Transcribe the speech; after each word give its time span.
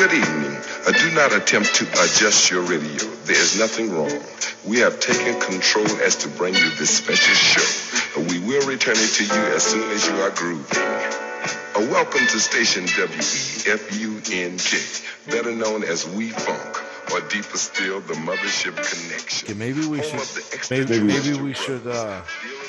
Good 0.00 0.14
evening. 0.14 0.56
Uh, 0.86 0.92
do 0.92 1.10
not 1.14 1.34
attempt 1.34 1.74
to 1.74 1.84
adjust 1.84 2.50
your 2.50 2.62
radio. 2.62 3.04
There 3.28 3.36
is 3.36 3.58
nothing 3.58 3.92
wrong. 3.92 4.18
We 4.66 4.78
have 4.78 4.98
taken 4.98 5.38
control 5.38 5.84
as 6.00 6.16
to 6.24 6.28
bring 6.28 6.54
you 6.54 6.70
this 6.78 6.96
special 6.96 7.34
show. 7.34 8.18
Uh, 8.18 8.24
we 8.30 8.38
will 8.38 8.66
return 8.66 8.94
it 8.96 9.10
to 9.16 9.24
you 9.24 9.54
as 9.54 9.62
soon 9.62 9.90
as 9.90 10.06
you 10.08 10.14
are 10.14 10.30
grooving. 10.30 10.64
Uh, 10.72 11.86
welcome 11.92 12.26
to 12.28 12.40
station 12.40 12.86
WEFUNK, 12.86 14.40
better 15.30 15.54
known 15.54 15.84
as 15.84 16.08
We 16.08 16.30
Funk, 16.30 17.12
or 17.12 17.20
deeper 17.28 17.58
still, 17.58 18.00
the 18.00 18.14
Mothership 18.14 18.76
Connection. 18.76 19.50
Okay, 19.50 19.58
maybe 19.58 19.86
we 19.86 19.98
Home 19.98 20.20
should 20.24 20.70
maybe, 20.70 20.98
maybe 20.98 21.34
we 21.42 21.52
should 21.52 21.86
uh 21.86 22.22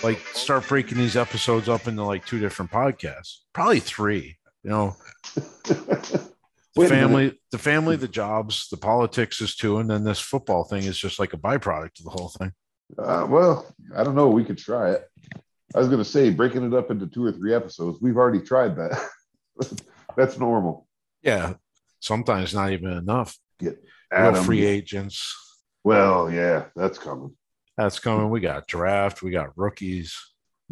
like 0.04 0.20
start 0.34 0.68
breaking 0.68 0.98
these 0.98 1.16
episodes 1.16 1.70
up 1.70 1.88
into 1.88 2.04
like 2.04 2.25
two 2.25 2.39
different 2.39 2.71
podcasts. 2.71 3.38
Probably 3.54 3.79
three. 3.79 4.36
You 4.63 4.70
know, 4.70 4.98
the 6.75 6.81
Wait 6.81 6.89
family, 6.89 7.39
the 7.51 7.57
family, 7.57 7.95
the 7.97 8.07
jobs, 8.07 8.69
the 8.69 8.77
politics 8.77 9.41
is 9.41 9.55
two, 9.55 9.80
and 9.80 9.89
then 9.89 10.03
this 10.03 10.20
football 10.20 10.63
thing 10.63 10.84
is 10.84 10.97
just 10.97 11.20
like 11.20 11.34
a 11.34 11.38
byproduct 11.38 11.99
of 11.99 12.05
the 12.05 12.09
whole 12.11 12.30
thing. 12.30 12.53
Uh, 12.97 13.25
well, 13.30 13.66
I 13.95 14.03
don't 14.03 14.16
know. 14.16 14.30
We 14.30 14.45
could 14.45 14.57
try 14.57 14.91
it. 14.91 15.07
I 15.75 15.80
was 15.80 15.88
going 15.88 15.99
to 15.99 16.05
say 16.05 16.30
breaking 16.30 16.66
it 16.66 16.73
up 16.73 16.91
into 16.91 17.07
two 17.07 17.25
or 17.25 17.31
three 17.31 17.53
episodes. 17.53 17.99
We've 18.02 18.17
already 18.17 18.41
tried 18.41 18.75
that. 18.77 19.02
That's 20.17 20.38
normal. 20.38 20.88
Yeah, 21.21 21.53
sometimes 21.99 22.53
not 22.53 22.72
even 22.72 22.91
enough. 22.91 23.38
Real 23.61 23.75
Adam, 24.11 24.44
free 24.44 24.66
agents. 24.66 25.33
Well, 25.83 26.30
yeah, 26.30 26.66
that's 26.75 26.97
coming. 26.97 27.35
That's 27.77 27.99
coming. 27.99 28.30
We 28.30 28.41
got 28.41 28.67
draft. 28.67 29.23
We 29.23 29.31
got 29.31 29.58
rookies. 29.58 30.16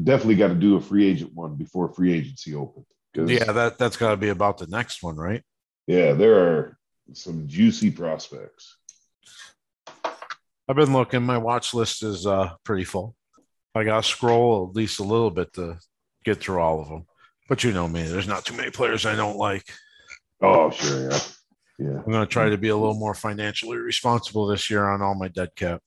Definitely 0.02 0.36
got 0.36 0.50
to 0.50 0.56
do 0.56 0.76
a 0.76 0.82
free 0.82 1.08
agent 1.08 1.34
one 1.34 1.56
before 1.56 1.94
free 1.94 2.14
agency 2.14 2.54
opens. 2.54 2.86
Yeah, 3.16 3.52
that 3.52 3.78
that's 3.78 3.98
got 3.98 4.12
to 4.12 4.18
be 4.18 4.30
about 4.30 4.58
the 4.58 4.68
next 4.68 5.02
one, 5.02 5.16
right? 5.16 5.42
Yeah, 5.90 6.14
there 6.14 6.36
are 6.38 6.78
some 7.14 7.48
juicy 7.48 7.90
prospects. 7.90 8.78
I've 10.68 10.76
been 10.76 10.94
looking. 10.94 11.24
My 11.24 11.40
watch 11.40 11.74
list 11.74 12.04
is 12.04 12.28
uh 12.28 12.52
pretty 12.64 12.84
full. 12.84 13.16
I 13.74 13.84
got 13.84 14.04
to 14.04 14.08
scroll 14.08 14.68
at 14.70 14.76
least 14.76 15.00
a 15.00 15.04
little 15.04 15.32
bit 15.32 15.52
to 15.54 15.80
get 16.24 16.38
through 16.38 16.60
all 16.60 16.80
of 16.80 16.90
them. 16.90 17.08
But 17.48 17.64
you 17.64 17.72
know 17.72 17.88
me, 17.88 18.04
there's 18.04 18.28
not 18.28 18.46
too 18.46 18.56
many 18.56 18.70
players 18.70 19.08
I 19.08 19.16
don't 19.16 19.38
like. 19.38 19.66
Oh, 20.44 20.70
sure, 20.70 21.10
yeah, 21.10 21.20
yeah. 21.80 21.98
I'm 21.98 22.12
going 22.12 22.26
to 22.26 22.32
try 22.32 22.50
to 22.50 22.58
be 22.58 22.70
a 22.70 22.78
little 22.78 22.94
more 22.94 23.16
financially 23.16 23.78
responsible 23.78 24.46
this 24.46 24.70
year 24.70 24.88
on 24.88 25.02
all 25.02 25.16
my 25.16 25.28
dead 25.28 25.50
cap. 25.56 25.82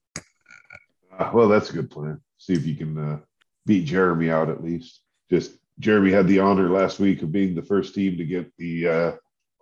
Uh, 1.17 1.31
well, 1.33 1.49
that's 1.49 1.71
a 1.71 1.75
good 1.75 1.91
plan. 1.91 2.21
See 2.39 2.55
if 2.55 2.67
you 2.67 2.75
can 2.75 2.99
uh, 2.99 3.19
beat 3.67 3.85
Jeremy 3.85 4.31
out 4.31 4.51
at 4.51 4.65
least. 4.65 5.01
Just 5.31 5.53
Jeremy 5.79 6.11
had 6.11 6.27
the 6.27 6.41
honor 6.41 6.69
last 6.69 6.99
week 6.99 7.23
of 7.23 7.31
being 7.31 7.55
the 7.55 7.63
first 7.63 7.95
team 7.95 8.17
to 8.17 8.25
get 8.25 8.53
the 8.59 8.89
uh, 8.89 9.13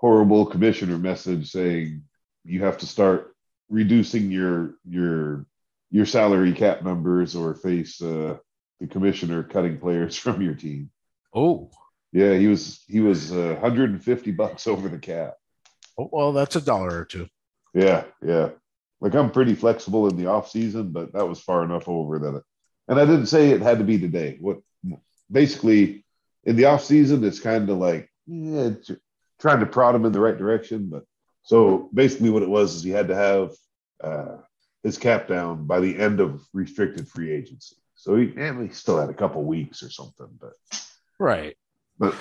horrible 0.00 0.46
commissioner 0.46 0.96
message 0.96 1.50
saying 1.50 2.02
you 2.44 2.64
have 2.64 2.78
to 2.78 2.86
start 2.86 3.36
reducing 3.68 4.30
your 4.30 4.76
your 4.88 5.46
your 5.90 6.06
salary 6.06 6.52
cap 6.52 6.82
numbers 6.82 7.36
or 7.36 7.54
face 7.54 8.00
uh, 8.00 8.36
the 8.80 8.86
commissioner 8.86 9.42
cutting 9.42 9.78
players 9.78 10.16
from 10.24 10.40
your 10.40 10.54
team. 10.54 10.90
Oh, 11.34 11.70
Yeah, 12.12 12.34
he 12.34 12.46
was 12.46 12.82
he 12.88 13.00
was 13.00 13.30
uh, 13.30 13.58
150 13.60 14.30
bucks 14.32 14.66
over 14.72 14.88
the 14.88 14.98
cap. 14.98 15.34
oh, 15.98 16.08
well, 16.10 16.32
that's 16.32 16.56
a 16.56 16.62
dollar 16.62 17.00
or 17.00 17.04
two. 17.04 17.28
Yeah, 17.74 18.04
yeah. 18.22 18.50
Like 19.02 19.14
I'm 19.14 19.30
pretty 19.30 19.54
flexible 19.54 20.08
in 20.08 20.16
the 20.16 20.26
off 20.26 20.50
season, 20.50 20.92
but 20.92 21.12
that 21.12 21.28
was 21.28 21.40
far 21.40 21.62
enough 21.62 21.88
over 21.88 22.18
that. 22.18 22.36
It, 22.36 22.42
and 22.88 22.98
I 22.98 23.04
didn't 23.04 23.26
say 23.26 23.50
it 23.50 23.60
had 23.60 23.78
to 23.78 23.84
be 23.84 23.98
today. 23.98 24.38
What 24.40 24.60
basically 25.30 26.04
in 26.44 26.56
the 26.56 26.64
off 26.64 26.84
season, 26.84 27.22
it's 27.22 27.38
kind 27.38 27.68
of 27.68 27.76
like 27.76 28.10
yeah, 28.26 28.72
it's 28.72 28.90
trying 29.40 29.60
to 29.60 29.66
prod 29.66 29.94
him 29.94 30.04
in 30.04 30.12
the 30.12 30.20
right 30.20 30.36
direction. 30.36 30.88
But 30.88 31.04
so 31.42 31.88
basically, 31.94 32.30
what 32.30 32.42
it 32.42 32.48
was 32.48 32.74
is 32.76 32.82
he 32.82 32.90
had 32.90 33.08
to 33.08 33.14
have 33.16 33.52
uh, 34.02 34.36
his 34.82 34.98
cap 34.98 35.28
down 35.28 35.66
by 35.66 35.80
the 35.80 35.98
end 35.98 36.20
of 36.20 36.42
restricted 36.52 37.08
free 37.08 37.32
agency. 37.32 37.76
So 37.94 38.16
he, 38.16 38.32
and 38.36 38.62
he 38.66 38.72
still 38.74 38.98
had 38.98 39.10
a 39.10 39.14
couple 39.14 39.42
weeks 39.44 39.82
or 39.82 39.90
something, 39.90 40.28
but 40.40 40.52
Right. 41.18 41.54
but 41.98 42.14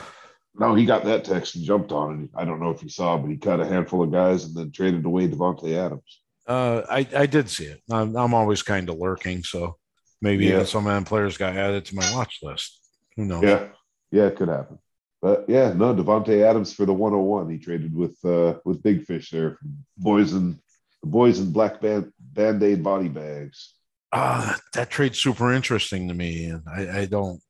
no, 0.55 0.75
he 0.75 0.85
got 0.85 1.05
that 1.05 1.23
text 1.23 1.55
and 1.55 1.63
jumped 1.63 1.93
on 1.93 2.23
it. 2.23 2.29
I 2.35 2.43
don't 2.43 2.59
know 2.59 2.71
if 2.71 2.83
you 2.83 2.89
saw, 2.89 3.17
but 3.17 3.29
he 3.29 3.37
cut 3.37 3.61
a 3.61 3.65
handful 3.65 4.03
of 4.03 4.11
guys 4.11 4.43
and 4.43 4.55
then 4.55 4.71
traded 4.71 5.05
away 5.05 5.29
Davante 5.29 5.73
Adams. 5.77 6.21
Uh, 6.45 6.81
I, 6.89 7.07
I 7.15 7.25
did 7.27 7.49
see 7.49 7.65
it. 7.65 7.81
I'm, 7.89 8.15
I'm 8.17 8.33
always 8.33 8.61
kind 8.61 8.89
of 8.89 8.97
lurking. 8.97 9.43
So 9.43 9.77
maybe 10.21 10.47
Yeah. 10.47 10.63
some 10.63 10.85
of 10.85 10.93
them 10.93 11.05
players 11.05 11.37
got 11.37 11.55
added 11.55 11.85
to 11.85 11.95
my 11.95 12.11
watch 12.11 12.39
list. 12.41 12.81
Who 13.15 13.23
knows? 13.23 13.43
Yeah, 13.43 13.67
yeah, 14.11 14.25
it 14.25 14.35
could 14.35 14.49
happen. 14.49 14.79
But 15.21 15.45
yeah, 15.49 15.73
no, 15.73 15.93
Davante 15.93 16.43
Adams 16.43 16.73
for 16.73 16.85
the 16.85 16.93
101. 16.93 17.49
He 17.49 17.57
traded 17.57 17.93
with 17.93 18.17
uh 18.23 18.55
with 18.63 18.81
Big 18.83 19.05
Fish 19.05 19.31
there 19.31 19.55
from 19.55 19.83
boys 19.97 20.33
and 20.33 20.59
the 21.01 21.07
boys 21.07 21.39
in 21.39 21.51
black 21.51 21.81
band 21.81 22.11
band-aid 22.19 22.83
body 22.83 23.09
bags. 23.09 23.73
Uh, 24.11 24.55
that 24.73 24.89
trade's 24.89 25.19
super 25.19 25.53
interesting 25.53 26.07
to 26.07 26.13
me. 26.13 26.45
And 26.45 26.63
I, 26.67 27.01
I 27.01 27.05
don't, 27.05 27.41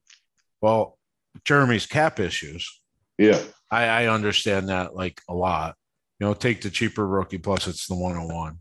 well, 0.62 0.98
Jeremy's 1.46 1.86
cap 1.86 2.20
issues. 2.20 2.82
Yeah, 3.18 3.40
I, 3.72 3.86
I 3.86 4.08
understand 4.08 4.70
that 4.70 4.96
like 4.96 5.22
a 5.30 5.34
lot. 5.34 5.76
You 6.20 6.28
know, 6.28 6.34
take 6.34 6.62
the 6.62 6.70
cheaper 6.70 7.08
rookie 7.08 7.38
plus 7.38 7.68
it's 7.68 7.88
the 7.88 7.96
101. 7.96 8.60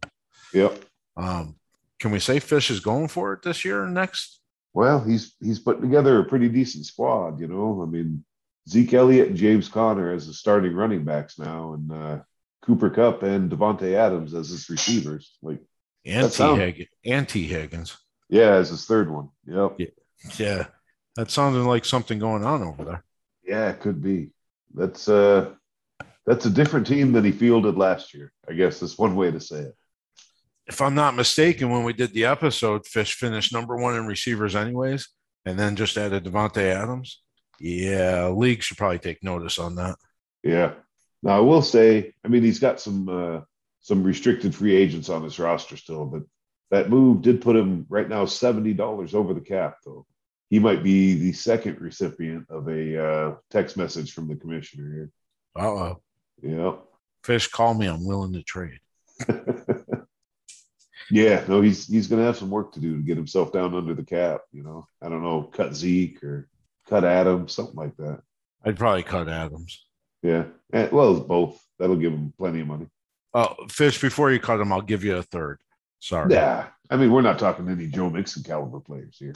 yep. 0.54 0.80
Um, 1.16 1.56
can 1.98 2.12
we 2.12 2.20
say 2.20 2.38
Fish 2.38 2.70
is 2.70 2.78
going 2.78 3.08
for 3.08 3.32
it 3.32 3.42
this 3.42 3.64
year 3.64 3.82
or 3.82 3.88
next? 3.88 4.40
Well, 4.74 5.00
he's 5.00 5.34
he's 5.40 5.58
putting 5.58 5.82
together 5.82 6.20
a 6.20 6.24
pretty 6.24 6.48
decent 6.48 6.86
squad, 6.86 7.40
you 7.40 7.48
know. 7.48 7.82
I 7.82 7.86
mean, 7.90 8.24
Zeke 8.68 8.94
Elliott 8.94 9.28
and 9.28 9.36
James 9.36 9.68
Conner 9.68 10.12
as 10.12 10.26
the 10.26 10.34
starting 10.34 10.74
running 10.74 11.04
backs 11.04 11.38
now, 11.38 11.72
and 11.74 11.92
uh 11.92 12.18
Cooper 12.62 12.90
Kupp 12.90 13.22
and 13.22 13.50
Davante 13.50 13.94
Adams 13.94 14.34
as 14.34 14.50
his 14.50 14.68
receivers. 14.68 15.38
Like, 15.42 15.60
sound- 16.34 16.60
Higgins. 16.60 16.88
Yeah, 18.28 18.54
as 18.54 18.68
his 18.68 18.84
third 18.84 19.10
one. 19.10 19.30
Yep. 19.46 19.76
Yeah. 19.78 19.86
Yeah. 20.36 20.66
That 21.16 21.30
sounded 21.30 21.64
like 21.64 21.84
something 21.84 22.18
going 22.18 22.44
on 22.44 22.62
over 22.62 22.84
there. 22.84 23.04
Yeah, 23.42 23.70
it 23.70 23.80
could 23.80 24.02
be. 24.02 24.30
That's 24.74 25.08
uh 25.08 25.52
that's 26.26 26.44
a 26.44 26.50
different 26.50 26.86
team 26.86 27.12
than 27.12 27.24
he 27.24 27.32
fielded 27.32 27.76
last 27.78 28.12
year. 28.12 28.32
I 28.46 28.52
guess 28.52 28.80
that's 28.80 28.98
one 28.98 29.16
way 29.16 29.30
to 29.30 29.40
say 29.40 29.60
it. 29.60 29.74
If 30.66 30.82
I'm 30.82 30.94
not 30.94 31.16
mistaken, 31.16 31.70
when 31.70 31.84
we 31.84 31.94
did 31.94 32.12
the 32.12 32.26
episode, 32.26 32.86
Fish 32.86 33.14
finished 33.14 33.54
number 33.54 33.74
one 33.76 33.94
in 33.94 34.06
receivers, 34.06 34.54
anyways, 34.54 35.08
and 35.46 35.58
then 35.58 35.74
just 35.76 35.96
added 35.96 36.24
Davante 36.24 36.58
Adams. 36.58 37.22
Yeah, 37.60 38.28
league 38.28 38.62
should 38.62 38.76
probably 38.76 38.98
take 38.98 39.22
notice 39.22 39.58
on 39.58 39.76
that. 39.76 39.96
Yeah. 40.42 40.74
Now 41.22 41.36
I 41.38 41.40
will 41.40 41.62
say, 41.62 42.14
I 42.24 42.28
mean, 42.28 42.42
he's 42.42 42.60
got 42.60 42.80
some 42.80 43.08
uh 43.08 43.40
some 43.80 44.02
restricted 44.02 44.54
free 44.54 44.76
agents 44.76 45.08
on 45.08 45.22
his 45.22 45.38
roster 45.38 45.76
still, 45.76 46.04
but 46.04 46.22
that 46.70 46.90
move 46.90 47.22
did 47.22 47.40
put 47.40 47.56
him 47.56 47.86
right 47.88 48.08
now 48.08 48.26
seventy 48.26 48.74
dollars 48.74 49.14
over 49.14 49.34
the 49.34 49.40
cap, 49.40 49.78
though. 49.84 50.06
He 50.50 50.58
might 50.58 50.82
be 50.82 51.14
the 51.14 51.32
second 51.32 51.80
recipient 51.80 52.46
of 52.48 52.68
a 52.68 53.04
uh, 53.04 53.34
text 53.50 53.76
message 53.76 54.12
from 54.12 54.28
the 54.28 54.36
commissioner 54.36 54.90
here. 54.92 55.10
Uh 55.56 55.68
oh. 55.68 56.02
here. 56.40 56.74
Fish, 57.22 57.48
call 57.48 57.74
me. 57.74 57.86
I'm 57.86 58.06
willing 58.06 58.32
to 58.32 58.42
trade. 58.42 58.80
Yeah. 59.28 59.40
yeah, 61.10 61.44
no, 61.48 61.60
he's 61.60 61.86
he's 61.86 62.06
gonna 62.06 62.24
have 62.24 62.36
some 62.36 62.50
work 62.50 62.72
to 62.72 62.80
do 62.80 62.96
to 62.96 63.02
get 63.02 63.16
himself 63.16 63.52
down 63.52 63.74
under 63.74 63.94
the 63.94 64.04
cap, 64.04 64.42
you 64.52 64.62
know. 64.62 64.86
I 65.02 65.08
don't 65.08 65.22
know, 65.22 65.42
cut 65.42 65.74
Zeke 65.74 66.22
or 66.22 66.48
cut 66.88 67.04
Adams, 67.04 67.54
something 67.54 67.76
like 67.76 67.96
that. 67.96 68.20
I'd 68.64 68.78
probably 68.78 69.02
cut 69.02 69.28
Adams. 69.28 69.84
Yeah. 70.22 70.44
And, 70.72 70.90
well, 70.92 71.20
both. 71.20 71.62
That'll 71.78 71.96
give 71.96 72.12
him 72.12 72.32
plenty 72.36 72.60
of 72.60 72.66
money. 72.66 72.86
Oh, 73.34 73.54
Fish, 73.68 74.00
before 74.00 74.32
you 74.32 74.40
cut 74.40 74.60
him, 74.60 74.72
I'll 74.72 74.80
give 74.80 75.04
you 75.04 75.16
a 75.16 75.22
third. 75.22 75.60
Sorry. 76.00 76.32
Yeah. 76.32 76.66
I 76.90 76.96
mean, 76.96 77.12
we're 77.12 77.22
not 77.22 77.38
talking 77.38 77.68
any 77.68 77.86
Joe 77.86 78.10
Mixon 78.10 78.42
caliber 78.42 78.80
players 78.80 79.16
here. 79.18 79.34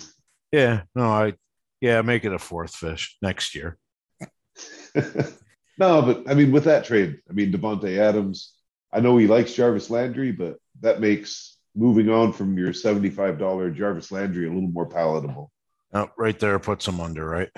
Yeah. 0.50 0.82
No, 0.94 1.04
I, 1.04 1.34
yeah, 1.80 2.02
make 2.02 2.24
it 2.24 2.32
a 2.32 2.38
fourth 2.38 2.74
fish 2.74 3.16
next 3.22 3.54
year. 3.54 3.78
no, 4.94 6.02
but 6.02 6.24
I 6.28 6.34
mean, 6.34 6.52
with 6.52 6.64
that 6.64 6.84
trade, 6.84 7.20
I 7.28 7.32
mean, 7.32 7.52
Davante 7.52 7.98
Adams, 7.98 8.54
I 8.92 9.00
know 9.00 9.16
he 9.16 9.26
likes 9.26 9.54
Jarvis 9.54 9.90
Landry, 9.90 10.32
but 10.32 10.58
that 10.80 11.00
makes 11.00 11.58
moving 11.74 12.10
on 12.10 12.32
from 12.32 12.58
your 12.58 12.70
$75 12.70 13.74
Jarvis 13.74 14.12
Landry 14.12 14.46
a 14.46 14.52
little 14.52 14.68
more 14.68 14.86
palatable. 14.86 15.50
Oh, 15.92 16.08
right 16.16 16.38
there 16.38 16.58
puts 16.58 16.86
him 16.88 17.00
under, 17.00 17.26
right? 17.26 17.50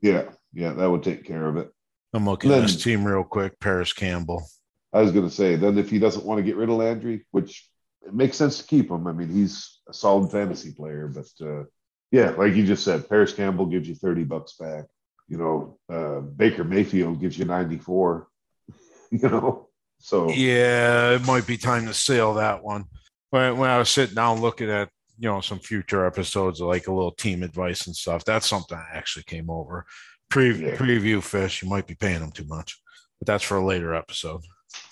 Yeah. 0.00 0.30
Yeah. 0.52 0.72
That 0.72 0.90
would 0.90 1.02
take 1.02 1.24
care 1.24 1.46
of 1.46 1.56
it. 1.56 1.70
I'm 2.14 2.26
looking 2.26 2.50
Then- 2.50 2.60
at 2.60 2.68
this 2.68 2.82
team 2.82 3.04
real 3.04 3.24
quick. 3.24 3.58
Parris 3.60 3.92
Campbell. 3.92 4.46
I 4.92 5.00
was 5.00 5.10
going 5.12 5.26
to 5.28 5.34
say, 5.34 5.56
then 5.56 5.78
if 5.78 5.88
he 5.88 5.98
doesn't 5.98 6.24
want 6.26 6.38
to 6.38 6.42
get 6.42 6.56
rid 6.56 6.68
of 6.68 6.76
Landry, 6.76 7.24
which 7.30 7.66
it 8.06 8.12
makes 8.12 8.36
sense 8.36 8.58
to 8.58 8.64
keep 8.64 8.90
him. 8.90 9.06
I 9.06 9.12
mean, 9.12 9.28
he's 9.28 9.80
a 9.88 9.94
solid 9.94 10.30
fantasy 10.30 10.72
player, 10.72 11.08
but 11.08 11.26
uh, 11.40 11.64
yeah, 12.10 12.30
like 12.30 12.54
you 12.54 12.66
just 12.66 12.84
said, 12.84 13.08
Parris 13.08 13.32
Campbell 13.32 13.66
gives 13.66 13.88
you 13.88 13.94
30 13.94 14.24
bucks 14.24 14.54
back. 14.58 14.84
You 15.28 15.38
know, 15.38 15.78
uh, 15.88 16.20
Baker 16.20 16.62
Mayfield 16.64 17.20
gives 17.20 17.38
you 17.38 17.46
94, 17.46 18.28
you 19.10 19.18
know, 19.28 19.68
so 19.98 20.28
Yeah, 20.30 21.12
it 21.12 21.24
might 21.26 21.46
be 21.46 21.56
time 21.56 21.86
to 21.86 21.94
sell 21.94 22.34
that 22.34 22.62
one. 22.62 22.84
When, 23.30 23.56
when 23.56 23.70
I 23.70 23.78
was 23.78 23.88
sitting 23.88 24.14
down 24.16 24.40
looking 24.42 24.68
at, 24.68 24.90
you 25.22 25.28
know, 25.28 25.40
some 25.40 25.60
future 25.60 26.04
episodes 26.04 26.60
like 26.60 26.88
a 26.88 26.92
little 26.92 27.12
team 27.12 27.44
advice 27.44 27.86
and 27.86 27.94
stuff, 27.94 28.24
that's 28.24 28.48
something 28.48 28.76
I 28.76 28.96
actually 28.96 29.22
came 29.22 29.48
over. 29.48 29.86
Pre- 30.28 30.66
Yeah. 30.66 30.74
Preview 30.74 31.22
fish, 31.22 31.62
you 31.62 31.68
might 31.68 31.86
be 31.86 31.94
paying 31.94 32.18
them 32.18 32.32
too 32.32 32.46
much, 32.48 32.82
but 33.20 33.28
that's 33.28 33.44
for 33.44 33.56
a 33.56 33.64
later 33.64 33.94
episode. 33.94 34.40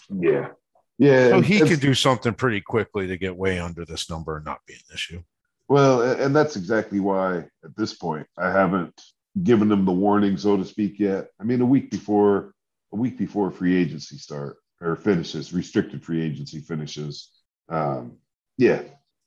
Yeah. 0.09 0.51
Yeah. 0.99 1.31
So 1.31 1.41
he 1.41 1.59
could 1.59 1.81
do 1.81 1.95
something 1.95 2.33
pretty 2.33 2.61
quickly 2.61 3.09
to 3.09 3.17
get 3.17 3.37
way 3.37 3.59
under 3.59 3.85
this 3.85 4.09
number 4.09 4.37
and 4.37 4.45
not 4.45 4.61
be 4.67 4.75
an 4.75 4.95
issue. 4.95 5.21
Well, 5.69 6.03
and 6.03 6.35
that's 6.35 6.55
exactly 6.55 7.01
why 7.01 7.39
at 7.65 7.77
this 7.77 7.95
point 7.95 8.29
I 8.39 8.53
haven't 8.53 9.01
given 9.43 9.73
him 9.73 9.85
the 9.85 9.93
warning, 9.93 10.37
so 10.37 10.57
to 10.57 10.65
speak, 10.65 11.01
yet. 11.01 11.29
I 11.41 11.45
mean, 11.45 11.61
a 11.61 11.67
week 11.67 11.91
before 11.91 12.55
a 12.93 12.97
week 12.97 13.19
before 13.19 13.51
free 13.51 13.77
agency 13.77 14.17
start 14.17 14.59
or 14.81 14.95
finishes, 14.95 15.53
restricted 15.53 16.05
free 16.05 16.23
agency 16.23 16.61
finishes. 16.61 17.31
Um, 17.69 18.19
yeah, 18.59 18.83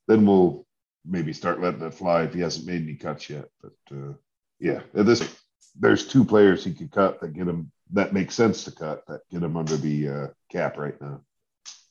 then 0.07 0.25
we'll 0.25 0.62
maybe 1.05 1.33
start 1.33 1.61
letting 1.61 1.81
it 1.81 1.93
fly 1.93 2.23
if 2.23 2.33
he 2.33 2.39
hasn't 2.41 2.67
made 2.67 2.81
any 2.81 2.95
cuts 2.95 3.29
yet. 3.29 3.45
But 3.61 3.73
uh, 3.91 4.13
yeah, 4.59 4.81
this 4.93 5.27
there's 5.79 6.07
two 6.07 6.23
players 6.23 6.63
he 6.63 6.73
could 6.73 6.91
cut 6.91 7.19
that 7.19 7.33
get 7.33 7.47
him 7.47 7.71
that 7.91 8.13
makes 8.13 8.35
sense 8.35 8.63
to 8.63 8.71
cut 8.71 9.05
that 9.07 9.21
get 9.31 9.43
him 9.43 9.57
under 9.57 9.77
the 9.77 10.07
uh, 10.07 10.27
cap 10.51 10.77
right 10.77 10.99
now. 11.01 11.21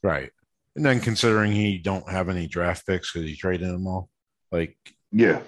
Right. 0.02 0.30
And 0.74 0.84
then 0.84 1.00
considering 1.00 1.52
he 1.52 1.78
don't 1.78 2.08
have 2.08 2.28
any 2.28 2.46
draft 2.46 2.86
picks 2.86 3.12
because 3.12 3.28
he 3.28 3.36
traded 3.36 3.68
them 3.68 3.86
all, 3.86 4.08
like 4.50 4.76
Yeah, 5.10 5.40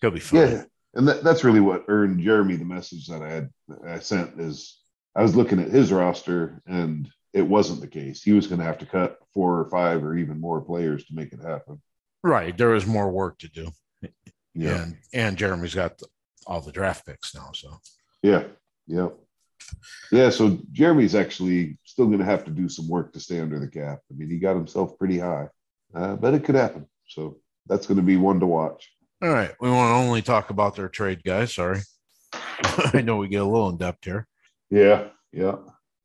he'll 0.00 0.10
be 0.10 0.20
fine. 0.20 0.40
Yeah, 0.40 0.64
and 0.94 1.06
that, 1.06 1.22
that's 1.22 1.44
really 1.44 1.60
what 1.60 1.84
earned 1.88 2.20
Jeremy 2.20 2.56
the 2.56 2.64
message 2.64 3.06
that 3.06 3.22
I 3.22 3.30
had 3.30 3.50
I 3.86 3.98
sent 4.00 4.40
is 4.40 4.78
I 5.14 5.22
was 5.22 5.36
looking 5.36 5.60
at 5.60 5.70
his 5.70 5.92
roster 5.92 6.60
and 6.66 7.08
it 7.32 7.42
wasn't 7.42 7.80
the 7.80 7.86
case. 7.86 8.22
He 8.22 8.32
was 8.32 8.46
going 8.46 8.58
to 8.58 8.64
have 8.64 8.78
to 8.78 8.86
cut 8.86 9.18
four 9.32 9.58
or 9.58 9.66
five 9.66 10.02
or 10.02 10.16
even 10.16 10.40
more 10.40 10.60
players 10.60 11.04
to 11.04 11.14
make 11.14 11.32
it 11.32 11.40
happen. 11.40 11.80
Right. 12.22 12.56
There 12.56 12.74
is 12.74 12.86
more 12.86 13.10
work 13.10 13.38
to 13.38 13.48
do. 13.48 13.70
Yeah, 14.54 14.82
And 14.82 14.96
and 15.14 15.36
Jeremy's 15.36 15.74
got 15.74 15.98
the, 15.98 16.06
all 16.46 16.60
the 16.60 16.72
draft 16.72 17.06
picks 17.06 17.34
now. 17.34 17.50
So 17.54 17.80
yeah, 18.22 18.44
yeah, 18.86 19.08
yeah. 20.10 20.30
So 20.30 20.58
Jeremy's 20.72 21.14
actually 21.14 21.78
still 21.84 22.06
going 22.06 22.18
to 22.18 22.24
have 22.24 22.44
to 22.46 22.50
do 22.50 22.68
some 22.68 22.88
work 22.88 23.12
to 23.12 23.20
stay 23.20 23.40
under 23.40 23.60
the 23.60 23.68
cap. 23.68 24.00
I 24.10 24.14
mean, 24.14 24.28
he 24.28 24.38
got 24.38 24.56
himself 24.56 24.98
pretty 24.98 25.18
high, 25.18 25.48
uh, 25.94 26.16
but 26.16 26.34
it 26.34 26.44
could 26.44 26.56
happen. 26.56 26.86
So 27.06 27.38
that's 27.66 27.86
going 27.86 27.96
to 27.96 28.02
be 28.02 28.16
one 28.16 28.40
to 28.40 28.46
watch. 28.46 28.90
all 29.22 29.28
right. 29.30 29.52
We 29.60 29.70
want 29.70 29.90
to 29.90 29.94
only 30.06 30.22
talk 30.22 30.50
about 30.50 30.74
their 30.74 30.88
trade 30.88 31.22
guys. 31.22 31.54
Sorry. 31.54 31.80
I 32.32 33.02
know 33.02 33.16
we 33.18 33.28
get 33.28 33.42
a 33.42 33.44
little 33.44 33.68
in 33.68 33.76
depth 33.76 34.04
here. 34.04 34.26
Yeah, 34.68 35.08
yeah. 35.32 35.56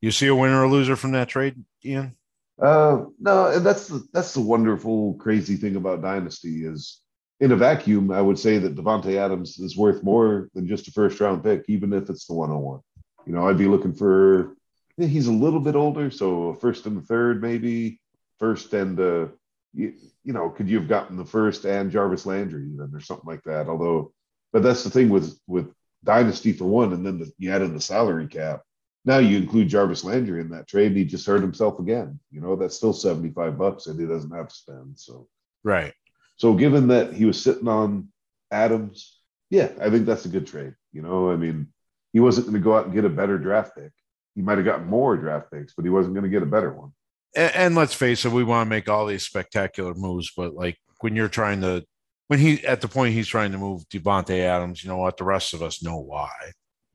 You 0.02 0.12
see 0.12 0.28
a 0.28 0.36
winner 0.36 0.64
or 0.64 0.70
loser 0.70 0.96
from 0.96 1.12
that 1.14 1.30
trade, 1.30 1.64
Ian? 1.84 2.16
Uh, 2.62 3.06
no, 3.20 3.48
and 3.48 3.66
that's 3.66 3.88
the 3.88 4.06
that's 4.14 4.34
the 4.34 4.42
wonderful, 4.42 5.16
crazy 5.16 5.56
thing 5.56 5.76
about 5.76 6.02
Dynasty 6.02 6.66
is 6.66 7.02
in 7.42 7.52
a 7.52 7.56
vacuum, 7.56 8.12
I 8.12 8.22
would 8.22 8.40
say 8.40 8.58
that 8.60 8.76
Davante 8.76 9.16
Adams 9.18 9.60
is 9.60 9.76
worth 9.76 10.04
more 10.04 10.50
than 10.54 10.68
just 10.68 10.88
a 10.88 10.92
first 10.92 11.20
round 11.20 11.44
pick, 11.44 11.66
even 11.68 11.92
if 11.92 12.10
it's 12.10 12.28
the 12.28 12.34
101. 12.34 12.80
You 13.26 13.34
know, 13.34 13.48
I'd 13.48 13.58
be 13.58 13.68
looking 13.68 13.94
for 13.94 14.56
he's 14.98 15.28
a 15.28 15.34
little 15.34 15.60
bit 15.60 15.76
older, 15.76 16.10
so 16.10 16.54
first 16.54 16.86
and 16.86 17.06
third, 17.06 17.42
maybe 17.42 18.00
first 18.40 18.74
and 18.74 19.00
uh 19.00 19.28
you, 19.74 19.94
you 20.24 20.32
know, 20.32 20.50
could 20.50 20.70
you 20.70 20.80
have 20.80 20.88
gotten 20.88 21.18
the 21.18 21.26
first 21.26 21.66
and 21.66 21.92
Jarvis 21.92 22.26
Landry 22.26 22.70
even 22.74 22.92
or 22.94 23.02
something 23.02 23.28
like 23.28 23.44
that? 23.44 23.68
Although, 23.68 24.14
but 24.54 24.64
that's 24.64 24.84
the 24.84 24.90
thing 24.90 25.10
with 25.10 25.38
with 25.48 25.74
Dynasty 26.06 26.54
for 26.54 26.66
one, 26.66 26.94
and 26.94 27.06
then 27.06 27.20
the, 27.20 27.32
you 27.38 27.52
add 27.52 27.62
in 27.62 27.74
the 27.74 27.82
salary 27.82 28.28
cap. 28.28 28.62
Now 29.06 29.20
you 29.20 29.38
include 29.38 29.70
Jarvis 29.70 30.04
Landry 30.04 30.42
in 30.42 30.50
that 30.50 30.68
trade, 30.68 30.88
and 30.88 30.98
he 30.98 31.06
just 31.06 31.28
hurt 31.28 31.42
himself 31.42 31.80
again. 31.80 32.20
You 32.32 32.42
know, 32.42 32.56
that's 32.56 32.76
still 32.76 32.94
75 32.94 33.58
bucks 33.58 33.84
that 33.86 34.00
he 34.00 34.06
doesn't 34.06 34.32
have 34.32 34.48
to 34.50 34.56
spend. 34.56 35.00
So 35.00 35.28
Right. 35.64 35.94
so 36.38 36.54
given 36.54 36.88
that 36.88 37.14
he 37.14 37.26
was 37.26 37.42
sitting 37.42 37.68
on 37.68 38.10
Adams, 38.52 39.20
yeah, 39.50 39.70
I 39.80 39.90
think 39.90 40.06
that's 40.06 40.26
a 40.26 40.30
good 40.30 40.48
trade. 40.48 40.74
You 40.92 41.02
know, 41.02 41.32
I 41.32 41.36
mean, 41.36 41.68
he 42.14 42.20
wasn't 42.20 42.48
going 42.48 42.56
to 42.56 42.64
go 42.64 42.76
out 42.76 42.86
and 42.86 42.94
get 42.94 43.06
a 43.06 43.10
better 43.10 43.38
draft 43.38 43.76
pick. 43.76 43.92
He 44.36 44.42
might 44.42 44.58
have 44.58 44.66
gotten 44.66 44.88
more 44.88 45.16
draft 45.18 45.52
picks, 45.52 45.74
but 45.74 45.86
he 45.86 45.90
wasn't 45.90 46.16
going 46.16 46.24
to 46.24 46.30
get 46.30 46.44
a 46.44 46.48
better 46.48 46.74
one. 46.74 46.92
And, 47.36 47.56
and 47.56 47.76
let's 47.76 47.94
face 47.94 48.26
it, 48.26 48.32
we 48.32 48.44
want 48.44 48.66
to 48.66 48.70
make 48.70 48.90
all 48.90 49.06
these 49.06 49.24
spectacular 49.24 49.94
moves, 49.94 50.32
but 50.36 50.54
like 50.54 50.78
when 51.02 51.16
you're 51.16 51.30
trying 51.30 51.62
to, 51.62 51.86
when 52.28 52.40
he 52.40 52.66
at 52.66 52.82
the 52.82 52.88
point 52.88 53.14
he's 53.14 53.28
trying 53.28 53.52
to 53.52 53.58
move 53.58 53.88
Davante 53.90 54.40
Adams, 54.40 54.84
you 54.84 54.90
know 54.90 54.98
what? 54.98 55.18
The 55.18 55.24
rest 55.24 55.54
of 55.54 55.62
us 55.62 55.84
know 55.84 56.00
why. 56.00 56.32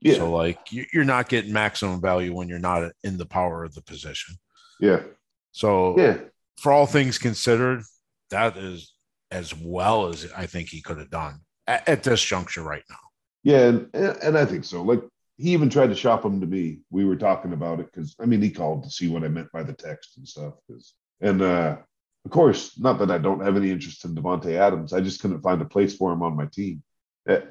Yeah, 0.01 0.15
So 0.15 0.31
like 0.31 0.71
you- 0.71 0.87
you're 0.93 1.03
not 1.05 1.29
getting 1.29 1.53
maximum 1.53 2.01
value 2.01 2.33
when 2.33 2.49
you're 2.49 2.59
not 2.59 2.91
in 3.03 3.17
the 3.17 3.25
power 3.25 3.63
of 3.63 3.73
the 3.75 3.81
position. 3.83 4.35
yeah, 4.79 5.03
So 5.51 5.97
yeah, 5.97 6.17
for 6.59 6.71
all 6.71 6.87
things 6.87 7.17
considered, 7.19 7.83
that 8.31 8.57
is 8.57 8.93
as 9.29 9.53
well 9.55 10.07
as 10.07 10.29
I 10.35 10.45
think 10.47 10.69
he 10.69 10.81
could 10.81 10.97
have 10.97 11.09
done 11.11 11.41
at, 11.67 11.87
at 11.87 12.03
this 12.03 12.21
juncture 12.23 12.63
right 12.63 12.83
now. 12.89 12.97
yeah, 13.43 13.67
and 13.67 13.89
and 13.95 14.37
I 14.37 14.45
think 14.45 14.65
so. 14.65 14.81
Like 14.81 15.01
he 15.37 15.51
even 15.53 15.69
tried 15.69 15.87
to 15.87 15.95
shop 15.95 16.25
him 16.25 16.39
to 16.41 16.47
me. 16.47 16.79
We 16.89 17.05
were 17.05 17.15
talking 17.15 17.53
about 17.53 17.79
it 17.79 17.87
because 17.91 18.15
I 18.19 18.25
mean 18.25 18.41
he 18.41 18.49
called 18.51 18.83
to 18.83 18.89
see 18.89 19.07
what 19.07 19.23
I 19.23 19.27
meant 19.27 19.51
by 19.51 19.63
the 19.63 19.73
text 19.73 20.17
and 20.17 20.27
stuff. 20.27 20.53
'cause- 20.67 20.93
and 21.21 21.41
uh, 21.43 21.77
of 22.25 22.31
course, 22.31 22.77
not 22.79 22.97
that 22.99 23.11
I 23.11 23.17
don't 23.19 23.43
have 23.43 23.55
any 23.55 23.69
interest 23.71 24.03
in 24.05 24.15
Davante 24.15 24.53
Adams. 24.53 24.93
I 24.93 25.01
just 25.01 25.21
couldn't 25.21 25.41
find 25.41 25.61
a 25.61 25.65
place 25.65 25.95
for 25.95 26.11
him 26.11 26.23
on 26.23 26.35
my 26.35 26.45
team. 26.47 26.81
Uh, 27.29 27.41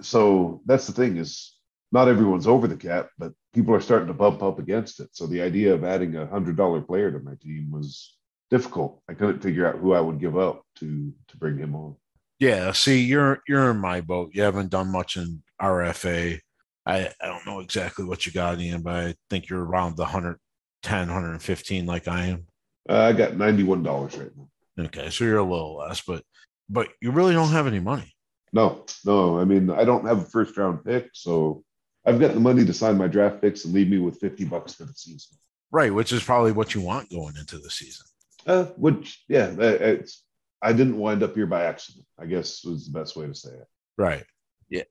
so 0.00 0.60
that's 0.66 0.86
the 0.88 0.92
thing 0.92 1.16
is 1.16 1.56
not 1.92 2.08
everyone's 2.08 2.46
over 2.46 2.66
the 2.66 2.76
cap, 2.76 3.10
but 3.18 3.32
people 3.52 3.74
are 3.74 3.80
starting 3.80 4.08
to 4.08 4.14
bump 4.14 4.42
up 4.42 4.58
against 4.58 4.98
it. 4.98 5.10
So 5.12 5.26
the 5.26 5.42
idea 5.42 5.74
of 5.74 5.84
adding 5.84 6.16
a 6.16 6.26
hundred 6.26 6.56
dollar 6.56 6.80
player 6.80 7.12
to 7.12 7.20
my 7.20 7.34
team 7.40 7.70
was 7.70 8.16
difficult. 8.50 9.02
I 9.08 9.14
couldn't 9.14 9.42
figure 9.42 9.66
out 9.66 9.78
who 9.78 9.92
I 9.92 10.00
would 10.00 10.18
give 10.18 10.36
up 10.36 10.62
to 10.76 11.12
to 11.28 11.36
bring 11.36 11.58
him 11.58 11.76
on. 11.76 11.96
Yeah, 12.40 12.72
see, 12.72 13.02
you're 13.02 13.40
you're 13.46 13.70
in 13.70 13.76
my 13.76 14.00
boat. 14.00 14.30
You 14.32 14.42
haven't 14.42 14.70
done 14.70 14.90
much 14.90 15.16
in 15.16 15.42
RFA. 15.60 16.40
I, 16.84 17.10
I 17.20 17.26
don't 17.26 17.46
know 17.46 17.60
exactly 17.60 18.04
what 18.04 18.26
you 18.26 18.32
got 18.32 18.60
in, 18.60 18.82
but 18.82 18.94
I 18.94 19.14
think 19.30 19.48
you're 19.48 19.64
around 19.64 19.96
the 19.96 20.02
110, 20.02 20.98
115 21.06 21.86
like 21.86 22.08
I 22.08 22.26
am. 22.26 22.46
Uh, 22.88 23.02
I 23.02 23.12
got 23.12 23.36
ninety 23.36 23.62
one 23.62 23.82
dollars 23.82 24.16
right 24.16 24.30
now. 24.36 24.86
Okay, 24.86 25.10
so 25.10 25.24
you're 25.24 25.38
a 25.38 25.42
little 25.42 25.76
less, 25.76 26.00
but 26.00 26.24
but 26.68 26.88
you 27.00 27.12
really 27.12 27.34
don't 27.34 27.50
have 27.50 27.66
any 27.66 27.78
money. 27.78 28.12
No, 28.52 28.84
no. 29.04 29.38
I 29.38 29.44
mean, 29.44 29.70
I 29.70 29.84
don't 29.84 30.06
have 30.06 30.18
a 30.18 30.24
first 30.24 30.56
round 30.56 30.84
pick, 30.84 31.10
so 31.12 31.62
I've 32.04 32.20
got 32.20 32.34
the 32.34 32.40
money 32.40 32.64
to 32.64 32.72
sign 32.74 32.98
my 32.98 33.06
draft 33.06 33.40
picks 33.40 33.64
and 33.64 33.72
leave 33.74 33.88
me 33.88 33.98
with 33.98 34.18
fifty 34.18 34.44
bucks 34.44 34.74
for 34.74 34.84
the 34.84 34.94
season. 34.94 35.38
Right, 35.70 35.92
which 35.94 36.12
is 36.12 36.22
probably 36.22 36.52
what 36.52 36.74
you 36.74 36.80
want 36.80 37.10
going 37.10 37.36
into 37.38 37.58
the 37.58 37.70
season. 37.70 38.06
Uh, 38.46 38.64
which, 38.76 39.22
yeah, 39.28 39.52
it's. 39.58 40.24
I 40.60 40.72
didn't 40.72 40.98
wind 40.98 41.22
up 41.22 41.34
here 41.34 41.46
by 41.46 41.64
accident. 41.64 42.04
I 42.18 42.26
guess 42.26 42.64
was 42.64 42.86
the 42.86 42.98
best 42.98 43.16
way 43.16 43.26
to 43.26 43.34
say 43.34 43.50
it. 43.50 43.66
Right. 43.98 44.24
Yeah. 44.68 44.84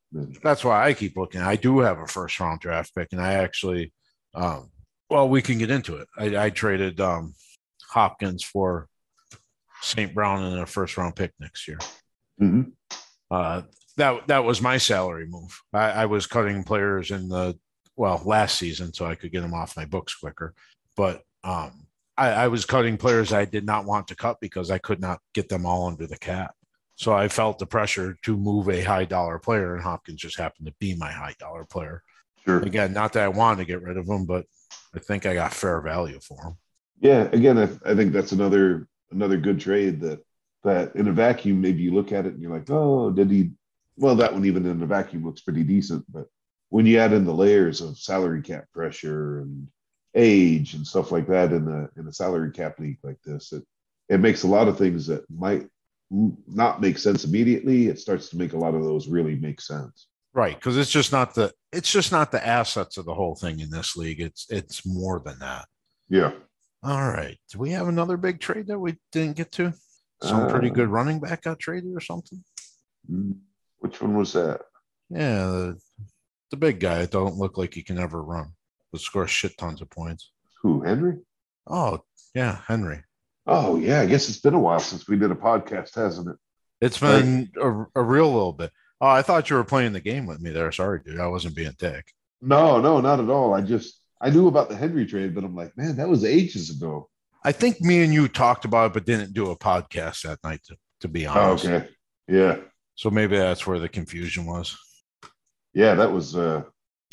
That's 0.44 0.63
why 0.63 0.86
I 0.86 0.94
keep 0.94 1.16
looking. 1.18 1.42
I 1.42 1.56
do 1.56 1.80
have 1.80 1.98
a 1.98 2.08
first 2.08 2.40
round 2.40 2.60
draft 2.60 2.94
pick, 2.94 3.10
and 3.13 3.22
I 3.22 3.34
actually 3.34 3.94
um 4.34 4.69
well, 5.10 5.28
we 5.28 5.42
can 5.42 5.58
get 5.58 5.72
into 5.72 5.98
it. 5.98 6.08
I, 6.18 6.46
I 6.46 6.50
traded 6.50 7.00
um 7.00 7.34
Hopkins 7.90 8.44
for 8.44 8.88
St. 9.82 10.13
Brown 10.13 10.44
and 10.44 10.60
a 10.60 10.65
first 10.65 10.98
round 10.98 11.15
pick 11.15 11.32
next 11.39 11.68
year. 11.68 11.80
Mhm. 12.39 12.74
Uh, 13.30 13.63
that 14.01 14.27
that 14.27 14.43
was 14.43 14.62
my 14.62 14.77
salary 14.77 15.27
move. 15.27 15.62
I, 15.74 15.91
I 15.91 16.05
was 16.08 16.25
cutting 16.25 16.63
players 16.63 17.12
in 17.12 17.29
the 17.29 17.58
well 17.96 18.22
last 18.25 18.58
season 18.58 18.93
so 18.93 19.05
I 19.05 19.15
could 19.15 19.31
get 19.31 19.41
them 19.41 19.53
off 19.53 19.77
my 19.77 19.86
books 19.86 20.15
quicker. 20.15 20.55
But 20.98 21.22
um, 21.43 21.86
I, 22.17 22.29
I 22.29 22.48
was 22.48 22.65
cutting 22.65 22.98
players 22.98 23.31
I 23.31 23.46
did 23.46 23.65
not 23.65 23.86
want 23.86 24.08
to 24.08 24.15
cut 24.15 24.38
because 24.41 24.72
I 24.72 24.79
could 24.79 25.00
not 25.00 25.20
get 25.34 25.50
them 25.50 25.65
all 25.65 25.88
under 25.88 26.08
the 26.08 26.17
cap. 26.17 26.55
So 26.96 27.13
I 27.13 27.27
felt 27.27 27.60
the 27.60 27.65
pressure 27.65 28.17
to 28.24 28.38
move 28.38 28.70
a 28.70 28.81
high 28.81 29.05
dollar 29.05 29.39
player, 29.39 29.75
and 29.75 29.84
Hopkins 29.84 30.22
just 30.22 30.38
happened 30.38 30.67
to 30.67 30.74
be 30.79 30.96
my 30.96 31.12
high 31.12 31.36
dollar 31.39 31.65
player. 31.65 32.01
Sure. 32.46 32.60
Again, 32.62 32.93
not 32.93 33.13
that 33.13 33.24
I 33.24 33.27
wanted 33.27 33.58
to 33.58 33.65
get 33.65 33.84
rid 33.84 33.98
of 33.98 34.08
him, 34.08 34.25
but 34.25 34.46
I 34.96 35.00
think 35.00 35.25
I 35.25 35.36
got 35.36 35.53
fair 35.53 35.79
value 35.81 36.20
for 36.20 36.43
him. 36.43 36.58
Yeah. 37.00 37.29
Again, 37.31 37.58
I, 37.58 37.70
I 37.91 37.96
think 37.96 38.13
that's 38.13 38.31
another 38.31 38.88
another 39.12 39.38
good 39.38 39.60
trade 39.60 40.01
that 40.01 40.24
that 40.63 40.96
in 40.96 41.08
a 41.08 41.12
vacuum 41.12 41.60
maybe 41.62 41.81
you 41.81 41.93
look 41.93 42.12
at 42.12 42.25
it 42.25 42.34
and 42.34 42.41
you're 42.41 42.51
like, 42.51 42.70
oh, 42.70 43.12
did 43.12 43.29
he? 43.29 43.51
Well, 43.98 44.15
that 44.15 44.33
one 44.33 44.45
even 44.45 44.65
in 44.65 44.81
a 44.81 44.86
vacuum 44.86 45.25
looks 45.25 45.41
pretty 45.41 45.63
decent, 45.63 46.05
but 46.12 46.25
when 46.69 46.86
you 46.86 46.98
add 47.00 47.13
in 47.13 47.25
the 47.25 47.33
layers 47.33 47.81
of 47.81 47.98
salary 47.98 48.41
cap 48.41 48.65
pressure 48.74 49.41
and 49.41 49.67
age 50.15 50.74
and 50.74 50.86
stuff 50.86 51.12
like 51.12 51.27
that 51.27 51.51
in 51.51 51.67
a 51.67 51.89
in 52.00 52.07
a 52.07 52.13
salary 52.13 52.51
cap 52.51 52.79
league 52.79 53.00
like 53.03 53.21
this, 53.24 53.51
it 53.51 53.63
it 54.10 54.19
makes 54.19 54.43
a 54.43 54.48
lot 54.48 54.67
of 54.67 54.77
things 54.77 55.07
that 55.07 55.24
might 55.29 55.67
not 56.10 56.81
make 56.81 56.98
sense 56.98 57.24
immediately. 57.24 57.88
It 57.88 58.00
starts 58.00 58.29
to 58.29 58.38
make 58.38 58.53
a 58.53 58.57
lot 58.57 58.75
of 58.75 58.83
those 58.83 59.07
really 59.07 59.36
make 59.36 59.62
sense. 59.62 60.07
Right, 60.33 60.55
because 60.55 60.77
it's 60.77 60.89
just 60.89 61.12
not 61.12 61.36
the 61.36 61.51
it's 61.74 61.91
just 61.91 62.12
not 62.12 62.31
the 62.31 62.45
assets 62.45 62.98
of 62.98 63.05
the 63.05 63.13
whole 63.13 63.36
thing 63.36 63.60
in 63.60 63.69
this 63.69 63.95
league. 63.98 64.21
It's 64.21 64.45
it's 64.50 64.86
more 64.86 65.21
than 65.24 65.39
that. 65.39 65.65
Yeah. 66.10 66.31
All 66.83 67.07
right. 67.10 67.38
Do 67.51 67.60
we 67.60 67.71
have 67.71 67.88
another 67.88 68.17
big 68.17 68.39
trade 68.39 68.67
that 68.67 68.79
we 68.79 68.98
didn't 69.12 69.36
get 69.38 69.51
to? 69.53 69.74
Some 70.24 70.48
pretty 70.50 70.69
Uh, 70.69 70.74
good 70.74 70.88
running 70.89 71.19
back 71.19 71.43
got 71.43 71.60
traded 71.60 71.95
or 71.95 72.00
something. 72.00 72.43
Mm, 73.12 73.38
Which 73.82 74.02
one 74.02 74.16
was 74.18 74.34
that? 74.34 74.62
Yeah, 75.10 75.46
the, 75.48 75.80
the 76.52 76.58
big 76.58 76.80
guy 76.80 77.00
that 77.00 77.12
don't 77.12 77.36
look 77.36 77.58
like 77.58 77.74
he 77.74 77.84
can 77.84 78.00
ever 78.00 78.24
run, 78.24 78.54
but 78.92 79.02
scores 79.02 79.30
shit 79.30 79.58
tons 79.58 79.82
of 79.82 79.90
points. 79.90 80.32
Who? 80.62 80.82
Henry? 80.82 81.18
Oh 81.68 82.00
yeah, 82.34 82.60
Henry. 82.68 83.04
Oh 83.46 83.76
yeah, 83.78 84.02
I 84.02 84.06
guess 84.06 84.30
it's 84.30 84.40
been 84.40 84.54
a 84.54 84.60
while 84.60 84.80
since 84.80 85.08
we 85.08 85.18
did 85.18 85.32
a 85.32 85.36
podcast, 85.36 85.96
hasn't 85.96 86.30
it? 86.30 86.36
It's 86.80 87.00
been 87.00 87.52
a, 87.62 87.86
a 87.96 88.02
real 88.04 88.28
little 88.32 88.54
bit. 88.54 88.72
Oh, 89.00 89.08
I 89.08 89.22
thought 89.24 89.50
you 89.50 89.56
were 89.56 89.64
playing 89.64 89.94
the 89.94 90.00
game 90.00 90.26
with 90.26 90.40
me 90.42 90.52
there. 90.52 90.72
Sorry, 90.72 91.00
dude. 91.04 91.20
I 91.20 91.28
wasn't 91.28 91.56
being 91.56 91.74
dick. 91.78 92.12
No, 92.42 92.80
no, 92.80 93.02
not 93.02 93.20
at 93.20 93.30
all. 93.30 93.54
I 93.54 93.62
just 93.62 94.00
I 94.20 94.30
knew 94.30 94.48
about 94.48 94.70
the 94.70 94.76
Henry 94.76 95.06
trade, 95.06 95.34
but 95.36 95.44
I'm 95.44 95.56
like, 95.56 95.76
man, 95.76 95.96
that 95.98 96.08
was 96.10 96.24
ages 96.24 96.70
ago. 96.70 97.10
I 97.44 97.52
think 97.52 97.82
me 97.82 98.04
and 98.04 98.14
you 98.14 98.28
talked 98.28 98.66
about 98.66 98.88
it, 98.88 98.94
but 98.94 99.06
didn't 99.06 99.34
do 99.34 99.50
a 99.50 99.58
podcast 99.58 100.22
that 100.24 100.40
night. 100.44 100.62
To, 100.68 100.78
to 101.02 101.08
be 101.08 101.26
Oh, 101.26 101.32
honest, 101.32 101.66
okay. 101.66 101.90
Yeah. 102.28 102.58
So 103.01 103.10
maybe 103.10 103.36
that's 103.36 103.65
where 103.65 103.79
the 103.79 103.89
confusion 103.89 104.46
was. 104.46 104.77
Yeah, 105.74 105.96
that 105.96 106.12
was 106.12 106.36
uh 106.36 106.62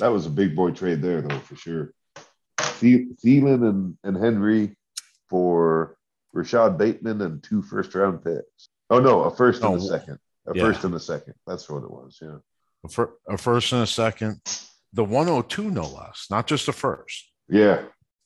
that 0.00 0.08
was 0.08 0.26
a 0.26 0.30
big 0.30 0.54
boy 0.54 0.72
trade 0.72 1.00
there 1.00 1.22
though 1.22 1.38
for 1.38 1.56
sure. 1.56 1.94
Thielen 2.58 3.66
and, 3.66 3.96
and 4.04 4.14
Henry 4.14 4.76
for 5.30 5.96
Rashod 6.34 6.76
Bateman 6.76 7.22
and 7.22 7.42
two 7.42 7.62
first 7.62 7.94
round 7.94 8.22
picks. 8.22 8.68
Oh 8.90 9.00
no, 9.00 9.22
a 9.22 9.34
first 9.34 9.62
and 9.62 9.72
Oh, 9.72 9.76
a 9.76 9.80
second. 9.80 10.18
A 10.46 10.54
yeah. 10.54 10.62
first 10.62 10.84
and 10.84 10.94
a 10.94 11.00
second. 11.00 11.32
That's 11.46 11.70
what 11.70 11.82
it 11.82 11.90
was. 11.90 12.18
Yeah. 12.20 12.36
A, 12.84 12.88
fir- 12.90 13.14
a 13.26 13.38
first 13.38 13.72
and 13.72 13.80
a 13.80 13.86
second, 13.86 14.42
the 14.92 15.04
102 15.04 15.70
no 15.70 15.88
less, 15.88 16.26
not 16.30 16.46
just 16.46 16.68
a 16.68 16.72
first. 16.74 17.32
Yeah. 17.48 17.84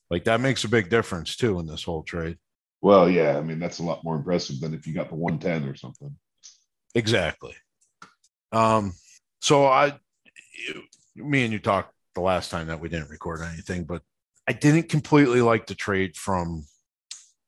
Like 0.09 0.25
that 0.25 0.41
makes 0.41 0.65
a 0.65 0.69
big 0.69 0.89
difference 0.89 1.37
too 1.37 1.59
in 1.59 1.67
this 1.67 1.83
whole 1.83 2.03
trade. 2.03 2.37
Well, 2.81 3.09
yeah. 3.09 3.37
I 3.37 3.41
mean, 3.41 3.59
that's 3.59 3.79
a 3.79 3.83
lot 3.83 4.03
more 4.03 4.17
impressive 4.17 4.59
than 4.59 4.73
if 4.73 4.85
you 4.85 4.93
got 4.93 5.07
the 5.07 5.15
110 5.15 5.69
or 5.69 5.75
something. 5.77 6.13
Exactly. 6.95 7.55
Um, 8.51 8.93
so 9.41 9.65
I, 9.65 9.93
me 11.15 11.43
and 11.43 11.51
you 11.53 11.59
talked 11.59 11.93
the 12.15 12.21
last 12.21 12.51
time 12.51 12.67
that 12.67 12.79
we 12.79 12.89
didn't 12.89 13.09
record 13.09 13.41
anything, 13.41 13.83
but 13.83 14.01
I 14.47 14.53
didn't 14.53 14.89
completely 14.89 15.41
like 15.41 15.65
the 15.67 15.75
trade 15.75 16.15
from 16.15 16.65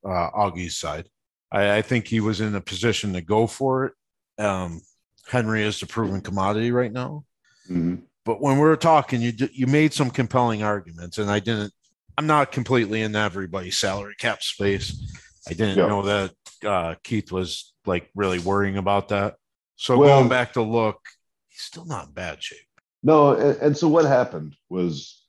uh, 0.03 0.29
Augie's 0.31 0.77
side. 0.77 1.07
I, 1.51 1.77
I 1.77 1.81
think 1.81 2.07
he 2.07 2.19
was 2.19 2.41
in 2.41 2.55
a 2.55 2.61
position 2.61 3.13
to 3.13 3.21
go 3.21 3.47
for 3.47 3.85
it. 3.85 4.43
Um, 4.43 4.81
Henry 5.27 5.63
is 5.63 5.79
the 5.79 5.85
proven 5.85 6.21
commodity 6.21 6.71
right 6.71 6.91
now. 6.91 7.25
Mhm. 7.69 8.03
But 8.25 8.41
when 8.41 8.55
we 8.55 8.61
were 8.61 8.75
talking, 8.77 9.21
you 9.21 9.33
you 9.53 9.67
made 9.67 9.93
some 9.93 10.09
compelling 10.09 10.63
arguments, 10.63 11.19
and 11.19 11.29
I 11.29 11.39
didn't. 11.39 11.71
I'm 12.17 12.25
not 12.25 12.51
completely 12.51 13.01
in 13.01 13.15
everybody's 13.15 13.77
salary 13.77 14.15
cap 14.17 14.41
space. 14.41 14.95
I 15.47 15.53
didn't 15.53 15.77
Yeah. 15.77 15.87
know 15.87 16.01
that 16.03 16.31
uh, 16.65 16.95
Keith 17.03 17.31
was 17.31 17.73
like 17.85 18.09
really 18.15 18.39
worrying 18.39 18.77
about 18.77 19.09
that. 19.09 19.35
So 19.75 19.97
Well- 19.97 20.19
going 20.19 20.29
back 20.29 20.53
to 20.53 20.61
look, 20.61 20.99
he's 21.49 21.61
still 21.61 21.85
not 21.85 22.07
in 22.07 22.13
bad 22.13 22.41
shape. 22.41 22.59
No, 23.03 23.33
and, 23.33 23.57
and 23.61 23.77
so 23.77 23.87
what 23.87 24.05
happened 24.05 24.55
was 24.69 25.21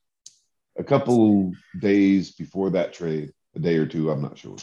a 0.79 0.85
couple 0.85 1.53
days 1.79 2.33
before 2.33 2.71
that 2.71 2.93
trade, 2.93 3.33
a 3.55 3.59
day 3.59 3.77
or 3.77 3.87
two, 3.87 4.11
I'm 4.11 4.23
not 4.23 4.39
sure. 4.39 4.57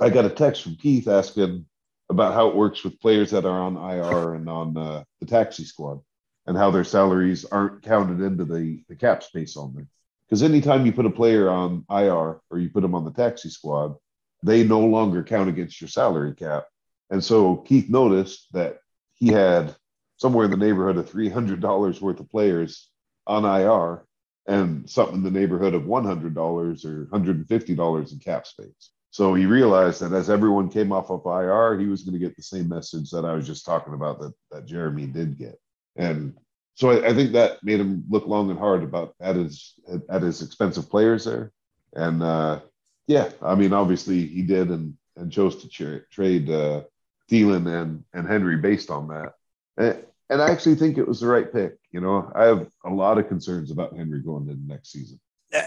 I 0.00 0.10
got 0.10 0.24
a 0.24 0.30
text 0.30 0.62
from 0.62 0.76
Keith 0.76 1.08
asking 1.08 1.66
about 2.08 2.34
how 2.34 2.48
it 2.48 2.56
works 2.56 2.84
with 2.84 3.00
players 3.00 3.30
that 3.32 3.44
are 3.44 3.60
on 3.60 3.76
IR 3.76 4.34
and 4.34 4.48
on 4.48 4.76
uh, 4.76 5.04
the 5.20 5.26
taxi 5.26 5.64
squad 5.64 6.00
and 6.46 6.56
how 6.56 6.70
their 6.70 6.84
salaries 6.84 7.44
aren't 7.44 7.82
counted 7.82 8.20
into 8.24 8.44
the, 8.44 8.82
the 8.88 8.94
cap 8.94 9.22
space 9.22 9.56
on 9.56 9.74
there. 9.74 9.88
Because 10.28 10.42
anytime 10.42 10.86
you 10.86 10.92
put 10.92 11.06
a 11.06 11.10
player 11.10 11.48
on 11.50 11.84
IR 11.90 12.40
or 12.50 12.58
you 12.58 12.70
put 12.70 12.82
them 12.82 12.94
on 12.94 13.04
the 13.04 13.12
taxi 13.12 13.48
squad, 13.48 13.94
they 14.42 14.64
no 14.64 14.80
longer 14.80 15.22
count 15.22 15.48
against 15.48 15.80
your 15.80 15.88
salary 15.88 16.34
cap. 16.34 16.64
And 17.10 17.22
so 17.22 17.56
Keith 17.56 17.88
noticed 17.88 18.48
that 18.52 18.78
he 19.14 19.28
had 19.28 19.74
somewhere 20.16 20.44
in 20.44 20.50
the 20.50 20.56
neighborhood 20.56 20.96
of 20.96 21.10
$300 21.10 22.00
worth 22.00 22.20
of 22.20 22.30
players 22.30 22.90
on 23.26 23.44
IR 23.44 24.04
and 24.46 24.88
something 24.88 25.16
in 25.16 25.22
the 25.22 25.30
neighborhood 25.30 25.74
of 25.74 25.82
$100 25.82 26.84
or 26.84 27.06
$150 27.06 28.12
in 28.12 28.18
cap 28.18 28.46
space. 28.46 28.90
So 29.10 29.34
he 29.34 29.46
realized 29.46 30.02
that 30.02 30.12
as 30.12 30.28
everyone 30.28 30.68
came 30.68 30.92
off 30.92 31.10
of 31.10 31.24
IR, 31.24 31.78
he 31.78 31.86
was 31.86 32.02
going 32.02 32.12
to 32.12 32.18
get 32.18 32.36
the 32.36 32.42
same 32.42 32.68
message 32.68 33.10
that 33.10 33.24
I 33.24 33.32
was 33.32 33.46
just 33.46 33.64
talking 33.64 33.94
about 33.94 34.20
that, 34.20 34.32
that 34.50 34.66
Jeremy 34.66 35.06
did 35.06 35.38
get. 35.38 35.58
And 35.96 36.34
so 36.74 36.90
I, 36.90 37.08
I 37.08 37.14
think 37.14 37.32
that 37.32 37.64
made 37.64 37.80
him 37.80 38.04
look 38.10 38.26
long 38.26 38.50
and 38.50 38.58
hard 38.58 38.82
about 38.82 39.14
at 39.20 39.36
his 39.36 39.74
at 40.10 40.22
his 40.22 40.42
expensive 40.42 40.90
players 40.90 41.24
there. 41.24 41.52
And 41.94 42.22
uh, 42.22 42.60
yeah, 43.06 43.30
I 43.42 43.54
mean, 43.54 43.72
obviously 43.72 44.26
he 44.26 44.42
did 44.42 44.70
and 44.70 44.96
and 45.16 45.32
chose 45.32 45.56
to 45.62 45.68
tra- 45.68 46.06
trade 46.10 46.50
uh, 46.50 46.82
Thielen 47.30 47.66
and 47.82 48.04
and 48.12 48.26
Henry 48.26 48.56
based 48.56 48.90
on 48.90 49.08
that. 49.08 49.32
And, 49.76 50.04
and 50.28 50.42
I 50.42 50.50
actually 50.50 50.74
think 50.74 50.98
it 50.98 51.06
was 51.06 51.20
the 51.20 51.28
right 51.28 51.50
pick. 51.52 51.76
You 51.92 52.00
know, 52.00 52.30
I 52.34 52.44
have 52.46 52.68
a 52.84 52.90
lot 52.90 53.18
of 53.18 53.28
concerns 53.28 53.70
about 53.70 53.96
Henry 53.96 54.20
going 54.20 54.48
into 54.48 54.66
next 54.66 54.90
season. 54.90 55.20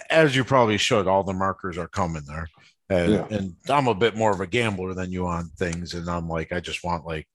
As 0.10 0.36
you 0.36 0.44
probably 0.44 0.78
should, 0.78 1.08
all 1.08 1.24
the 1.24 1.34
markers 1.34 1.78
are 1.78 1.88
coming 1.88 2.24
there. 2.28 2.50
And, 2.90 3.12
Yeah. 3.14 3.28
and 3.30 3.56
I'm 3.70 3.88
a 3.88 3.96
bit 3.96 4.18
more 4.18 4.32
of 4.32 4.42
a 4.42 4.48
gambler 4.48 4.94
than 4.94 5.12
you 5.12 5.26
on 5.28 5.50
things. 5.58 5.94
And 5.94 6.10
I'm 6.10 6.28
like, 6.28 6.52
I 6.52 6.60
just 6.60 6.84
want 6.84 7.06
like 7.06 7.28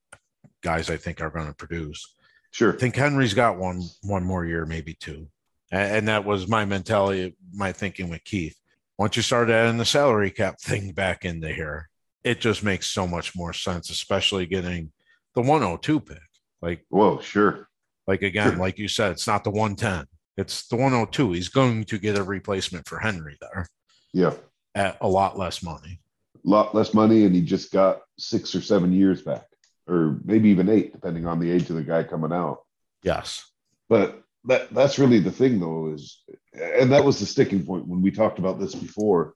guys 0.61 0.89
I 0.89 0.97
think 0.97 1.21
are 1.21 1.29
going 1.31 1.47
to 1.47 1.53
produce. 1.53 2.15
Sure. 2.51 2.73
I 2.73 2.77
think 2.77 2.95
Henry's 2.95 3.33
got 3.33 3.57
one 3.57 3.81
one 4.03 4.23
more 4.23 4.45
year, 4.45 4.65
maybe 4.65 4.93
two, 4.93 5.27
and, 5.71 5.97
and 5.97 6.07
that 6.07 6.23
was 6.23 6.47
my 6.47 6.63
mentality, 6.63 7.35
my 7.53 7.71
thinking 7.71 8.09
with 8.09 8.23
Keith. 8.23 8.57
Once 8.97 9.15
you 9.17 9.21
start 9.21 9.49
adding 9.49 9.77
the 9.77 9.85
salary 9.85 10.31
cap 10.31 10.59
thing 10.59 10.91
back 10.91 11.25
into 11.25 11.49
here, 11.51 11.89
it 12.23 12.39
just 12.39 12.63
makes 12.63 12.87
so 12.87 13.05
much 13.05 13.35
more 13.35 13.53
sense, 13.53 13.89
especially 13.89 14.45
getting 14.45 14.91
the 15.35 15.41
102 15.41 15.99
pick. 15.99 16.17
Like, 16.61 16.85
Well, 16.89 17.19
sure. 17.19 17.67
like 18.07 18.21
again, 18.21 18.51
Sure. 18.51 18.59
like 18.59 18.77
you 18.77 18.87
said, 18.87 19.11
it's 19.11 19.27
not 19.27 19.43
the 19.43 19.51
110, 19.51 20.05
it's 20.37 20.67
the 20.67 20.77
102. 20.77 21.33
He's 21.33 21.49
going 21.49 21.83
to 21.85 21.97
get 21.99 22.17
a 22.17 22.23
replacement 22.23 22.87
for 22.87 22.99
Henry 22.99 23.37
there 23.41 23.67
Yeah. 24.13 24.33
at 24.73 24.97
a 25.01 25.07
lot 25.07 25.37
less 25.37 25.61
money. 25.61 25.99
A 26.45 26.49
lot 26.49 26.73
less 26.73 26.93
money, 26.93 27.25
and 27.25 27.35
he 27.35 27.41
just 27.41 27.71
got 27.71 28.01
six 28.17 28.55
or 28.55 28.61
seven 28.61 28.93
years 28.93 29.21
back, 29.23 29.45
or 29.87 30.19
maybe 30.23 30.49
even 30.49 30.69
eight, 30.69 30.93
depending 30.93 31.25
on 31.27 31.39
the 31.39 31.51
age 31.51 31.69
of 31.69 31.75
the 31.75 31.83
guy 31.83 32.03
coming 32.03 32.31
out. 32.31 32.59
Yes. 33.03 33.43
But 33.89 34.23
that 34.47 34.73
that's 34.73 34.99
really 34.99 35.19
the 35.19 35.31
thing, 35.31 35.59
though, 35.59 35.93
is 35.93 36.23
and 36.53 36.91
that 36.91 37.03
was 37.03 37.19
the 37.19 37.25
sticking 37.25 37.65
point 37.65 37.87
when 37.87 38.01
we 38.01 38.11
talked 38.11 38.39
about 38.39 38.59
this 38.59 38.75
before. 38.75 39.33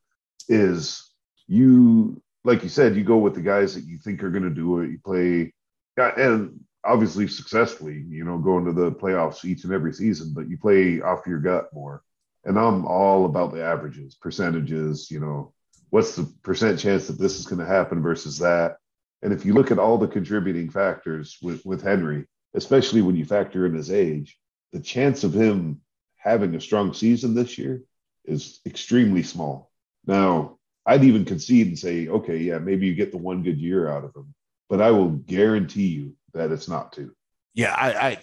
Is 0.48 1.12
you 1.48 2.22
like 2.44 2.64
you 2.64 2.70
said, 2.70 2.96
you 2.96 3.04
go 3.04 3.18
with 3.18 3.36
the 3.36 3.42
guys 3.42 3.76
that 3.76 3.86
you 3.86 3.98
think 3.98 4.24
are 4.24 4.32
going 4.32 4.44
to 4.44 4.50
do 4.50 4.80
it. 4.80 4.92
You 4.92 5.00
play, 5.04 5.54
and 5.98 6.60
obviously 6.84 7.28
successfully, 7.28 8.06
you 8.08 8.24
know, 8.24 8.38
going 8.38 8.66
to 8.66 8.72
the 8.72 8.92
playoffs 8.92 9.44
each 9.46 9.64
and 9.66 9.74
every 9.74 9.94
season. 9.94 10.34
But 10.34 10.50
you 10.50 10.58
play 10.58 11.02
off 11.02 11.28
your 11.28 11.40
gut 11.40 11.68
more. 11.74 12.02
And 12.46 12.58
I'm 12.58 12.86
all 12.86 13.26
about 13.26 13.54
the 13.54 13.64
averages, 13.64 14.16
percentages. 14.16 15.12
You 15.12 15.20
know, 15.20 15.54
what's 15.90 16.16
the 16.16 16.32
percent 16.44 16.80
chance 16.80 17.08
that 17.08 17.20
this 17.20 17.38
is 17.38 17.46
going 17.46 17.60
to 17.60 17.66
happen 17.66 18.02
versus 18.02 18.40
that? 18.40 18.78
And 19.22 19.34
if 19.34 19.46
you 19.46 19.54
look 19.54 19.72
at 19.72 19.80
all 19.80 19.98
the 19.98 20.08
contributing 20.08 20.70
factors 20.70 21.38
with 21.42 21.66
with 21.66 21.84
Henry, 21.84 22.26
especially 22.54 23.02
when 23.02 23.18
you 23.18 23.26
factor 23.26 23.66
in 23.66 23.74
his 23.74 23.92
age, 23.92 24.39
the 24.72 24.80
chance 24.80 25.24
of 25.24 25.34
him 25.34 25.82
having 26.18 26.56
a 26.56 26.62
strong 26.62 26.94
season 26.94 27.34
this 27.34 27.58
year 27.58 27.84
is 28.26 28.60
extremely 28.66 29.24
small. 29.24 29.72
Now, 30.06 30.58
I'd 30.86 31.04
even 31.04 31.26
concede 31.26 31.68
and 31.68 31.80
say, 31.80 32.08
okay, 32.08 32.38
yeah, 32.38 32.58
maybe 32.58 32.88
you 32.88 32.96
get 32.96 33.12
the 33.12 33.18
one 33.18 33.44
good 33.44 33.60
year 33.60 33.90
out 33.90 34.04
of 34.04 34.16
him, 34.16 34.34
but 34.70 34.82
I 34.82 34.92
will 34.92 35.10
guarantee 35.10 35.88
you 35.88 36.16
that 36.34 36.52
it's 36.52 36.68
not 36.68 36.92
two. 36.92 37.14
Yeah. 37.54 37.74
I, 37.76 37.92
I, 38.08 38.18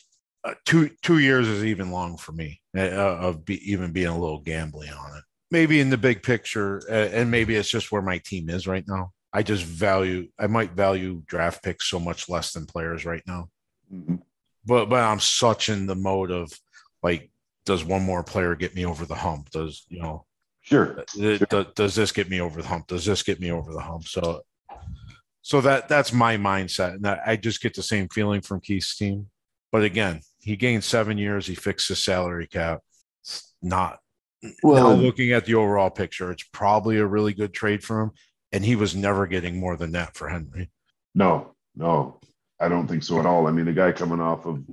uh, 0.44 0.54
two 0.64 0.90
two 1.02 1.18
years 1.18 1.48
is 1.48 1.64
even 1.64 1.90
long 1.90 2.16
for 2.16 2.30
me 2.30 2.60
uh, 2.76 2.82
of 2.82 3.44
be, 3.44 3.58
even 3.70 3.90
being 3.90 4.06
a 4.06 4.18
little 4.18 4.38
gambling 4.38 4.92
on 4.92 5.16
it. 5.16 5.24
Maybe 5.50 5.80
in 5.80 5.90
the 5.90 5.98
big 5.98 6.22
picture, 6.22 6.82
uh, 6.88 7.08
and 7.12 7.30
maybe 7.30 7.56
it's 7.56 7.68
just 7.68 7.90
where 7.90 8.02
my 8.02 8.18
team 8.18 8.48
is 8.48 8.66
right 8.66 8.84
now. 8.86 9.10
I 9.32 9.42
just 9.42 9.64
value. 9.64 10.28
I 10.38 10.46
might 10.46 10.72
value 10.72 11.22
draft 11.26 11.64
picks 11.64 11.90
so 11.90 11.98
much 11.98 12.28
less 12.28 12.52
than 12.52 12.66
players 12.66 13.04
right 13.04 13.22
now. 13.26 13.48
Mhm. 13.92 14.22
But 14.66 14.86
but 14.86 15.02
I'm 15.02 15.20
such 15.20 15.68
in 15.68 15.86
the 15.86 15.94
mode 15.94 16.30
of 16.30 16.52
like, 17.02 17.30
does 17.64 17.84
one 17.84 18.02
more 18.02 18.22
player 18.22 18.54
get 18.54 18.74
me 18.74 18.84
over 18.84 19.06
the 19.06 19.14
hump? 19.14 19.50
Does 19.50 19.84
you 19.88 20.00
know? 20.00 20.24
Sure. 20.62 20.98
Uh, 21.00 21.04
th- 21.14 21.42
th- 21.48 21.74
does 21.76 21.94
this 21.94 22.10
get 22.10 22.28
me 22.28 22.40
over 22.40 22.60
the 22.60 22.66
hump? 22.68 22.88
Does 22.88 23.04
this 23.04 23.22
get 23.22 23.38
me 23.40 23.52
over 23.52 23.72
the 23.72 23.80
hump? 23.80 24.08
So, 24.08 24.42
so 25.42 25.60
that 25.60 25.88
that's 25.88 26.12
my 26.12 26.36
mindset, 26.36 26.94
and 26.94 27.06
I, 27.06 27.20
I 27.26 27.36
just 27.36 27.62
get 27.62 27.74
the 27.74 27.82
same 27.82 28.08
feeling 28.08 28.40
from 28.40 28.60
Keith's 28.60 28.96
team. 28.96 29.28
But 29.70 29.84
again, 29.84 30.20
he 30.40 30.56
gained 30.56 30.82
seven 30.84 31.18
years. 31.18 31.46
He 31.46 31.54
fixed 31.54 31.88
his 31.88 32.02
salary 32.02 32.46
cap. 32.48 32.80
It's 33.22 33.54
not 33.62 34.00
Well, 34.62 34.96
now 34.96 35.02
looking 35.02 35.32
at 35.32 35.44
the 35.44 35.54
overall 35.54 35.90
picture. 35.90 36.30
It's 36.32 36.44
probably 36.52 36.96
a 36.98 37.06
really 37.06 37.34
good 37.34 37.52
trade 37.52 37.84
for 37.84 38.00
him, 38.00 38.10
and 38.50 38.64
he 38.64 38.74
was 38.74 38.96
never 38.96 39.26
getting 39.28 39.60
more 39.60 39.76
than 39.76 39.92
that 39.92 40.16
for 40.16 40.28
Henry. 40.28 40.70
no, 41.14 41.54
no, 41.76 42.18
I 42.58 42.68
don't 42.68 42.86
think 42.86 43.02
so 43.02 43.18
at 43.20 43.26
all. 43.26 43.46
I 43.46 43.50
mean, 43.50 43.68
a 43.68 43.72
guy 43.72 43.92
coming 43.92 44.20
off 44.20 44.46
of 44.46 44.64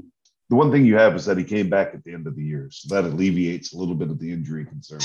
the 0.49 0.55
one 0.55 0.71
thing 0.71 0.85
you 0.85 0.97
have 0.97 1.15
is 1.15 1.25
that 1.25 1.37
he 1.37 1.43
came 1.43 1.69
back 1.69 1.93
at 1.93 2.03
the 2.03 2.13
end 2.13 2.27
of 2.27 2.35
the 2.35 2.43
year, 2.43 2.69
so 2.71 2.93
that 2.93 3.07
alleviates 3.07 3.73
a 3.73 3.77
little 3.77 3.95
bit 3.95 4.09
of 4.09 4.19
the 4.19 4.31
injury 4.31 4.65
concern. 4.65 5.01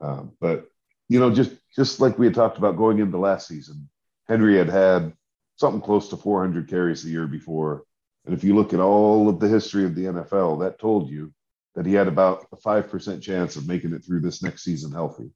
Um, 0.00 0.32
but 0.40 0.66
you 1.08 1.20
know, 1.20 1.32
just 1.32 1.52
just 1.74 2.00
like 2.00 2.18
we 2.18 2.26
had 2.26 2.34
talked 2.34 2.58
about 2.58 2.76
going 2.76 2.98
into 2.98 3.18
last 3.18 3.48
season, 3.48 3.88
Henry 4.28 4.56
had 4.56 4.68
had 4.68 5.12
something 5.56 5.80
close 5.80 6.08
to 6.08 6.16
400 6.16 6.68
carries 6.68 7.02
the 7.02 7.10
year 7.10 7.26
before, 7.26 7.84
and 8.24 8.34
if 8.34 8.44
you 8.44 8.54
look 8.54 8.72
at 8.74 8.80
all 8.80 9.28
of 9.28 9.40
the 9.40 9.48
history 9.48 9.84
of 9.84 9.94
the 9.94 10.04
NFL, 10.04 10.60
that 10.60 10.78
told 10.78 11.10
you 11.10 11.32
that 11.74 11.86
he 11.86 11.94
had 11.94 12.08
about 12.08 12.46
a 12.52 12.56
five 12.56 12.90
percent 12.90 13.22
chance 13.22 13.56
of 13.56 13.68
making 13.68 13.92
it 13.92 14.04
through 14.04 14.20
this 14.20 14.42
next 14.42 14.64
season 14.64 14.92
healthy, 14.92 15.30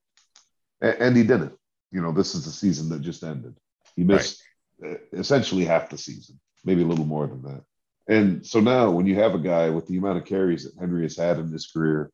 A- 0.83 1.01
and 1.03 1.17
he 1.17 1.23
didn't. 1.23 1.55
You 1.93 2.03
know, 2.03 2.13
this 2.13 2.35
is 2.35 2.45
the 2.45 2.51
season 2.51 2.89
that 2.91 3.01
just 3.01 3.23
ended. 3.23 3.57
He 3.95 4.03
missed 4.05 4.43
uh, 4.85 4.95
essentially 5.13 5.65
half 5.65 5.89
the 5.89 5.99
season, 5.99 6.39
maybe 6.67 6.83
a 6.83 6.87
little 6.87 7.07
more 7.07 7.27
than 7.27 7.43
that. 7.43 7.63
And 8.09 8.47
so 8.47 8.61
now, 8.61 8.91
when 8.91 9.07
you 9.07 9.15
have 9.17 9.35
a 9.35 9.39
guy 9.39 9.71
with 9.71 9.87
the 9.87 9.97
amount 9.97 10.19
of 10.19 10.25
carries 10.25 10.65
that 10.65 10.79
Henry 10.79 11.03
has 11.03 11.17
had 11.17 11.39
in 11.39 11.51
his 11.51 11.67
career, 11.67 12.11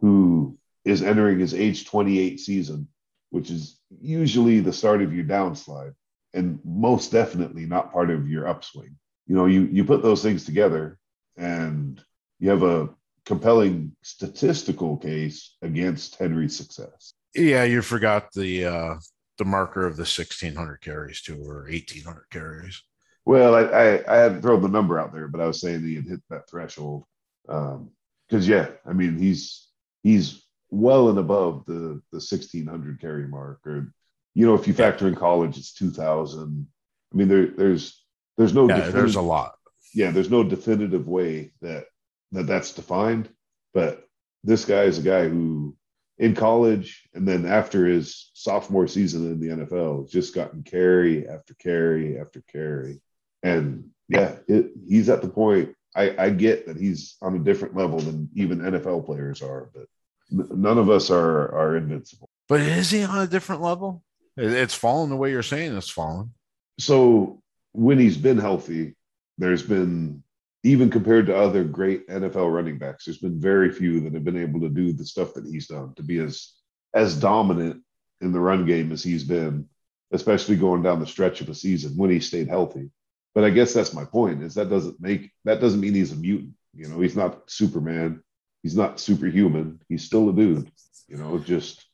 who 0.00 0.56
is 0.84 1.02
entering 1.02 1.38
his 1.38 1.54
age 1.54 1.86
28 1.86 2.40
season, 2.40 2.88
which 3.30 3.50
is 3.50 3.78
usually 4.00 4.60
the 4.60 4.72
start 4.72 5.02
of 5.02 5.12
your 5.12 5.24
downslide 5.24 5.94
and 6.34 6.60
most 6.64 7.12
definitely 7.12 7.66
not 7.66 7.92
part 7.92 8.10
of 8.10 8.28
your 8.28 8.46
upswing. 8.46 8.96
You 9.26 9.36
know, 9.36 9.46
you 9.46 9.62
you 9.64 9.84
put 9.84 10.02
those 10.02 10.22
things 10.22 10.44
together 10.44 10.98
and 11.36 12.00
you 12.38 12.50
have 12.50 12.62
a 12.62 12.88
compelling 13.26 13.94
statistical 14.02 14.96
case 14.96 15.56
against 15.60 16.16
Henry's 16.16 16.56
success. 16.56 17.12
Yeah, 17.34 17.64
you 17.64 17.82
forgot 17.82 18.32
the 18.32 18.64
uh 18.64 18.94
the 19.36 19.44
marker 19.44 19.86
of 19.86 19.96
the 19.96 20.02
1600 20.02 20.78
carries 20.78 21.20
too 21.22 21.40
or 21.44 21.64
1800 21.64 22.24
carries. 22.30 22.82
Well, 23.28 23.54
I, 23.54 23.60
I, 23.60 24.14
I 24.14 24.16
hadn't 24.22 24.40
thrown 24.40 24.62
the 24.62 24.68
number 24.68 24.98
out 24.98 25.12
there, 25.12 25.28
but 25.28 25.42
I 25.42 25.46
was 25.46 25.60
saying 25.60 25.84
he 25.84 25.96
had 25.96 26.06
hit 26.06 26.20
that 26.30 26.48
threshold. 26.48 27.04
Um, 27.46 27.90
because 28.26 28.48
yeah, 28.48 28.68
I 28.86 28.94
mean 28.94 29.18
he's 29.18 29.68
he's 30.02 30.42
well 30.70 31.10
and 31.10 31.18
above 31.18 31.66
the 31.66 32.00
the 32.10 32.22
1600 32.24 32.98
carry 33.02 33.28
mark, 33.28 33.60
or 33.66 33.92
you 34.32 34.46
know, 34.46 34.54
if 34.54 34.66
you 34.66 34.72
factor 34.72 35.06
in 35.08 35.14
college, 35.14 35.58
it's 35.58 35.74
2000. 35.74 36.66
I 37.12 37.16
mean, 37.16 37.28
there 37.28 37.48
there's 37.48 38.02
there's 38.38 38.54
no 38.54 38.66
yeah, 38.66 38.88
there's 38.88 39.16
a 39.16 39.20
lot. 39.20 39.56
Yeah, 39.92 40.10
there's 40.10 40.30
no 40.30 40.42
definitive 40.42 41.06
way 41.06 41.52
that 41.60 41.84
that 42.32 42.46
that's 42.46 42.72
defined, 42.72 43.28
but 43.74 44.08
this 44.42 44.64
guy 44.64 44.84
is 44.84 45.00
a 45.00 45.02
guy 45.02 45.28
who 45.28 45.76
in 46.16 46.34
college 46.34 47.06
and 47.12 47.28
then 47.28 47.44
after 47.44 47.84
his 47.84 48.30
sophomore 48.32 48.88
season 48.88 49.30
in 49.30 49.38
the 49.38 49.66
NFL, 49.66 50.10
just 50.10 50.34
gotten 50.34 50.62
carry 50.62 51.28
after 51.28 51.52
carry 51.52 52.18
after 52.18 52.42
carry 52.50 53.02
and 53.42 53.90
yeah, 54.08 54.36
it, 54.46 54.72
he's 54.88 55.08
at 55.08 55.22
the 55.22 55.28
point. 55.28 55.74
I, 55.94 56.14
I 56.26 56.30
get 56.30 56.66
that 56.66 56.76
he's 56.76 57.16
on 57.22 57.34
a 57.34 57.38
different 57.38 57.76
level 57.76 57.98
than 57.98 58.28
even 58.34 58.60
NFL 58.60 59.06
players 59.06 59.42
are, 59.42 59.70
but 59.74 59.86
none 60.30 60.78
of 60.78 60.90
us 60.90 61.10
are 61.10 61.54
are 61.54 61.76
invincible. 61.76 62.28
But 62.48 62.60
is 62.60 62.90
he 62.90 63.02
on 63.02 63.18
a 63.18 63.26
different 63.26 63.62
level? 63.62 64.02
It's 64.36 64.74
fallen 64.74 65.10
the 65.10 65.16
way 65.16 65.30
you're 65.30 65.42
saying 65.42 65.76
it's 65.76 65.90
fallen. 65.90 66.32
So 66.78 67.42
when 67.72 67.98
he's 67.98 68.16
been 68.16 68.38
healthy, 68.38 68.94
there's 69.36 69.62
been 69.62 70.22
even 70.64 70.90
compared 70.90 71.26
to 71.26 71.36
other 71.36 71.64
great 71.64 72.08
NFL 72.08 72.52
running 72.52 72.78
backs, 72.78 73.04
there's 73.04 73.18
been 73.18 73.40
very 73.40 73.70
few 73.72 74.00
that 74.00 74.14
have 74.14 74.24
been 74.24 74.40
able 74.40 74.60
to 74.60 74.68
do 74.68 74.92
the 74.92 75.04
stuff 75.04 75.34
that 75.34 75.46
he's 75.46 75.66
done 75.66 75.94
to 75.94 76.02
be 76.02 76.18
as 76.18 76.54
as 76.94 77.18
dominant 77.18 77.82
in 78.20 78.32
the 78.32 78.40
run 78.40 78.66
game 78.66 78.90
as 78.92 79.02
he's 79.02 79.24
been, 79.24 79.68
especially 80.12 80.56
going 80.56 80.82
down 80.82 81.00
the 81.00 81.06
stretch 81.06 81.40
of 81.40 81.48
a 81.48 81.54
season 81.54 81.96
when 81.96 82.10
he 82.10 82.18
stayed 82.18 82.48
healthy. 82.48 82.90
But 83.38 83.44
I 83.44 83.50
guess 83.50 83.72
that's 83.72 83.94
my 83.94 84.04
point 84.04 84.42
is 84.42 84.54
that 84.54 84.68
doesn't 84.68 85.00
make 85.00 85.30
that 85.44 85.60
doesn't 85.60 85.78
mean 85.78 85.94
he's 85.94 86.10
a 86.10 86.16
mutant. 86.16 86.54
You 86.74 86.88
know, 86.88 86.98
he's 86.98 87.14
not 87.14 87.48
Superman. 87.48 88.20
He's 88.64 88.74
not 88.74 88.98
superhuman. 88.98 89.80
He's 89.88 90.02
still 90.02 90.28
a 90.28 90.32
dude. 90.32 90.72
You 91.06 91.18
know, 91.18 91.38
just 91.38 91.86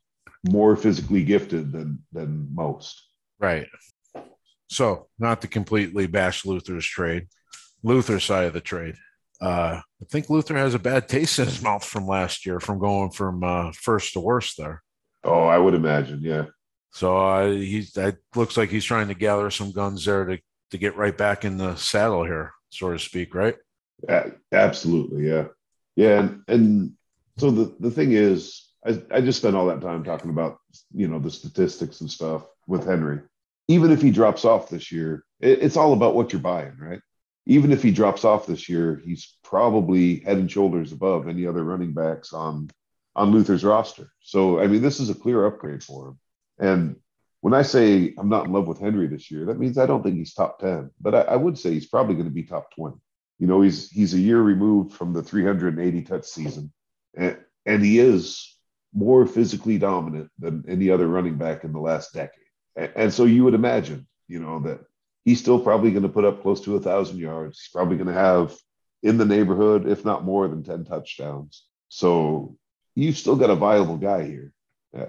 more 0.49 0.75
physically 0.75 1.23
gifted 1.23 1.71
than 1.71 2.03
than 2.13 2.49
most. 2.55 2.99
Right. 3.39 3.67
So, 4.71 5.09
not 5.19 5.43
to 5.43 5.47
completely 5.47 6.07
bash 6.07 6.47
Luther's 6.47 6.87
trade, 6.87 7.29
Luther's 7.83 8.25
side 8.25 8.47
of 8.47 8.55
the 8.55 8.63
trade. 8.63 8.95
Uh, 9.39 9.83
I 10.01 10.05
think 10.11 10.31
Luther 10.31 10.57
has 10.57 10.73
a 10.73 10.79
bad 10.79 11.11
taste 11.11 11.39
in 11.39 11.45
his 11.45 11.61
mouth 11.61 11.85
from 11.85 12.07
last 12.07 12.47
year, 12.47 12.59
from 12.59 12.79
going 12.79 13.11
from 13.11 13.45
uh, 13.45 13.71
first 13.73 14.15
to 14.15 14.21
worst 14.21 14.57
there. 14.57 14.83
Oh, 15.23 15.45
I 15.45 15.59
would 15.59 15.75
imagine, 15.75 16.21
yeah. 16.23 16.47
So 16.93 17.19
uh, 17.19 17.51
he's 17.51 17.93
that 17.93 18.17
looks 18.35 18.57
like 18.57 18.71
he's 18.71 18.87
trying 18.87 19.09
to 19.09 19.15
gather 19.15 19.51
some 19.51 19.73
guns 19.73 20.07
there 20.07 20.25
to 20.25 20.39
to 20.71 20.79
get 20.79 20.97
right 20.97 21.17
back 21.17 21.45
in 21.45 21.57
the 21.57 21.77
saddle 21.77 22.25
here, 22.25 22.53
so 22.71 22.93
to 22.93 22.99
speak, 22.99 23.35
right? 23.35 23.57
absolutely, 24.53 25.29
yeah, 25.29 25.47
yeah, 25.97 26.21
and, 26.21 26.43
and 26.49 26.93
so 27.39 27.51
the 27.51 27.75
the 27.81 27.91
thing 27.91 28.13
is, 28.13 28.69
I 28.87 29.01
I 29.11 29.21
just 29.21 29.39
spent 29.39 29.57
all 29.57 29.67
that 29.67 29.81
time 29.81 30.05
talking 30.05 30.31
about 30.31 30.59
you 30.93 31.09
know 31.09 31.19
the 31.19 31.31
statistics 31.31 32.01
and 32.01 32.11
stuff 32.11 32.47
with 32.67 32.87
Henry. 32.87 33.21
Even 33.69 33.91
if 33.91 34.03
he 34.03 34.11
drops 34.11 34.45
off 34.45 34.69
this 34.69 34.93
year, 34.93 35.25
it, 35.41 35.63
it's 35.63 35.77
all 35.77 35.93
about 35.93 36.15
what 36.15 36.33
you're 36.33 36.43
buying, 36.43 36.77
right? 36.79 37.01
Even 37.47 37.73
if 37.73 37.83
he 37.83 37.91
drops 37.91 38.25
off 38.25 38.47
this 38.47 38.69
year, 38.69 39.01
he's 39.05 39.37
probably 39.43 40.21
head 40.21 40.39
and 40.39 40.51
shoulders 40.51 40.93
above 40.93 41.29
any 41.29 41.47
other 41.47 41.65
running 41.65 41.93
backs 41.93 42.33
on 42.33 42.71
on 43.17 43.31
Luther's 43.31 43.65
roster. 43.65 44.11
So 44.21 44.61
I 44.61 44.67
mean, 44.67 44.83
this 44.83 45.01
is 45.01 45.11
a 45.11 45.15
clear 45.15 45.47
upgrade 45.47 45.83
for 45.83 46.09
him. 46.09 46.19
And 46.59 46.97
when 47.45 47.53
I 47.53 47.61
say 47.61 48.15
I'm 48.17 48.31
not 48.31 48.47
in 48.47 48.55
love 48.55 48.67
with 48.67 48.81
Henry 48.81 49.07
this 49.07 49.31
year, 49.31 49.45
that 49.45 49.59
means 49.59 49.77
I 49.77 49.85
don't 49.85 50.03
think 50.03 50.17
he's 50.17 50.33
top 50.33 50.61
10, 50.61 50.91
but 50.99 51.15
I, 51.15 51.21
I 51.21 51.37
would 51.37 51.59
say 51.59 51.75
he's 51.75 51.85
probably 51.85 52.15
going 52.15 52.27
to 52.27 52.33
be 52.33 52.43
top 52.43 52.75
20. 52.75 52.97
You 53.39 53.47
know, 53.47 53.61
he's 53.61 53.91
he's 53.91 54.15
a 54.15 54.19
year 54.19 54.41
removed 54.41 54.95
from 54.95 55.13
the 55.13 55.23
380 55.23 56.03
touch 56.05 56.25
season, 56.25 56.73
and, 57.15 57.37
and 57.67 57.85
he 57.85 57.99
is 57.99 58.57
more 58.95 59.27
physically 59.27 59.77
dominant 59.77 60.31
than 60.39 60.65
any 60.67 60.89
other 60.89 61.07
running 61.07 61.37
back 61.37 61.65
in 61.65 61.75
the 61.75 61.81
last 61.81 62.15
decade. 62.15 62.49
And, 62.77 62.93
and 62.97 63.13
so 63.13 63.27
you 63.27 63.45
would 63.45 63.53
imagine, 63.53 64.07
you 64.27 64.39
know, 64.39 64.61
that 64.61 64.81
he's 65.27 65.41
still 65.41 65.61
probably 65.61 65.91
going 65.91 66.05
to 66.05 66.09
put 66.09 66.25
up 66.25 66.41
close 66.41 66.63
to 66.63 66.77
a 66.77 66.81
thousand 66.81 67.19
yards. 67.19 67.61
He's 67.61 67.73
probably 67.75 67.99
going 67.99 68.09
to 68.09 68.15
have 68.15 68.57
in 69.03 69.19
the 69.19 69.27
neighborhood, 69.27 69.87
if 69.87 70.03
not 70.03 70.25
more 70.25 70.49
than 70.49 70.63
10 70.65 70.87
touchdowns. 70.87 71.67
So 71.91 72.57
you've 72.95 73.19
still 73.19 73.37
got 73.37 73.51
a 73.51 73.55
viable 73.55 73.99
guy 73.99 74.25
here. 74.25 74.51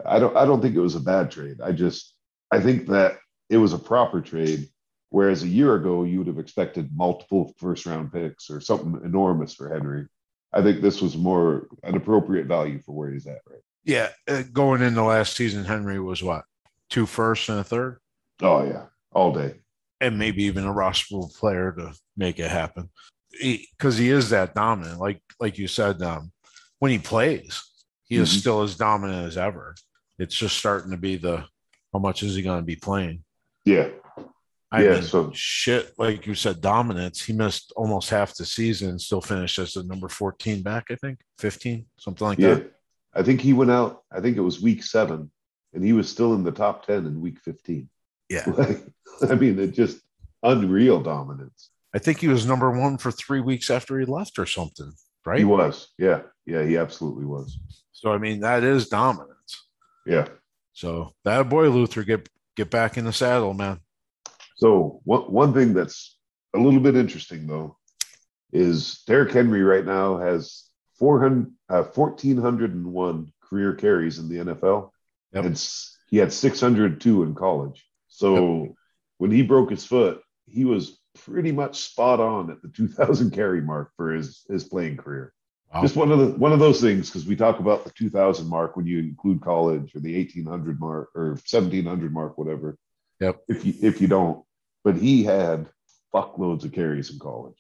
I 0.05 0.19
don't 0.19 0.35
I 0.35 0.43
don't 0.43 0.61
think 0.61 0.75
it 0.75 0.81
was 0.81 0.95
a 0.95 0.99
bad 0.99 1.31
trade. 1.31 1.61
I 1.63 1.71
just 1.71 2.14
I 2.51 2.59
think 2.59 2.87
that 2.87 3.17
it 3.49 3.57
was 3.57 3.73
a 3.73 3.79
proper 3.79 4.21
trade. 4.21 4.69
Whereas 5.09 5.43
a 5.43 5.47
year 5.47 5.75
ago, 5.75 6.03
you 6.03 6.17
would 6.17 6.27
have 6.27 6.39
expected 6.39 6.89
multiple 6.93 7.53
first 7.57 7.85
round 7.85 8.11
picks 8.11 8.49
or 8.49 8.59
something 8.59 8.99
enormous 9.03 9.53
for 9.53 9.69
Henry. 9.69 10.07
I 10.51 10.61
think 10.61 10.81
this 10.81 11.01
was 11.01 11.15
more 11.15 11.67
an 11.83 11.95
appropriate 11.95 12.47
value 12.47 12.81
for 12.81 12.93
where 12.93 13.11
he's 13.11 13.27
at, 13.27 13.39
right? 13.49 13.61
Yeah. 13.83 14.09
Uh, 14.27 14.43
going 14.51 14.81
into 14.81 15.03
last 15.03 15.35
season, 15.35 15.63
Henry 15.63 15.99
was 15.99 16.23
what? 16.23 16.43
Two 16.89 17.05
firsts 17.05 17.49
and 17.49 17.59
a 17.59 17.63
third? 17.63 17.99
Oh, 18.41 18.65
yeah. 18.65 18.85
All 19.11 19.31
day. 19.31 19.55
And 20.01 20.17
maybe 20.17 20.43
even 20.43 20.65
a 20.65 20.73
rosterable 20.73 21.33
player 21.37 21.73
to 21.77 21.93
make 22.17 22.39
it 22.39 22.49
happen. 22.49 22.89
Because 23.41 23.97
he, 23.97 24.05
he, 24.05 24.09
is 24.11 24.29
that 24.29 24.55
dominant. 24.55 24.99
Like 24.99 25.21
like 25.39 25.57
you 25.57 25.67
said, 25.67 26.01
um, 26.01 26.31
when 26.79 26.91
he 26.91 26.99
plays, 26.99 27.61
he 28.05 28.15
mm-hmm. 28.15 28.23
is 28.23 28.31
still 28.31 28.61
as 28.61 28.75
dominant 28.75 29.27
as 29.27 29.37
ever. 29.37 29.75
It's 30.19 30.35
just 30.35 30.57
starting 30.57 30.91
to 30.91 30.97
be 30.97 31.17
the 31.17 31.45
how 31.95 31.99
much 31.99 32.23
is 32.23 32.35
he 32.35 32.41
going 32.41 32.59
to 32.59 32.65
be 32.65 32.75
playing? 32.75 33.23
Yeah. 33.63 33.87
I 34.69 34.83
yeah, 34.83 34.93
mean, 34.95 35.03
so 35.03 35.31
shit, 35.33 35.93
like 35.97 36.27
you 36.27 36.35
said, 36.35 36.59
dominance. 36.59 37.23
He 37.23 37.31
missed 37.31 37.71
almost 37.77 38.09
half 38.09 38.35
the 38.35 38.45
season, 38.45 38.99
still 38.99 39.21
finished 39.21 39.57
as 39.59 39.73
the 39.73 39.83
number 39.83 40.09
14 40.09 40.61
back, 40.61 40.87
I 40.91 40.95
think, 40.95 41.19
15, 41.39 41.85
something 41.97 42.27
like 42.27 42.39
yeah. 42.39 42.55
that. 42.55 42.73
I 43.13 43.23
think 43.23 43.39
he 43.39 43.53
went 43.53 43.71
out, 43.71 44.03
I 44.11 44.19
think 44.19 44.35
it 44.35 44.41
was 44.41 44.59
week 44.61 44.83
seven, 44.83 45.31
and 45.73 45.85
he 45.85 45.93
was 45.93 46.09
still 46.09 46.33
in 46.33 46.43
the 46.43 46.51
top 46.51 46.85
10 46.85 47.05
in 47.05 47.21
week 47.21 47.39
15. 47.39 47.89
Yeah. 48.29 48.43
Like, 48.49 49.31
I 49.31 49.35
mean, 49.35 49.57
it 49.57 49.71
just 49.71 50.01
unreal 50.43 51.01
dominance. 51.01 51.69
I 51.93 51.99
think 51.99 52.19
he 52.19 52.27
was 52.27 52.45
number 52.45 52.69
one 52.69 52.97
for 52.97 53.11
three 53.11 53.39
weeks 53.39 53.69
after 53.69 53.97
he 53.97 54.05
left 54.05 54.37
or 54.37 54.45
something, 54.45 54.91
right? 55.25 55.39
He 55.39 55.45
was. 55.45 55.93
Yeah. 55.97 56.23
Yeah. 56.45 56.63
He 56.63 56.75
absolutely 56.75 57.23
was. 57.23 57.57
So, 57.93 58.11
I 58.11 58.17
mean, 58.17 58.41
that 58.41 58.65
is 58.65 58.89
dominance. 58.89 59.67
Yeah. 60.05 60.27
So 60.75 61.13
that 61.23 61.49
boy 61.49 61.69
Luther 61.69 62.03
get 62.03 62.29
get 62.55 62.69
back 62.69 62.97
in 62.97 63.05
the 63.05 63.13
saddle, 63.13 63.53
man. 63.53 63.79
So 64.57 65.01
one 65.05 65.21
one 65.21 65.53
thing 65.53 65.73
that's 65.73 66.17
a 66.53 66.59
little 66.59 66.81
bit 66.81 66.95
interesting 66.95 67.47
though 67.47 67.77
is 68.51 69.01
Derrick 69.07 69.31
Henry 69.31 69.63
right 69.63 69.85
now 69.85 70.17
has 70.17 70.69
400, 70.99 71.51
uh, 71.69 71.83
1,401 71.83 73.33
career 73.41 73.73
carries 73.73 74.19
in 74.19 74.29
the 74.29 74.53
NFL. 74.53 74.91
Yep. 75.33 75.45
And 75.45 75.69
he 76.09 76.17
had 76.17 76.31
602 76.31 77.23
in 77.23 77.35
college. 77.35 77.85
So 78.07 78.63
yep. 78.63 78.71
when 79.17 79.31
he 79.31 79.41
broke 79.41 79.71
his 79.71 79.85
foot, 79.85 80.21
he 80.45 80.63
was 80.63 80.97
pretty 81.15 81.51
much 81.51 81.79
spot 81.79 82.19
on 82.19 82.49
at 82.49 82.61
the 82.61 82.69
2,000 82.69 83.31
carry 83.31 83.61
mark 83.61 83.91
for 83.97 84.13
his, 84.13 84.43
his 84.47 84.63
playing 84.63 84.97
career. 84.97 85.33
Wow. 85.73 85.81
Just 85.81 85.95
one 85.95 86.11
of 86.11 86.19
the 86.19 86.27
one 86.37 86.53
of 86.53 86.59
those 86.59 86.79
things 86.79 87.09
because 87.09 87.25
we 87.25 87.35
talk 87.35 87.59
about 87.59 87.83
the 87.83 87.91
2000 87.91 88.47
mark 88.47 88.77
when 88.77 88.85
you 88.85 88.99
include 88.99 89.41
college 89.41 89.95
or 89.95 89.99
the 89.99 90.17
1800 90.17 90.79
mark 90.79 91.09
or 91.15 91.29
1700 91.31 92.13
mark, 92.13 92.37
whatever. 92.37 92.77
Yep. 93.19 93.41
If 93.47 93.65
you 93.65 93.73
if 93.81 94.01
you 94.01 94.07
don't, 94.07 94.43
but 94.83 94.95
he 94.95 95.23
had 95.23 95.67
fuckloads 96.13 96.63
of 96.63 96.71
carries 96.71 97.11
in 97.11 97.19
college. 97.19 97.57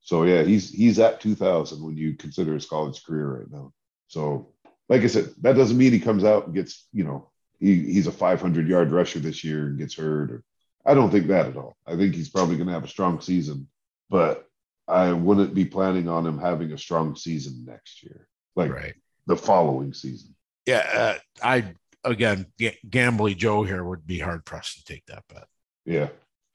So 0.00 0.22
yeah, 0.22 0.44
he's 0.44 0.70
he's 0.70 0.98
at 0.98 1.20
2000 1.20 1.82
when 1.82 1.96
you 1.96 2.14
consider 2.14 2.54
his 2.54 2.66
college 2.66 3.04
career 3.04 3.38
right 3.38 3.50
now. 3.50 3.72
So 4.08 4.52
like 4.88 5.02
I 5.02 5.08
said, 5.08 5.34
that 5.42 5.56
doesn't 5.56 5.76
mean 5.76 5.92
he 5.92 5.98
comes 5.98 6.24
out 6.24 6.46
and 6.46 6.54
gets 6.54 6.86
you 6.92 7.04
know 7.04 7.30
he, 7.58 7.92
he's 7.92 8.06
a 8.06 8.12
500 8.12 8.68
yard 8.68 8.92
rusher 8.92 9.18
this 9.18 9.42
year 9.44 9.66
and 9.66 9.78
gets 9.78 9.94
hurt. 9.94 10.30
Or 10.30 10.44
I 10.84 10.94
don't 10.94 11.10
think 11.10 11.26
that 11.26 11.46
at 11.46 11.56
all. 11.56 11.76
I 11.86 11.96
think 11.96 12.14
he's 12.14 12.30
probably 12.30 12.56
going 12.56 12.68
to 12.68 12.72
have 12.72 12.84
a 12.84 12.88
strong 12.88 13.20
season, 13.20 13.68
but 14.08 14.45
I 14.88 15.12
wouldn't 15.12 15.54
be 15.54 15.64
planning 15.64 16.08
on 16.08 16.26
him 16.26 16.38
having 16.38 16.72
a 16.72 16.78
strong 16.78 17.16
season 17.16 17.64
next 17.66 18.02
year, 18.02 18.28
like 18.54 18.72
right. 18.72 18.94
the 19.26 19.36
following 19.36 19.92
season. 19.92 20.34
Yeah, 20.66 20.86
uh, 20.92 21.14
I 21.42 21.74
again, 22.04 22.46
G- 22.58 22.78
Gambly 22.88 23.36
Joe 23.36 23.62
here 23.64 23.84
would 23.84 24.06
be 24.06 24.18
hard 24.18 24.44
pressed 24.44 24.78
to 24.78 24.84
take 24.84 25.04
that 25.06 25.24
bet. 25.28 25.46
Yeah. 25.84 26.08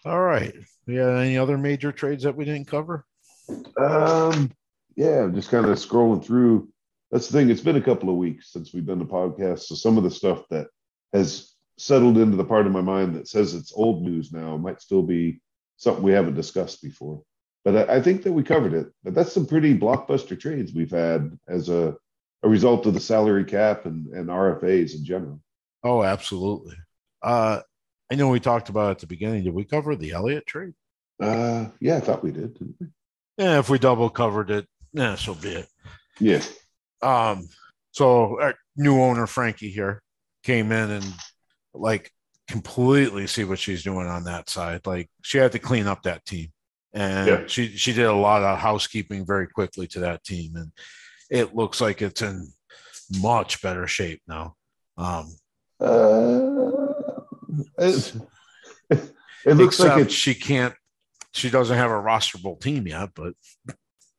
All 0.06 0.22
right. 0.22 0.54
Yeah. 0.88 1.18
Any 1.20 1.38
other 1.38 1.58
major 1.58 1.92
trades 1.92 2.24
that 2.24 2.36
we 2.36 2.46
didn't 2.46 2.68
cover? 2.68 3.06
Um. 3.78 4.52
Yeah, 4.96 5.30
just 5.34 5.50
kind 5.50 5.66
of 5.66 5.78
scrolling 5.78 6.24
through. 6.24 6.70
that's 7.12 7.28
the 7.28 7.38
thing. 7.38 7.50
It's 7.50 7.62
been 7.62 7.78
a 7.78 7.82
couple 7.82 8.10
of 8.10 8.18
weeks 8.18 8.52
since 8.52 8.74
we've 8.74 8.86
done 8.86 9.00
the 9.00 9.06
podcast, 9.06 9.62
so 9.62 9.76
some 9.76 9.98
of 9.98 10.04
the 10.04 10.12
stuff 10.12 10.44
that 10.50 10.68
has 11.14 11.54
settled 11.78 12.18
into 12.18 12.38
the 12.38 12.44
part 12.44 12.68
of 12.68 12.72
my 12.72 12.82
mind 12.82 13.16
that 13.16 13.28
says 13.28 13.56
it's 13.56 13.74
old 13.74 14.04
news 14.04 14.32
now 14.32 14.58
might 14.58 14.82
still 14.82 15.02
be 15.02 15.42
something 15.78 16.04
we 16.04 16.12
haven't 16.12 16.36
discussed 16.36 16.82
before. 16.82 17.24
But 17.64 17.90
I, 17.90 17.98
I 17.98 18.02
think 18.02 18.24
that 18.24 18.34
we 18.34 18.44
covered 18.44 18.74
it. 18.74 18.92
But 19.04 19.14
that's 19.14 19.34
some 19.34 19.46
pretty 19.46 19.78
blockbuster 19.78 20.40
trades 20.40 20.74
we've 20.74 20.92
had 20.92 21.38
as 21.48 21.70
a 21.70 21.96
a 22.44 22.50
result 22.50 22.86
of 22.86 22.94
the 22.94 23.00
salary 23.00 23.46
cap 23.46 23.86
and, 23.86 24.08
and 24.08 24.28
RFAs 24.28 24.96
in 24.96 25.06
general. 25.06 25.40
Oh, 25.84 26.04
absolutely. 26.04 26.76
Uh, 27.22 27.62
I 28.12 28.16
know 28.16 28.30
we 28.30 28.40
talked 28.40 28.70
about 28.70 28.92
at 28.92 29.00
the 29.00 29.08
beginning. 29.08 29.44
Did 29.44 29.54
we 29.54 29.64
cover 29.64 29.96
the 29.96 30.12
Elliott 30.12 30.46
trade? 30.46 30.74
Uh, 31.22 31.68
yeah, 31.80 31.98
I 31.98 32.00
thought 32.00 32.24
we 32.24 32.32
did. 32.32 32.58
We? 32.60 32.88
Yeah, 33.38 33.60
if 33.60 33.70
we 33.70 33.80
double 33.80 34.10
covered 34.10 34.50
it, 34.50 34.68
yeah, 34.92 35.16
so 35.16 35.36
be 35.36 35.50
it. 35.50 35.68
Yeah. 36.20 36.42
Um, 37.02 37.48
so 37.92 38.40
our 38.42 38.56
new 38.76 39.00
owner 39.02 39.28
Frankie 39.28 39.70
here 39.70 40.02
came 40.44 40.72
in 40.72 40.92
and 40.92 41.06
like 41.74 42.12
completely 42.48 43.28
see 43.28 43.44
what 43.44 43.60
she's 43.60 43.84
doing 43.84 44.08
on 44.08 44.26
that 44.26 44.50
side. 44.50 44.86
Like 44.86 45.10
she 45.22 45.38
had 45.38 45.52
to 45.54 45.60
clean 45.60 45.88
up 45.88 46.04
that 46.04 46.26
team, 46.26 46.52
and 46.94 47.28
Yeah. 47.28 47.48
she 47.48 47.76
she 47.78 47.94
did 47.94 48.06
a 48.06 48.14
lot 48.14 48.44
of 48.44 48.60
housekeeping 48.60 49.26
very 49.26 49.48
quickly 49.48 49.88
to 49.88 50.00
that 50.02 50.24
team, 50.24 50.56
and 50.56 50.72
it 51.30 51.56
looks 51.56 51.80
like 51.82 52.02
it's 52.02 52.22
in 52.22 52.52
much 53.22 53.62
better 53.62 53.88
shape 53.88 54.22
now. 54.28 54.56
Um, 54.98 55.34
Uh, 55.80 56.94
it, 57.78 58.14
it 58.90 59.54
looks 59.56 59.80
like 59.80 60.00
it's 60.02 60.14
she 60.14 60.36
can't. 60.36 60.76
She 61.34 61.50
doesn't 61.50 61.78
have 61.78 61.92
a 61.92 61.96
rosterable 61.96 62.60
team 62.60 62.88
yet, 62.88 63.10
but 63.16 63.34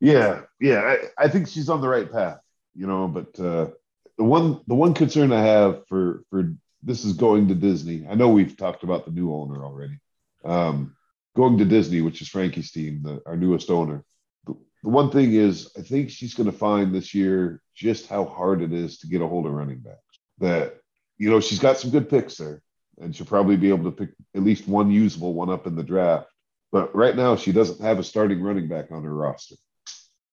yeah, 0.01 0.43
yeah. 0.61 0.81
I, 0.81 1.25
I 1.25 1.29
think 1.29 1.49
she's 1.49 1.69
on 1.69 1.81
the 1.81 1.89
right 1.89 2.11
path, 2.11 2.41
you 2.75 2.87
know. 2.87 3.07
But 3.07 3.39
uh, 3.39 3.69
the 4.17 4.25
one 4.25 4.61
the 4.67 4.75
one 4.75 4.95
concern 4.95 5.31
I 5.31 5.43
have 5.43 5.87
for 5.89 6.25
for 6.31 6.53
this 6.83 7.05
is 7.05 7.13
going 7.13 7.49
to 7.49 7.55
Disney. 7.55 8.07
I 8.09 8.15
know 8.15 8.29
we've 8.31 8.57
talked 8.57 8.83
about 8.83 9.05
the 9.05 9.13
new 9.13 9.33
owner 9.33 9.63
already. 9.65 10.01
Um, 10.45 10.97
going 11.35 11.59
to 11.59 11.65
Disney, 11.65 12.01
which 12.01 12.21
is 12.21 12.29
Frankie's 12.29 12.71
team, 12.71 13.03
the, 13.03 13.23
our 13.27 13.37
newest 13.37 13.71
owner. 13.71 14.05
The, 14.47 14.55
the 14.83 14.89
one 14.91 15.11
thing 15.11 15.33
is, 15.33 15.71
I 15.79 15.83
think 15.83 16.11
she's 16.11 16.35
going 16.35 16.51
to 16.51 16.57
find 16.57 16.95
this 16.95 17.15
year 17.15 17.63
just 17.75 18.09
how 18.09 18.25
hard 18.25 18.63
it 18.63 18.73
is 18.73 18.99
to 18.99 19.07
get 19.07 19.23
a 19.23 19.27
hold 19.27 19.47
of 19.47 19.53
running 19.53 19.79
backs. 19.79 19.99
That 20.39 20.81
you 21.19 21.31
know 21.31 21.41
she's 21.41 21.59
got 21.59 21.79
some 21.79 21.91
good 21.91 22.09
picks 22.09 22.37
there, 22.37 22.63
and 23.01 23.15
she'll 23.15 23.27
probably 23.27 23.57
be 23.57 23.69
able 23.69 23.91
to 23.91 23.97
pick 23.97 24.11
at 24.35 24.43
least 24.43 24.67
one 24.67 24.91
usable 24.91 25.35
one 25.35 25.51
up 25.51 25.67
in 25.67 25.77
the 25.77 25.83
draft. 25.83 26.29
But 26.71 26.95
right 26.95 27.15
now, 27.15 27.37
she 27.37 27.53
doesn't 27.53 27.81
have 27.81 27.99
a 27.99 28.05
starting 28.05 28.43
running 28.43 28.67
back 28.67 28.91
on 28.91 29.05
her 29.05 29.15
roster, 29.15 29.57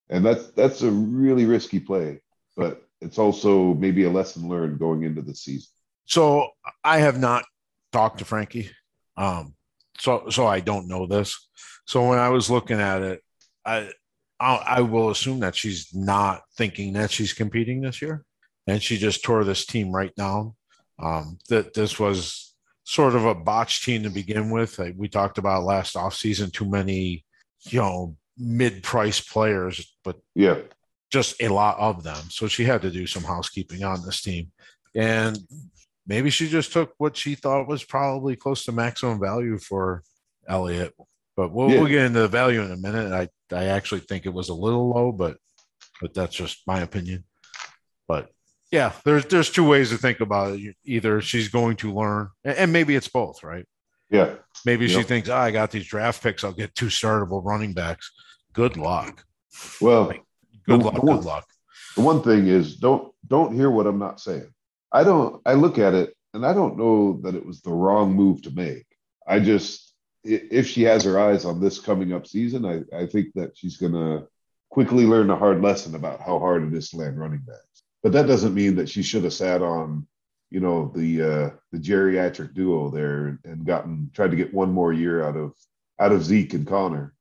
and 0.10 0.26
that's 0.26 0.48
that's 0.52 0.82
a 0.82 0.90
really 0.90 1.46
risky 1.46 1.80
play. 1.80 2.22
But 2.58 2.82
it's 3.02 3.20
also 3.20 3.74
maybe 3.74 4.04
a 4.04 4.10
lesson 4.10 4.50
learned 4.50 4.80
going 4.80 5.04
into 5.04 5.22
the 5.22 5.36
season. 5.36 5.70
So 6.06 6.50
I 6.84 7.00
have 7.00 7.20
not 7.20 7.46
talked 7.92 8.20
to 8.20 8.26
Frankie. 8.26 8.72
Um, 9.16 9.54
so 10.00 10.30
so 10.30 10.48
I 10.48 10.60
don't 10.60 10.88
know 10.88 11.06
this. 11.06 11.48
So 11.86 12.08
when 12.08 12.20
I 12.20 12.30
was 12.30 12.50
looking 12.50 12.80
at 12.80 13.02
it, 13.02 13.22
I 13.66 13.90
I, 14.40 14.56
I 14.56 14.82
will 14.82 15.10
assume 15.10 15.40
that 15.42 15.56
she's 15.56 15.94
not 15.94 16.42
thinking 16.58 16.94
that 16.94 17.12
she's 17.12 17.34
competing 17.34 17.82
this 17.82 18.02
year, 18.02 18.24
and 18.68 18.82
she 18.82 18.98
just 18.98 19.24
tore 19.24 19.44
this 19.44 19.66
team 19.66 19.92
right 19.92 20.16
down. 20.16 20.54
Um, 21.02 21.38
that 21.50 21.74
this 21.74 22.00
was 22.00 22.54
sort 22.84 23.16
of 23.16 23.26
a 23.26 23.36
botched 23.36 23.84
team 23.84 24.04
to 24.04 24.10
begin 24.10 24.50
with. 24.50 24.80
Like 24.80 24.96
we 24.98 25.08
talked 25.08 25.38
about 25.38 25.64
last 25.64 25.96
offseason, 25.96 26.52
too 26.52 26.70
many, 26.70 27.24
you 27.70 27.80
know, 27.80 28.18
mid-price 28.38 29.22
players, 29.22 29.96
but 30.04 30.18
Yeah, 30.36 30.58
just 31.12 31.42
a 31.42 31.50
lot 31.50 31.78
of 31.80 32.04
them. 32.04 32.30
So 32.30 32.48
she 32.48 32.64
had 32.64 32.82
to 32.82 32.92
do 32.92 33.06
some 33.06 33.24
housekeeping 33.24 33.84
on 33.84 34.04
this 34.06 34.22
team. 34.22 34.52
And 34.96 35.38
maybe 36.10 36.30
she 36.30 36.50
just 36.50 36.74
took 36.74 36.94
what 36.98 37.16
she 37.16 37.36
thought 37.36 37.68
was 37.70 37.84
probably 37.86 38.36
close 38.36 38.66
to 38.66 38.72
maximum 38.74 39.20
value 39.22 39.58
for 39.60 40.04
Elliott. 40.48 40.94
But 41.38 41.54
we'll, 41.54 41.70
Yeah. 41.70 41.80
we'll 41.80 41.88
get 41.88 42.06
into 42.06 42.20
the 42.20 42.28
value 42.28 42.62
in 42.62 42.72
a 42.72 42.76
minute. 42.78 43.14
I, 43.14 43.56
I 43.56 43.66
actually 43.68 44.02
think 44.02 44.26
it 44.26 44.34
was 44.34 44.50
a 44.50 44.54
little 44.54 44.90
low, 44.90 45.12
but 45.14 45.38
but 46.02 46.14
that's 46.14 46.36
just 46.36 46.64
my 46.68 46.82
opinion. 46.82 47.24
But 48.08 48.30
yeah, 48.72 48.92
there's 49.06 49.26
there's 49.26 49.50
two 49.50 49.66
ways 49.68 49.90
to 49.92 49.98
think 49.98 50.20
about 50.20 50.60
it. 50.60 50.76
Either 50.84 51.22
she's 51.22 51.48
going 51.48 51.78
to 51.78 51.94
learn, 51.94 52.30
and 52.44 52.74
maybe 52.74 52.96
it's 52.96 53.08
both, 53.08 53.42
right? 53.44 53.66
yeah, 54.12 54.36
Maybe 54.66 54.88
she 54.88 55.04
thinks, 55.04 55.30
oh, 55.30 55.36
I 55.38 55.52
got 55.52 55.70
these 55.72 55.86
draft 55.88 56.24
picks, 56.24 56.44
I'll 56.44 56.52
get 56.52 56.74
two 56.74 56.88
startable 56.88 57.46
running 57.46 57.74
backs. 57.74 58.12
Good 58.54 58.76
luck. 58.76 59.24
well. 59.80 60.08
Good 60.08 60.20
The- 60.66 60.78
luck. 60.86 60.96
the 60.96 61.02
Good 61.02 61.26
luck. 61.26 61.46
the 61.96 62.02
one 62.02 62.22
thing 62.24 62.48
is 62.48 62.76
don't 62.78 63.14
don't 63.28 63.54
hear 63.54 63.70
what 63.70 63.86
I'm 63.88 64.00
not 64.00 64.20
saying. 64.20 64.52
I 64.92 65.04
don't 65.04 65.42
I 65.46 65.54
look 65.54 65.78
at 65.78 65.94
it 65.94 66.16
and 66.34 66.46
I 66.46 66.54
don't 66.54 66.78
know 66.78 67.20
that 67.24 67.36
it 67.36 67.46
was 67.46 67.62
the 67.62 67.72
wrong 67.72 68.14
move 68.14 68.42
to 68.44 68.52
make. 68.52 68.86
I 69.28 69.40
just 69.40 69.94
if 70.24 70.68
she 70.68 70.84
has 70.84 71.04
her 71.06 71.20
eyes 71.20 71.46
on 71.46 71.62
this 71.62 71.80
coming 71.80 72.14
up 72.14 72.28
season, 72.28 72.66
I, 72.66 72.84
I 72.96 73.06
think 73.06 73.34
that 73.36 73.58
she's 73.58 73.78
gonna 73.78 74.28
quickly 74.70 75.06
learn 75.06 75.30
a 75.30 75.36
hard 75.36 75.62
lesson 75.62 75.96
about 75.96 76.22
how 76.22 76.40
hard 76.40 76.64
it 76.64 76.74
is 76.74 76.90
to 76.90 76.98
land 76.98 77.20
running 77.20 77.40
backs. 77.40 77.84
But 78.04 78.12
that 78.14 78.28
doesn't 78.28 78.54
mean 78.54 78.76
that 78.76 78.90
she 78.90 79.02
should 79.02 79.24
have 79.24 79.34
sat 79.34 79.62
on, 79.62 80.08
you 80.50 80.60
know, 80.60 80.92
the 80.96 81.22
uh 81.22 81.50
the 81.72 81.80
geriatric 81.80 82.54
duo 82.54 82.90
there 82.90 83.40
and 83.46 83.66
gotten 83.66 84.12
tried 84.14 84.32
to 84.32 84.38
get 84.38 84.54
one 84.54 84.72
more 84.72 84.94
year 84.94 85.24
out 85.24 85.38
of 85.38 85.54
out 86.00 86.12
of 86.12 86.24
Zeke 86.24 86.54
and 86.54 86.68
Conner. 86.68 87.14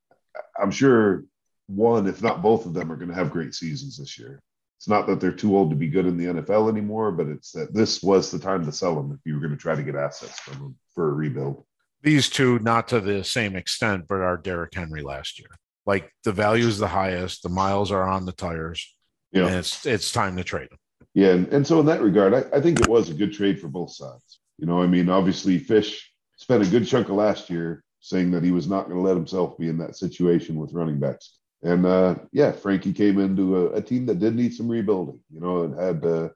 I'm 0.61 0.70
sure 0.70 1.24
one, 1.66 2.07
if 2.07 2.22
not 2.22 2.42
both 2.42 2.66
of 2.66 2.74
them, 2.74 2.90
are 2.90 2.96
going 2.96 3.09
to 3.09 3.14
have 3.14 3.31
great 3.31 3.54
seasons 3.54 3.98
this 3.98 4.18
year. 4.18 4.40
It's 4.78 4.88
not 4.88 5.06
that 5.08 5.20
they're 5.20 5.32
too 5.32 5.56
old 5.56 5.70
to 5.70 5.76
be 5.76 5.88
good 5.88 6.06
in 6.06 6.16
the 6.16 6.26
NFL 6.26 6.70
anymore, 6.70 7.10
but 7.10 7.26
it's 7.26 7.50
that 7.52 7.74
this 7.74 8.00
was 8.02 8.30
the 8.30 8.38
time 8.38 8.64
to 8.64 8.72
sell 8.72 8.94
them 8.94 9.12
if 9.12 9.18
you 9.26 9.34
were 9.34 9.40
going 9.40 9.50
to 9.50 9.56
try 9.56 9.74
to 9.74 9.82
get 9.82 9.96
assets 9.96 10.38
from 10.38 10.54
them 10.54 10.76
for 10.94 11.10
a 11.10 11.12
rebuild. 11.12 11.64
these 12.02 12.28
two 12.30 12.60
not 12.60 12.86
to 12.88 13.00
the 13.00 13.24
same 13.24 13.56
extent, 13.56 14.06
but 14.08 14.20
are 14.20 14.36
Derrick 14.36 14.72
Henry 14.74 15.02
last 15.02 15.38
year. 15.40 15.48
Like 15.84 16.12
the 16.22 16.30
value 16.32 16.66
is 16.66 16.78
the 16.78 16.86
highest, 16.86 17.42
the 17.42 17.48
miles 17.48 17.90
are 17.90 18.06
on 18.06 18.24
the 18.24 18.32
tires, 18.32 18.94
and 19.32 19.46
Yeah, 19.46 19.58
it's 19.58 19.84
it's 19.84 20.12
time 20.12 20.36
to 20.36 20.44
trade 20.44 20.68
them. 20.70 20.78
yeah, 21.14 21.30
and, 21.30 21.48
and 21.48 21.66
so 21.66 21.80
in 21.80 21.86
that 21.86 22.00
regard, 22.02 22.32
I, 22.34 22.44
I 22.56 22.60
think 22.60 22.78
it 22.78 22.88
was 22.88 23.10
a 23.10 23.14
good 23.14 23.32
trade 23.32 23.58
for 23.60 23.66
both 23.68 23.90
sides. 23.92 24.38
You 24.58 24.66
know, 24.66 24.80
I 24.80 24.86
mean, 24.86 25.08
obviously, 25.08 25.58
Fish 25.58 26.12
spent 26.36 26.62
a 26.64 26.70
good 26.70 26.86
chunk 26.86 27.08
of 27.08 27.16
last 27.16 27.50
year 27.50 27.82
saying 28.00 28.30
that 28.30 28.44
he 28.44 28.52
was 28.52 28.68
not 28.68 28.84
going 28.84 28.96
to 28.96 29.02
let 29.02 29.16
himself 29.16 29.58
be 29.58 29.68
in 29.68 29.78
that 29.78 29.96
situation 29.96 30.54
with 30.56 30.72
running 30.72 31.00
backs. 31.00 31.38
And 31.62 31.84
uh, 31.86 32.14
yeah, 32.32 32.52
Frankie 32.52 32.92
came 32.92 33.18
into 33.18 33.56
a, 33.56 33.66
a 33.74 33.82
team 33.82 34.06
that 34.06 34.20
did 34.20 34.34
need 34.36 34.54
some 34.54 34.68
rebuilding. 34.68 35.20
You 35.32 35.40
know, 35.40 35.62
it 35.62 35.78
had 35.78 36.04
uh, 36.04 36.28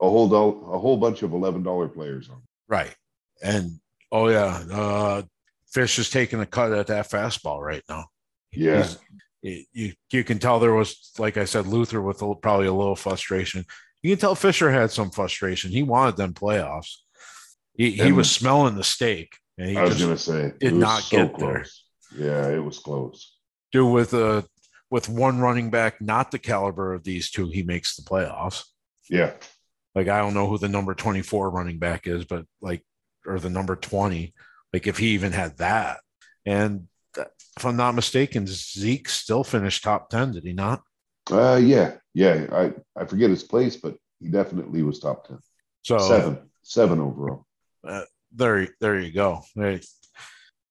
a 0.00 0.08
whole 0.08 0.28
do- 0.28 0.72
a 0.72 0.78
whole 0.78 0.96
bunch 0.96 1.22
of 1.22 1.32
eleven 1.32 1.62
dollar 1.62 1.88
players 1.88 2.30
on. 2.30 2.40
Right. 2.68 2.94
And 3.42 3.80
oh 4.10 4.28
yeah, 4.28 4.62
uh 4.72 5.22
Fish 5.70 5.98
is 5.98 6.10
taking 6.10 6.40
a 6.40 6.46
cut 6.46 6.72
at 6.72 6.86
that 6.88 7.10
fastball 7.10 7.60
right 7.60 7.82
now. 7.88 8.06
Yeah. 8.52 8.86
It- 9.42 9.66
you 9.72 9.92
you 10.10 10.22
can 10.22 10.38
tell 10.38 10.60
there 10.60 10.74
was, 10.74 11.12
like 11.18 11.38
I 11.38 11.44
said, 11.46 11.66
Luther 11.66 12.02
with 12.02 12.20
a, 12.20 12.34
probably 12.34 12.66
a 12.66 12.74
little 12.74 12.94
frustration. 12.96 13.64
You 14.02 14.10
can 14.10 14.20
tell 14.20 14.34
Fisher 14.34 14.70
had 14.70 14.90
some 14.90 15.10
frustration. 15.10 15.70
He 15.70 15.82
wanted 15.82 16.16
them 16.16 16.34
playoffs. 16.34 16.94
He, 17.74 17.92
he 17.92 18.12
was 18.12 18.30
smelling 18.30 18.74
the 18.74 18.84
steak, 18.84 19.32
and 19.56 19.70
he 19.70 19.76
I 19.78 19.84
was 19.84 19.98
going 19.98 20.14
to 20.14 20.18
say 20.18 20.52
did 20.60 20.74
not 20.74 21.08
get 21.10 21.38
there. 21.38 21.64
Yeah, 22.14 22.48
it 22.48 22.58
was 22.58 22.78
close. 22.78 23.34
do 23.72 23.86
with 23.86 24.12
a 24.12 24.44
with 24.90 25.08
one 25.08 25.38
running 25.40 25.70
back, 25.70 26.00
not 26.00 26.30
the 26.30 26.38
caliber 26.38 26.92
of 26.94 27.04
these 27.04 27.30
two, 27.30 27.48
he 27.48 27.62
makes 27.62 27.96
the 27.96 28.02
playoffs. 28.02 28.64
Yeah, 29.08 29.32
Like 29.94 30.08
I 30.08 30.18
don't 30.20 30.34
know 30.34 30.46
who 30.48 30.58
the 30.58 30.68
number 30.68 30.94
24 30.94 31.50
running 31.50 31.78
back 31.78 32.06
is, 32.06 32.24
but 32.24 32.44
like 32.60 32.84
or 33.26 33.38
the 33.38 33.50
number 33.50 33.76
20, 33.76 34.32
like 34.72 34.86
if 34.86 34.98
he 34.98 35.08
even 35.08 35.32
had 35.32 35.58
that. 35.58 35.98
And 36.46 36.88
if 37.16 37.64
I'm 37.64 37.76
not 37.76 37.94
mistaken, 37.94 38.46
Zeke 38.46 39.08
still 39.08 39.44
finished 39.44 39.82
top 39.82 40.10
10, 40.10 40.32
did 40.32 40.44
he 40.44 40.52
not? 40.52 40.82
uh, 41.30 41.60
yeah, 41.62 41.96
yeah. 42.14 42.46
I 42.52 42.72
I 43.00 43.04
forget 43.04 43.30
his 43.30 43.42
place, 43.44 43.76
but 43.76 43.96
he 44.20 44.28
definitely 44.28 44.82
was 44.82 44.98
top 44.98 45.26
ten. 45.28 45.38
So 45.82 45.98
Seven, 45.98 46.50
seven 46.62 47.00
overall. 47.00 47.46
there 48.32 48.68
there 48.80 48.98
you 49.00 49.12
go. 49.12 49.42
Hey, 49.54 49.80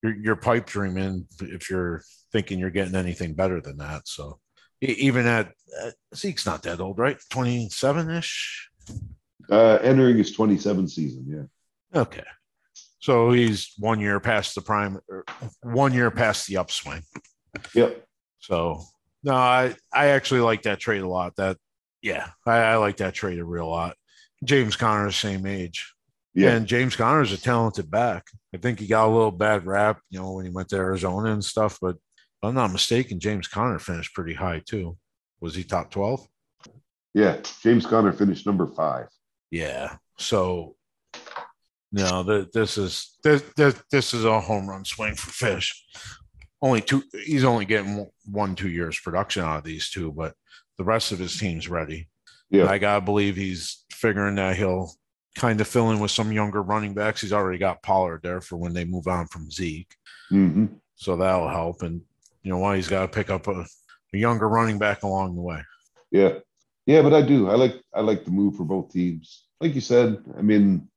You're, 0.03 0.15
you're 0.15 0.35
pipe 0.35 0.65
dreaming 0.65 1.27
if 1.41 1.69
you're 1.69 2.01
thinking 2.31 2.59
you're 2.59 2.69
getting 2.69 2.95
anything 2.95 3.33
better 3.33 3.61
than 3.61 3.77
that. 3.77 4.07
So 4.07 4.39
even 4.81 5.25
at 5.25 5.51
uh, 5.83 5.91
Zeke's 6.15 6.45
not 6.45 6.63
that 6.63 6.79
old, 6.79 6.99
right? 6.99 7.17
27 7.29 8.09
ish. 8.11 8.69
Uh, 9.49 9.79
entering 9.81 10.17
his 10.17 10.31
twenty 10.31 10.57
seven 10.57 10.87
season. 10.87 11.25
Yeah, 11.27 11.99
Okay. 12.01 12.23
So 12.99 13.31
he's 13.31 13.73
one 13.79 13.99
year 13.99 14.19
past 14.19 14.53
the 14.55 14.61
prime, 14.61 14.99
or 15.09 15.23
one 15.63 15.93
year 15.93 16.11
past 16.11 16.45
the 16.47 16.57
upswing. 16.57 17.01
yep. 17.73 18.05
So 18.39 18.83
no, 19.23 19.33
I 19.33 19.75
I 19.91 20.07
actually 20.07 20.41
like 20.41 20.63
that 20.63 20.79
trade 20.79 21.01
a 21.01 21.07
lot. 21.07 21.35
That 21.37 21.57
yeah, 22.01 22.27
I, 22.45 22.57
I 22.57 22.75
like 22.75 22.97
that 22.97 23.13
trade 23.15 23.39
a 23.39 23.43
real 23.45 23.67
lot. 23.69 23.95
James 24.43 24.75
Conner's 24.75 25.15
same 25.15 25.45
age, 25.45 25.93
Yeah, 26.35 26.51
and 26.51 26.67
James 26.67 26.95
Conner's 26.95 27.31
a 27.33 27.37
talented 27.37 27.89
back. 27.89 28.25
I 28.53 28.57
think 28.57 28.79
he 28.79 28.87
got 28.87 29.07
a 29.07 29.11
little 29.11 29.31
bad 29.31 29.65
rap, 29.65 29.99
you 30.09 30.19
know, 30.19 30.33
when 30.33 30.45
he 30.45 30.51
went 30.51 30.69
to 30.69 30.75
Arizona 30.77 31.31
and 31.33 31.43
stuff. 31.43 31.79
But 31.81 31.95
I'm 32.41 32.55
not 32.55 32.71
mistaken, 32.71 33.19
James 33.19 33.47
Conner 33.47 33.79
finished 33.79 34.13
pretty 34.13 34.33
high 34.33 34.61
too. 34.65 34.97
Was 35.41 35.55
he 35.55 35.63
top 35.63 35.91
twelve? 35.91 36.25
Yeah, 37.13 37.37
James 37.61 37.85
Conner 37.85 38.13
finished 38.13 38.45
number 38.45 38.67
five. 38.67 39.07
Yeah. 39.51 39.95
So 40.17 40.75
no, 41.91 42.23
th- 42.23 42.51
this 42.53 42.77
is 42.77 43.17
this, 43.23 43.41
this 43.55 43.81
this 43.91 44.13
is 44.13 44.25
a 44.25 44.39
home 44.39 44.69
run 44.69 44.85
swing 44.85 45.15
for 45.15 45.31
Fish. 45.31 45.85
Only 46.61 46.81
two. 46.81 47.03
He's 47.25 47.43
only 47.43 47.65
getting 47.65 48.07
one 48.25 48.55
two 48.55 48.69
years 48.69 48.99
production 48.99 49.43
out 49.43 49.59
of 49.59 49.63
these 49.63 49.89
two, 49.89 50.11
but 50.11 50.33
the 50.77 50.83
rest 50.83 51.11
of 51.11 51.19
his 51.19 51.37
team's 51.37 51.67
ready. 51.67 52.09
Yeah. 52.49 52.69
I 52.69 52.77
gotta 52.77 53.01
believe 53.01 53.35
he's 53.35 53.85
figuring 53.91 54.35
that 54.35 54.55
he'll 54.57 54.91
kind 55.35 55.59
of 55.61 55.67
fill 55.67 55.91
in 55.91 55.99
with 55.99 56.11
some 56.11 56.31
younger 56.31 56.61
running 56.61 56.93
backs. 56.93 57.21
He's 57.21 57.33
already 57.33 57.57
got 57.59 57.81
Pollard 57.83 58.21
there 58.23 58.41
for 58.41 58.57
when 58.57 58.73
they 58.73 58.85
move 58.85 59.07
on 59.07 59.27
from 59.27 59.49
Zeke, 59.51 59.93
hmm 60.29 60.65
so 60.95 61.15
that'll 61.15 61.47
help. 61.47 61.81
And 61.81 62.01
you 62.49 62.55
know 62.55 62.61
why 62.61 62.77
he's 62.77 62.87
got 62.87 63.01
to 63.01 63.07
pick 63.07 63.29
up 63.29 63.45
a, 63.45 63.63
a 64.11 64.17
younger 64.17 64.49
running 64.49 64.79
back 64.79 65.03
along 65.03 65.35
the 65.35 65.41
way. 65.41 65.61
Yeah, 66.09 66.39
yeah, 66.87 67.03
but 67.03 67.13
I 67.13 67.21
do. 67.21 67.47
I 67.47 67.53
like 67.53 67.79
I 67.93 68.01
like 68.01 68.25
the 68.25 68.31
move 68.31 68.55
for 68.55 68.63
both 68.63 68.91
teams. 68.91 69.45
Like 69.61 69.75
you 69.75 69.81
said, 69.81 70.23
I 70.35 70.41
mean, 70.41 70.89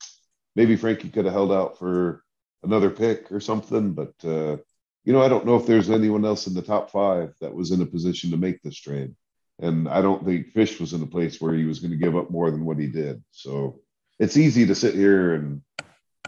maybe 0.57 0.77
Frankie 0.77 1.11
could 1.11 1.27
have 1.27 1.35
held 1.35 1.53
out 1.53 1.79
for 1.79 2.25
another 2.62 2.88
pick 2.88 3.31
or 3.31 3.38
something, 3.38 3.93
but 3.93 4.15
uh, 4.25 4.57
you 5.05 5.12
know, 5.12 5.21
I 5.21 5.29
don't 5.29 5.45
know 5.45 5.57
if 5.57 5.67
there's 5.67 5.91
anyone 5.91 6.25
else 6.25 6.47
in 6.47 6.55
the 6.55 6.62
top 6.62 6.91
five 6.91 7.35
that 7.43 7.53
was 7.53 7.71
in 7.71 7.83
a 7.83 7.87
position 7.87 8.31
to 8.31 8.38
make 8.38 8.62
this 8.62 8.79
trade. 8.79 9.15
And 9.61 9.91
I 9.91 10.01
don't 10.01 10.25
think 10.25 10.53
Fish 10.53 10.81
was 10.81 10.95
in 10.95 11.03
a 11.03 11.07
place 11.07 11.38
where 11.38 11.53
he 11.53 11.67
was 11.67 11.81
going 11.81 11.91
to 11.91 11.99
give 11.99 12.17
up 12.17 12.31
more 12.31 12.51
than 12.51 12.65
what 12.65 12.79
he 12.79 12.87
did. 12.87 13.23
So 13.31 13.81
it's 14.19 14.38
easy 14.38 14.65
to 14.65 14.75
sit 14.75 14.95
here 14.95 15.35
and 15.35 15.61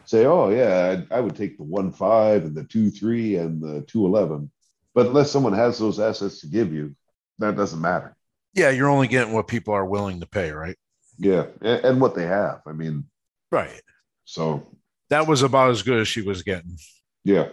say, 0.04 0.26
"Oh 0.26 0.50
yeah, 0.50 1.02
I, 1.10 1.16
I 1.16 1.20
would 1.20 1.34
take 1.34 1.56
the 1.56 1.64
one 1.64 1.92
five 1.92 2.44
and 2.44 2.54
the 2.54 2.64
two 2.64 2.90
three 2.90 3.36
and 3.36 3.62
the 3.62 3.80
two 3.88 4.04
eleven," 4.04 4.50
but 4.94 5.06
unless 5.06 5.30
someone 5.30 5.52
has 5.52 5.78
those 5.78 5.98
assets 6.00 6.40
to 6.40 6.46
give 6.46 6.72
you, 6.72 6.94
that 7.38 7.56
doesn't 7.56 7.80
matter. 7.80 8.16
Yeah, 8.54 8.70
you're 8.70 8.88
only 8.88 9.08
getting 9.08 9.32
what 9.34 9.48
people 9.48 9.74
are 9.74 9.84
willing 9.86 10.20
to 10.20 10.26
pay, 10.26 10.50
right? 10.52 10.76
Yeah, 11.18 11.46
and, 11.60 11.84
and 11.84 12.00
what 12.00 12.14
they 12.14 12.26
have. 12.26 12.60
I 12.66 12.72
mean, 12.72 13.04
Right. 13.50 13.80
so 14.24 14.66
That 15.10 15.26
was 15.26 15.42
about 15.42 15.70
as 15.70 15.82
good 15.82 16.00
as 16.00 16.08
she 16.08 16.22
was 16.22 16.42
getting. 16.42 16.76
yeah, 17.24 17.48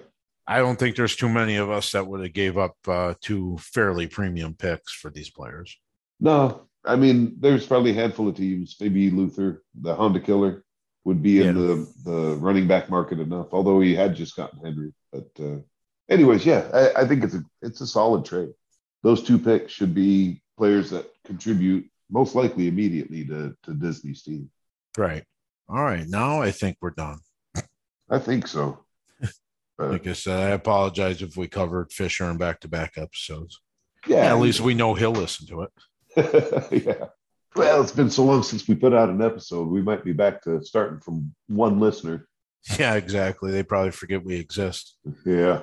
I 0.47 0.60
don't 0.60 0.77
think 0.77 0.95
there's 0.95 1.15
too 1.15 1.30
many 1.30 1.56
of 1.56 1.69
us 1.69 1.91
that 1.91 2.06
would 2.08 2.21
have 2.21 2.34
gave 2.34 2.58
up 2.58 2.75
uh, 2.88 3.13
two 3.21 3.58
fairly 3.60 4.08
premium 4.08 4.54
picks 4.56 4.91
for 4.93 5.10
these 5.12 5.30
players. 5.30 5.77
no, 6.19 6.67
I 6.84 6.95
mean, 6.95 7.36
there's 7.39 7.67
probably 7.67 7.91
a 7.91 7.95
handful 8.01 8.27
of 8.27 8.36
teams. 8.36 8.75
Maybe 8.82 9.12
Luther, 9.12 9.62
the 9.80 9.93
Honda 9.93 10.19
killer, 10.19 10.63
would 11.06 11.21
be 11.21 11.41
in 11.41 11.47
Yeah. 11.47 11.62
the 11.62 11.93
the 12.06 12.36
running 12.38 12.67
back 12.67 12.89
market 12.89 13.19
enough. 13.19 13.49
Although 13.51 13.82
he 13.82 13.93
had 13.95 14.15
just 14.15 14.36
gotten 14.36 14.60
Henry, 14.65 14.91
but 15.12 15.30
uh, 15.39 15.58
anyways, 16.09 16.45
yeah, 16.45 16.69
I, 16.73 17.01
I 17.01 17.07
think 17.07 17.23
it's 17.23 17.35
a 17.35 17.43
it's 17.61 17.81
a 17.81 17.87
solid 17.87 18.25
trade. 18.25 18.49
Those 19.03 19.23
two 19.23 19.39
picks 19.39 19.71
should 19.71 19.93
be 19.93 20.41
players 20.57 20.89
that 20.91 21.09
contribute 21.25 21.89
most 22.09 22.35
likely 22.35 22.67
immediately 22.67 23.25
to 23.25 23.55
to 23.63 23.73
Disney's 23.73 24.23
team. 24.23 24.49
Right. 24.97 25.23
All 25.69 25.81
right. 25.83 26.07
Now 26.07 26.41
I 26.41 26.51
think 26.51 26.77
we're 26.81 26.91
done. 26.91 27.19
I 28.09 28.19
think 28.19 28.47
so. 28.47 28.83
Like 29.79 30.05
I 30.07 30.13
said, 30.13 30.37
uh, 30.37 30.43
I 30.43 30.49
apologize 30.49 31.21
if 31.21 31.37
we 31.37 31.47
covered 31.47 31.91
Fisher 31.91 32.29
in 32.29 32.37
back 32.37 32.59
to 32.61 32.67
back 32.67 32.97
episodes. 32.97 33.61
yeah, 34.05 34.25
At 34.33 34.39
least 34.39 34.59
we 34.59 34.73
know 34.73 34.93
he'll 34.93 35.11
listen 35.11 35.47
to 35.47 35.61
it. 35.61 35.71
yeah. 36.85 37.05
Well, 37.55 37.81
it's 37.81 37.91
been 37.91 38.09
so 38.09 38.23
long 38.25 38.43
since 38.43 38.67
we 38.67 38.75
put 38.75 38.93
out 38.93 39.09
an 39.09 39.21
episode. 39.21 39.67
We 39.69 39.81
might 39.81 40.03
be 40.03 40.13
back 40.13 40.41
to 40.43 40.63
starting 40.63 40.99
from 40.99 41.33
one 41.47 41.79
listener. 41.79 42.27
Yeah, 42.77 42.93
exactly. 42.93 43.49
They 43.51 43.63
probably 43.63 43.89
forget 43.89 44.23
we 44.23 44.35
exist. 44.35 44.95
Yeah. 45.25 45.61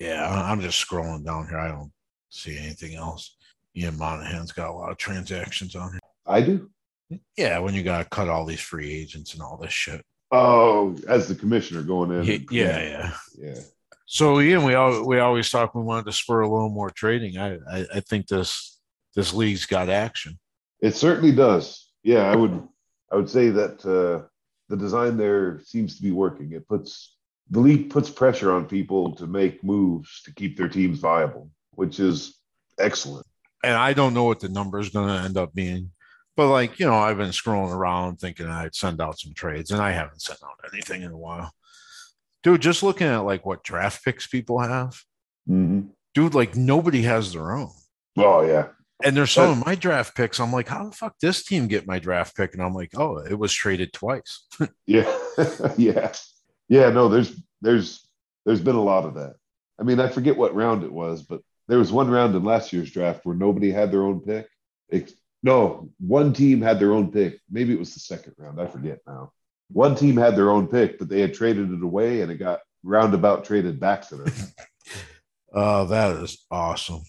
Yeah, 0.00 0.28
I'm 0.28 0.60
just 0.60 0.84
scrolling 0.84 1.24
down 1.24 1.46
here. 1.46 1.58
I 1.58 1.68
don't 1.68 1.92
see 2.30 2.58
anything 2.58 2.96
else. 2.96 3.36
Ian 3.76 3.98
Monahan's 3.98 4.52
got 4.52 4.70
a 4.70 4.72
lot 4.72 4.90
of 4.90 4.96
transactions 4.96 5.76
on 5.76 5.92
here. 5.92 6.00
I 6.26 6.40
do. 6.40 6.70
Yeah, 7.36 7.58
when 7.58 7.74
you 7.74 7.82
got 7.82 7.98
to 7.98 8.08
cut 8.08 8.28
all 8.28 8.46
these 8.46 8.60
free 8.60 8.92
agents 8.92 9.34
and 9.34 9.42
all 9.42 9.56
this 9.56 9.72
shit. 9.72 10.04
Oh, 10.32 10.96
as 11.08 11.28
the 11.28 11.34
commissioner 11.34 11.82
going 11.82 12.12
in. 12.12 12.24
Yeah, 12.24 12.38
yeah, 12.50 12.82
yeah. 12.82 13.12
Yeah. 13.36 13.60
So 14.06 14.40
Ian, 14.40 14.64
we 14.64 14.74
all 14.74 15.06
we 15.06 15.18
always 15.18 15.50
talk 15.50 15.74
we 15.74 15.82
wanted 15.82 16.06
to 16.06 16.12
spur 16.12 16.40
a 16.40 16.48
little 16.48 16.70
more 16.70 16.90
trading. 16.90 17.38
I 17.38 17.58
I, 17.70 17.86
I 17.96 18.00
think 18.00 18.26
this 18.26 18.78
this 19.14 19.34
league's 19.34 19.66
got 19.66 19.88
action. 19.88 20.38
It 20.80 20.94
certainly 20.94 21.32
does. 21.32 21.90
Yeah, 22.02 22.30
I 22.30 22.36
would 22.36 22.66
I 23.12 23.16
would 23.16 23.28
say 23.28 23.50
that 23.50 23.84
uh, 23.84 24.26
the 24.68 24.76
design 24.76 25.16
there 25.16 25.60
seems 25.64 25.96
to 25.96 26.02
be 26.02 26.10
working. 26.10 26.52
It 26.52 26.66
puts 26.66 27.16
the 27.50 27.60
league 27.60 27.90
puts 27.90 28.08
pressure 28.10 28.52
on 28.52 28.64
people 28.66 29.14
to 29.16 29.26
make 29.26 29.64
moves 29.64 30.22
to 30.22 30.32
keep 30.34 30.56
their 30.56 30.68
teams 30.68 30.98
viable, 30.98 31.50
which 31.72 31.98
is 32.00 32.38
excellent. 32.78 33.26
And 33.64 33.74
I 33.74 33.92
don't 33.92 34.14
know 34.14 34.24
what 34.24 34.40
the 34.40 34.48
number 34.48 34.78
is 34.78 34.88
going 34.90 35.08
to 35.08 35.22
end 35.24 35.36
up 35.36 35.52
being, 35.54 35.90
but 36.36 36.48
like 36.48 36.78
you 36.78 36.86
know, 36.86 36.94
I've 36.94 37.18
been 37.18 37.30
scrolling 37.30 37.74
around 37.74 38.16
thinking 38.20 38.46
I'd 38.46 38.74
send 38.74 39.00
out 39.00 39.18
some 39.18 39.34
trades, 39.34 39.70
and 39.70 39.82
I 39.82 39.90
haven't 39.90 40.22
sent 40.22 40.38
out 40.42 40.70
anything 40.72 41.02
in 41.02 41.10
a 41.10 41.18
while. 41.18 41.52
Dude, 42.42 42.62
just 42.62 42.82
looking 42.82 43.06
at 43.06 43.18
like 43.18 43.44
what 43.44 43.62
draft 43.64 44.04
picks 44.04 44.26
people 44.26 44.60
have, 44.60 44.98
Mm-hmm. 45.48 45.88
dude, 46.14 46.34
like 46.34 46.54
nobody 46.56 47.02
has 47.02 47.32
their 47.32 47.52
own. 47.52 47.70
Oh 48.16 48.42
yeah. 48.42 48.68
And 49.02 49.16
there's 49.16 49.30
some 49.32 49.50
of 49.50 49.64
my 49.66 49.74
draft 49.74 50.14
picks. 50.14 50.38
I'm 50.38 50.52
like, 50.52 50.68
how 50.68 50.84
the 50.84 50.92
fuck 50.92 51.14
this 51.20 51.42
team 51.44 51.68
get 51.68 51.86
my 51.86 51.98
draft 51.98 52.36
pick? 52.36 52.52
And 52.52 52.62
I'm 52.62 52.74
like, 52.74 52.90
oh, 52.96 53.16
it 53.18 53.38
was 53.38 53.52
traded 53.52 53.92
twice. 53.92 54.46
Yeah, 54.86 55.10
yeah, 55.78 56.12
yeah. 56.70 56.88
No, 56.88 57.10
there's 57.10 57.38
there's 57.60 58.08
there's 58.46 58.62
been 58.62 58.76
a 58.76 58.82
lot 58.82 59.04
of 59.04 59.14
that. 59.16 59.34
I 59.78 59.82
mean, 59.82 60.00
I 60.00 60.08
forget 60.08 60.36
what 60.36 60.54
round 60.54 60.82
it 60.84 60.92
was, 60.92 61.22
but 61.22 61.42
there 61.68 61.78
was 61.78 61.92
one 61.92 62.10
round 62.10 62.34
in 62.34 62.42
last 62.42 62.72
year's 62.72 62.90
draft 62.90 63.26
where 63.26 63.36
nobody 63.36 63.70
had 63.70 63.92
their 63.92 64.04
own 64.04 64.20
pick. 64.20 64.48
Ex- 64.90 65.12
no, 65.42 65.90
one 65.98 66.32
team 66.32 66.62
had 66.62 66.80
their 66.80 66.92
own 66.92 67.12
pick. 67.12 67.38
Maybe 67.50 67.74
it 67.74 67.78
was 67.78 67.92
the 67.92 68.00
second 68.00 68.34
round. 68.38 68.58
I 68.60 68.66
forget 68.66 69.00
now. 69.06 69.32
One 69.72 69.94
team 69.94 70.16
had 70.16 70.34
their 70.34 70.50
own 70.50 70.66
pick, 70.66 70.98
but 70.98 71.08
they 71.08 71.20
had 71.20 71.34
traded 71.34 71.70
it 71.70 71.82
away, 71.82 72.22
and 72.22 72.32
it 72.32 72.36
got 72.36 72.60
roundabout 72.82 73.44
traded 73.44 73.78
back 73.78 74.08
to 74.08 74.16
them. 74.16 74.32
Oh, 75.52 75.86
that 75.86 76.16
is 76.22 76.46
awesome. 76.50 77.02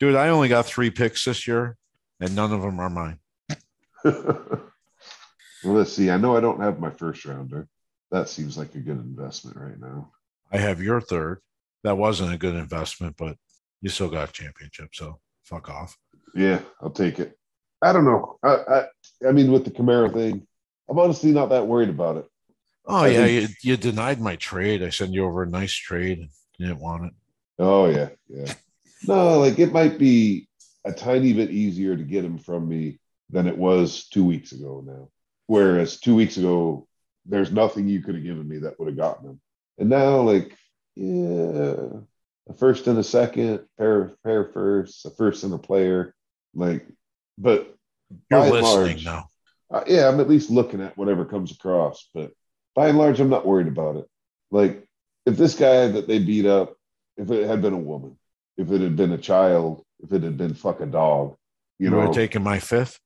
Dude, 0.00 0.16
I 0.16 0.28
only 0.28 0.48
got 0.48 0.66
three 0.66 0.90
picks 0.90 1.24
this 1.24 1.46
year, 1.46 1.76
and 2.18 2.34
none 2.34 2.52
of 2.52 2.62
them 2.62 2.80
are 2.80 2.90
mine. 2.90 3.18
well, 4.04 4.70
let's 5.64 5.92
see. 5.92 6.10
I 6.10 6.16
know 6.16 6.36
I 6.36 6.40
don't 6.40 6.60
have 6.60 6.80
my 6.80 6.90
first 6.90 7.24
rounder. 7.24 7.68
That 8.14 8.28
seems 8.28 8.56
like 8.56 8.72
a 8.76 8.78
good 8.78 8.98
investment 8.98 9.56
right 9.56 9.80
now. 9.80 10.12
I 10.52 10.58
have 10.58 10.80
your 10.80 11.00
third. 11.00 11.40
That 11.82 11.98
wasn't 11.98 12.32
a 12.32 12.38
good 12.38 12.54
investment, 12.54 13.16
but 13.18 13.36
you 13.82 13.88
still 13.90 14.08
got 14.08 14.28
a 14.28 14.32
championship, 14.32 14.90
so 14.92 15.18
fuck 15.42 15.68
off. 15.68 15.98
Yeah, 16.32 16.60
I'll 16.80 16.90
take 16.92 17.18
it. 17.18 17.36
I 17.82 17.92
don't 17.92 18.04
know. 18.04 18.38
I, 18.44 18.48
I, 18.48 18.84
I 19.28 19.32
mean, 19.32 19.50
with 19.50 19.64
the 19.64 19.72
Kamara 19.72 20.14
thing, 20.14 20.46
I'm 20.88 20.96
honestly 20.96 21.32
not 21.32 21.48
that 21.48 21.66
worried 21.66 21.88
about 21.88 22.18
it. 22.18 22.26
Oh 22.86 22.98
I 22.98 23.08
yeah, 23.08 23.24
think- 23.26 23.50
you, 23.64 23.72
you 23.72 23.76
denied 23.76 24.20
my 24.20 24.36
trade. 24.36 24.84
I 24.84 24.90
sent 24.90 25.12
you 25.12 25.24
over 25.24 25.42
a 25.42 25.50
nice 25.50 25.74
trade. 25.74 26.18
and 26.20 26.28
You 26.58 26.68
didn't 26.68 26.80
want 26.82 27.06
it. 27.06 27.12
Oh 27.58 27.90
yeah, 27.90 28.10
yeah. 28.28 28.54
No, 29.08 29.40
like 29.40 29.58
it 29.58 29.72
might 29.72 29.98
be 29.98 30.46
a 30.84 30.92
tiny 30.92 31.32
bit 31.32 31.50
easier 31.50 31.96
to 31.96 32.04
get 32.04 32.24
him 32.24 32.38
from 32.38 32.68
me 32.68 33.00
than 33.30 33.48
it 33.48 33.58
was 33.58 34.06
two 34.06 34.24
weeks 34.24 34.52
ago 34.52 34.84
now. 34.86 35.08
Whereas 35.48 35.98
two 35.98 36.14
weeks 36.14 36.36
ago, 36.36 36.86
there's 37.26 37.50
nothing 37.52 37.88
you 37.88 38.02
could 38.02 38.14
have 38.14 38.24
given 38.24 38.46
me 38.48 38.58
that 38.58 38.78
would 38.78 38.88
have 38.88 38.96
gotten 38.96 39.30
him. 39.30 39.40
And 39.78 39.88
now, 39.90 40.20
like, 40.20 40.56
yeah, 40.94 41.76
a 42.48 42.54
first 42.56 42.86
and 42.86 42.98
a 42.98 43.04
second, 43.04 43.60
pair 43.78 44.12
pair 44.24 44.44
first, 44.52 45.04
a 45.06 45.10
first 45.10 45.44
and 45.44 45.54
a 45.54 45.58
player, 45.58 46.14
like, 46.54 46.86
but 47.38 47.74
You're 48.30 48.40
listening 48.40 48.62
large- 48.62 49.04
now. 49.04 49.28
uh, 49.70 49.84
yeah, 49.86 50.08
I'm 50.08 50.20
at 50.20 50.28
least 50.28 50.50
looking 50.50 50.80
at 50.80 50.96
whatever 50.96 51.24
comes 51.24 51.50
across, 51.52 52.08
but 52.14 52.32
by 52.74 52.88
and 52.88 52.98
large, 52.98 53.20
I'm 53.20 53.30
not 53.30 53.46
worried 53.46 53.68
about 53.68 53.96
it. 53.96 54.06
Like, 54.50 54.84
if 55.26 55.36
this 55.36 55.54
guy 55.54 55.88
that 55.88 56.06
they 56.06 56.18
beat 56.18 56.46
up, 56.46 56.76
if 57.16 57.30
it 57.30 57.46
had 57.48 57.62
been 57.62 57.72
a 57.72 57.78
woman, 57.78 58.16
if 58.56 58.70
it 58.70 58.80
had 58.80 58.94
been 58.96 59.12
a 59.12 59.18
child, 59.18 59.82
if 60.00 60.12
it 60.12 60.22
had 60.22 60.36
been 60.36 60.54
fuck 60.54 60.80
a 60.80 60.86
dog, 60.86 61.36
you 61.78 61.86
You 61.86 61.90
know, 61.90 62.06
would 62.06 62.12
taken 62.12 62.42
my 62.42 62.58
fifth. 62.60 63.00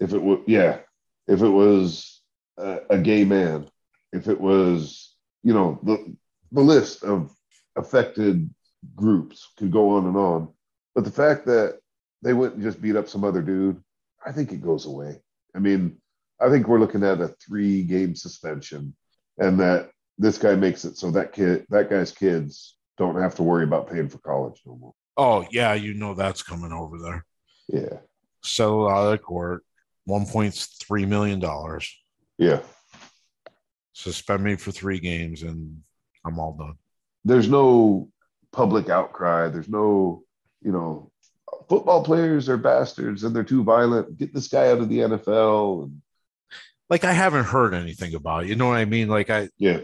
if 0.00 0.12
it 0.12 0.20
was, 0.20 0.40
yeah, 0.46 0.80
if 1.28 1.40
it 1.42 1.48
was 1.48 2.19
a, 2.60 2.80
a 2.90 2.98
gay 2.98 3.24
man, 3.24 3.68
if 4.12 4.28
it 4.28 4.40
was, 4.40 5.14
you 5.42 5.54
know, 5.54 5.78
the 5.82 6.14
the 6.52 6.60
list 6.60 7.04
of 7.04 7.32
affected 7.76 8.50
groups 8.94 9.48
could 9.56 9.70
go 9.70 9.90
on 9.90 10.06
and 10.06 10.16
on. 10.16 10.48
But 10.94 11.04
the 11.04 11.10
fact 11.10 11.46
that 11.46 11.78
they 12.22 12.32
went 12.32 12.54
and 12.54 12.62
just 12.62 12.80
beat 12.80 12.96
up 12.96 13.08
some 13.08 13.24
other 13.24 13.42
dude, 13.42 13.82
I 14.24 14.32
think 14.32 14.52
it 14.52 14.62
goes 14.62 14.86
away. 14.86 15.20
I 15.54 15.58
mean, 15.58 15.96
I 16.40 16.48
think 16.48 16.66
we're 16.68 16.80
looking 16.80 17.04
at 17.04 17.20
a 17.20 17.28
three 17.28 17.82
game 17.82 18.14
suspension, 18.14 18.94
and 19.38 19.60
that 19.60 19.90
this 20.18 20.38
guy 20.38 20.54
makes 20.54 20.84
it 20.84 20.96
so 20.96 21.10
that 21.12 21.32
kid, 21.32 21.66
that 21.70 21.90
guy's 21.90 22.12
kids, 22.12 22.76
don't 22.98 23.20
have 23.20 23.34
to 23.36 23.42
worry 23.42 23.64
about 23.64 23.90
paying 23.90 24.08
for 24.08 24.18
college 24.18 24.60
no 24.66 24.76
more. 24.76 24.94
Oh 25.16 25.46
yeah, 25.50 25.74
you 25.74 25.94
know 25.94 26.14
that's 26.14 26.42
coming 26.42 26.72
over 26.72 26.98
there. 26.98 27.24
Yeah, 27.68 27.98
Settled 28.42 28.90
out 28.90 29.12
of 29.12 29.22
court, 29.22 29.64
one 30.04 30.26
point 30.26 30.54
three 30.80 31.06
million 31.06 31.40
dollars. 31.40 31.94
Yeah. 32.40 32.60
Suspend 33.92 34.42
me 34.42 34.56
for 34.56 34.70
three 34.72 34.98
games, 34.98 35.42
and 35.42 35.82
I'm 36.24 36.38
all 36.38 36.54
done. 36.54 36.74
there's 37.24 37.48
no 37.48 38.08
public 38.52 38.88
outcry. 38.88 39.48
There's 39.48 39.68
no, 39.68 40.22
you 40.62 40.72
know, 40.72 41.10
football 41.68 42.02
players 42.02 42.48
are 42.48 42.56
bastards 42.56 43.22
and 43.24 43.34
they're 43.36 43.44
too 43.44 43.62
violent. 43.62 44.16
Get 44.16 44.32
this 44.34 44.48
guy 44.48 44.70
out 44.70 44.78
of 44.78 44.88
the 44.88 44.98
NFL. 45.00 45.84
And, 45.84 46.02
Like 46.88 47.04
I 47.04 47.12
haven't 47.12 47.44
heard 47.44 47.74
anything 47.74 48.14
about 48.14 48.44
it. 48.44 48.48
You 48.48 48.56
know 48.56 48.68
what 48.68 48.78
I 48.78 48.86
mean? 48.86 49.08
Like 49.08 49.28
I 49.30 49.50
yeah, 49.58 49.80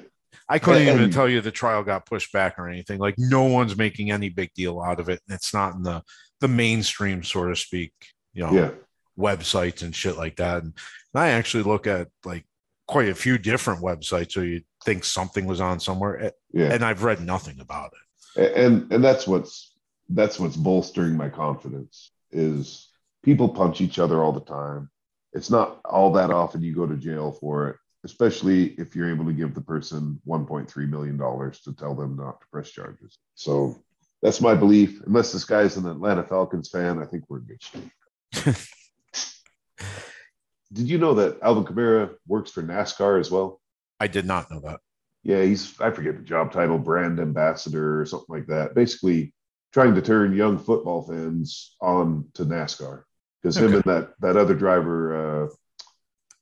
I 0.49 0.59
couldn't 0.59 0.88
And- 0.88 0.99
even 0.99 1.11
tell 1.11 1.29
you 1.29 1.40
the 1.40 1.51
trial 1.53 1.83
got 1.85 2.07
pushed 2.07 2.33
back 2.33 2.59
or 2.59 2.69
anything. 2.69 2.99
Like 2.99 3.14
no 3.19 3.45
one's 3.45 3.77
making 3.77 4.11
any 4.11 4.31
big 4.31 4.51
deal 4.55 4.81
out 4.81 4.99
of 4.99 5.09
it. 5.11 5.21
It's 5.29 5.53
not 5.55 5.75
in 5.75 5.83
the 5.83 6.03
the 6.40 6.49
mainstream, 6.49 7.23
so 7.23 7.47
to 7.49 7.55
speak, 7.57 7.92
you 8.35 8.45
know, 8.45 8.53
yeah, 8.53 8.71
websites 9.18 9.83
and 9.83 9.94
shit 9.94 10.16
like 10.16 10.37
that. 10.37 10.62
And 10.62 10.74
I 11.14 11.29
actually 11.29 11.62
look 11.64 11.87
at 11.87 12.09
like 12.24 12.44
quite 12.87 13.09
a 13.09 13.14
few 13.14 13.38
different 13.38 13.83
websites 13.83 14.37
where 14.37 14.44
you 14.44 14.62
think 14.85 15.05
something 15.05 15.46
was 15.46 15.61
on 15.61 15.81
somewhere, 15.81 16.24
eh, 16.24 16.31
yeah. 16.52 16.72
and 16.72 16.85
I've 16.85 17.02
read 17.02 17.20
nothing 17.20 17.61
about 17.61 17.92
it. 18.37 18.57
and 18.57 18.92
and 18.92 19.02
that's 19.02 19.26
what's 19.26 19.72
that's 20.11 20.38
what's 20.38 20.57
bolstering 20.57 21.16
my 21.16 21.29
confidence 21.29 22.12
is 22.31 22.88
people 23.22 23.48
punch 23.48 23.81
each 23.81 23.98
other 23.98 24.22
all 24.22 24.33
the 24.33 24.40
time 24.40 24.88
it's 25.33 25.50
not 25.50 25.81
all 25.85 26.12
that 26.12 26.31
often 26.31 26.62
you 26.62 26.74
go 26.74 26.87
to 26.87 26.96
jail 26.96 27.33
for 27.33 27.68
it 27.68 27.76
especially 28.05 28.66
if 28.79 28.94
you're 28.94 29.11
able 29.11 29.24
to 29.24 29.33
give 29.33 29.55
the 29.55 29.61
person 29.61 30.20
1.3 30.26 30.88
million 30.88 31.16
dollars 31.16 31.61
to 31.61 31.72
tell 31.74 31.94
them 31.94 32.16
not 32.16 32.40
to 32.40 32.46
press 32.52 32.70
charges 32.70 33.18
so 33.35 33.76
that's 34.22 34.40
my 34.40 34.55
belief 34.55 35.02
unless 35.07 35.33
this 35.33 35.44
guy's 35.44 35.76
an 35.76 35.87
atlanta 35.87 36.22
falcons 36.22 36.68
fan 36.68 37.02
i 37.02 37.05
think 37.05 37.24
we're 37.29 37.38
in 37.38 37.44
good 37.44 37.62
shape 37.62 38.57
did 40.73 40.89
you 40.89 40.99
know 40.99 41.15
that 41.15 41.39
alvin 41.43 41.65
kamara 41.65 42.15
works 42.27 42.51
for 42.51 42.62
nascar 42.62 43.21
as 43.21 43.31
well 43.31 43.61
I 43.99 44.09
did 44.09 44.27
not 44.27 44.51
know 44.51 44.61
that. 44.61 44.81
yeah, 45.23 45.43
he's 45.43 45.81
I 45.81 45.91
forget 45.91 46.17
the 46.17 46.23
job 46.23 46.53
title, 46.53 46.79
brand 46.79 47.19
ambassador 47.19 47.99
or 48.01 48.05
something 48.05 48.29
like 48.37 48.47
that. 48.49 48.75
Basically, 48.75 49.33
trying 49.73 49.95
to 49.95 50.03
turn 50.03 50.37
young 50.37 50.59
football 50.59 51.03
fans 51.03 51.75
on 51.81 52.27
to 52.35 52.45
NASCAR 52.45 53.05
because 53.41 53.57
him 53.57 53.73
and 53.73 53.85
that 53.85 54.12
that 54.21 54.37
other 54.37 54.55
driver, 54.55 55.45
uh, 55.45 55.49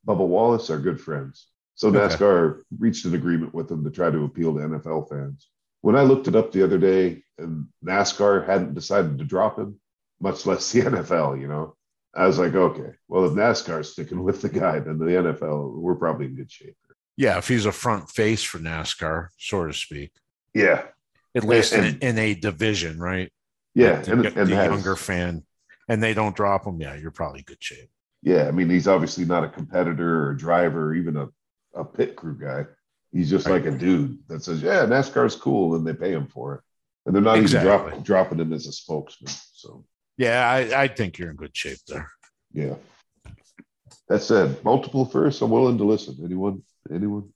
Bubba 0.04 0.26
Wallace, 0.26 0.68
are 0.68 0.80
good 0.80 1.00
friends. 1.00 1.46
So 1.76 1.88
Okay. 1.88 1.98
NASCAR 1.98 2.62
reached 2.76 3.04
an 3.04 3.14
agreement 3.14 3.54
with 3.54 3.70
him 3.70 3.84
to 3.84 3.90
try 3.90 4.10
to 4.10 4.24
appeal 4.24 4.52
to 4.54 4.60
NFL 4.60 5.08
fans. 5.08 5.48
When 5.82 5.94
I 5.94 6.02
looked 6.02 6.26
it 6.26 6.34
up 6.34 6.50
the 6.50 6.64
other 6.64 6.78
day, 6.78 7.22
and 7.38 7.68
NASCAR 7.84 8.46
hadn't 8.46 8.74
decided 8.74 9.18
to 9.18 9.24
drop 9.24 9.58
him, 9.60 9.78
much 10.20 10.44
less 10.44 10.72
the 10.72 10.80
NFL, 10.90 11.40
you 11.40 11.46
know. 11.46 11.76
I 12.16 12.26
was 12.26 12.38
like, 12.38 12.54
okay, 12.54 12.92
well, 13.08 13.24
if 13.26 13.32
NASCAR's 13.32 13.92
sticking 13.92 14.22
with 14.22 14.40
the 14.40 14.48
guy, 14.48 14.78
then 14.78 14.98
the 14.98 15.06
NFL, 15.06 15.74
we're 15.74 15.96
probably 15.96 16.26
in 16.26 16.36
good 16.36 16.50
shape. 16.50 16.76
Yeah, 17.16 17.38
if 17.38 17.48
he's 17.48 17.66
a 17.66 17.72
front 17.72 18.10
face 18.10 18.42
for 18.42 18.58
NASCAR, 18.58 19.28
so 19.38 19.66
to 19.66 19.72
speak, 19.72 20.12
Yeah, 20.52 20.84
at 21.34 21.44
least 21.44 21.72
in, 21.72 21.84
and- 21.84 22.02
in 22.02 22.18
a 22.18 22.34
division, 22.34 22.98
right? 22.98 23.32
yeah, 23.74 24.00
the, 24.00 24.12
and, 24.12 24.24
the 24.24 24.54
has- 24.56 24.66
younger 24.70 24.96
fan, 24.96 25.42
and 25.88 26.02
they 26.02 26.14
don't 26.14 26.36
drop 26.36 26.64
him. 26.66 26.80
Yeah, 26.80 26.94
you're 26.94 27.10
probably 27.10 27.40
in 27.40 27.44
good 27.46 27.62
shape. 27.62 27.90
Yeah, 28.22 28.46
I 28.48 28.52
mean, 28.52 28.70
he's 28.70 28.88
obviously 28.88 29.24
not 29.24 29.44
a 29.44 29.48
competitor 29.48 30.24
or 30.26 30.30
a 30.30 30.36
driver 30.36 30.86
or 30.88 30.94
even 30.94 31.16
a, 31.16 31.28
a 31.74 31.84
pit 31.84 32.16
crew 32.16 32.38
guy. 32.38 32.64
He's 33.12 33.28
just 33.30 33.48
like 33.48 33.66
a 33.66 33.70
dude 33.70 34.18
that 34.28 34.42
says, 34.42 34.62
"Yeah, 34.62 34.86
NASCAR's 34.86 35.36
cool," 35.36 35.76
and 35.76 35.86
they 35.86 35.92
pay 35.92 36.12
him 36.12 36.26
for 36.26 36.54
it, 36.56 36.60
and 37.06 37.14
they're 37.14 37.22
not 37.22 37.38
Exactly. 37.38 37.70
even 37.70 37.88
drop, 37.90 38.04
dropping 38.04 38.40
him 38.40 38.52
as 38.52 38.66
a 38.66 38.72
spokesman. 38.72 39.32
So, 39.52 39.84
Yeah, 40.16 40.48
I, 40.48 40.82
I 40.82 40.88
think 40.88 41.18
you're 41.18 41.30
in 41.30 41.36
good 41.36 41.56
shape 41.56 41.78
there. 41.88 42.10
yeah. 42.52 42.74
That 44.08 44.20
said, 44.20 44.62
multiple 44.64 45.06
firsts. 45.06 45.40
I'm 45.40 45.50
willing 45.50 45.78
to 45.78 45.84
listen. 45.84 46.18
Anyone? 46.22 46.62
Anyone? 46.92 47.30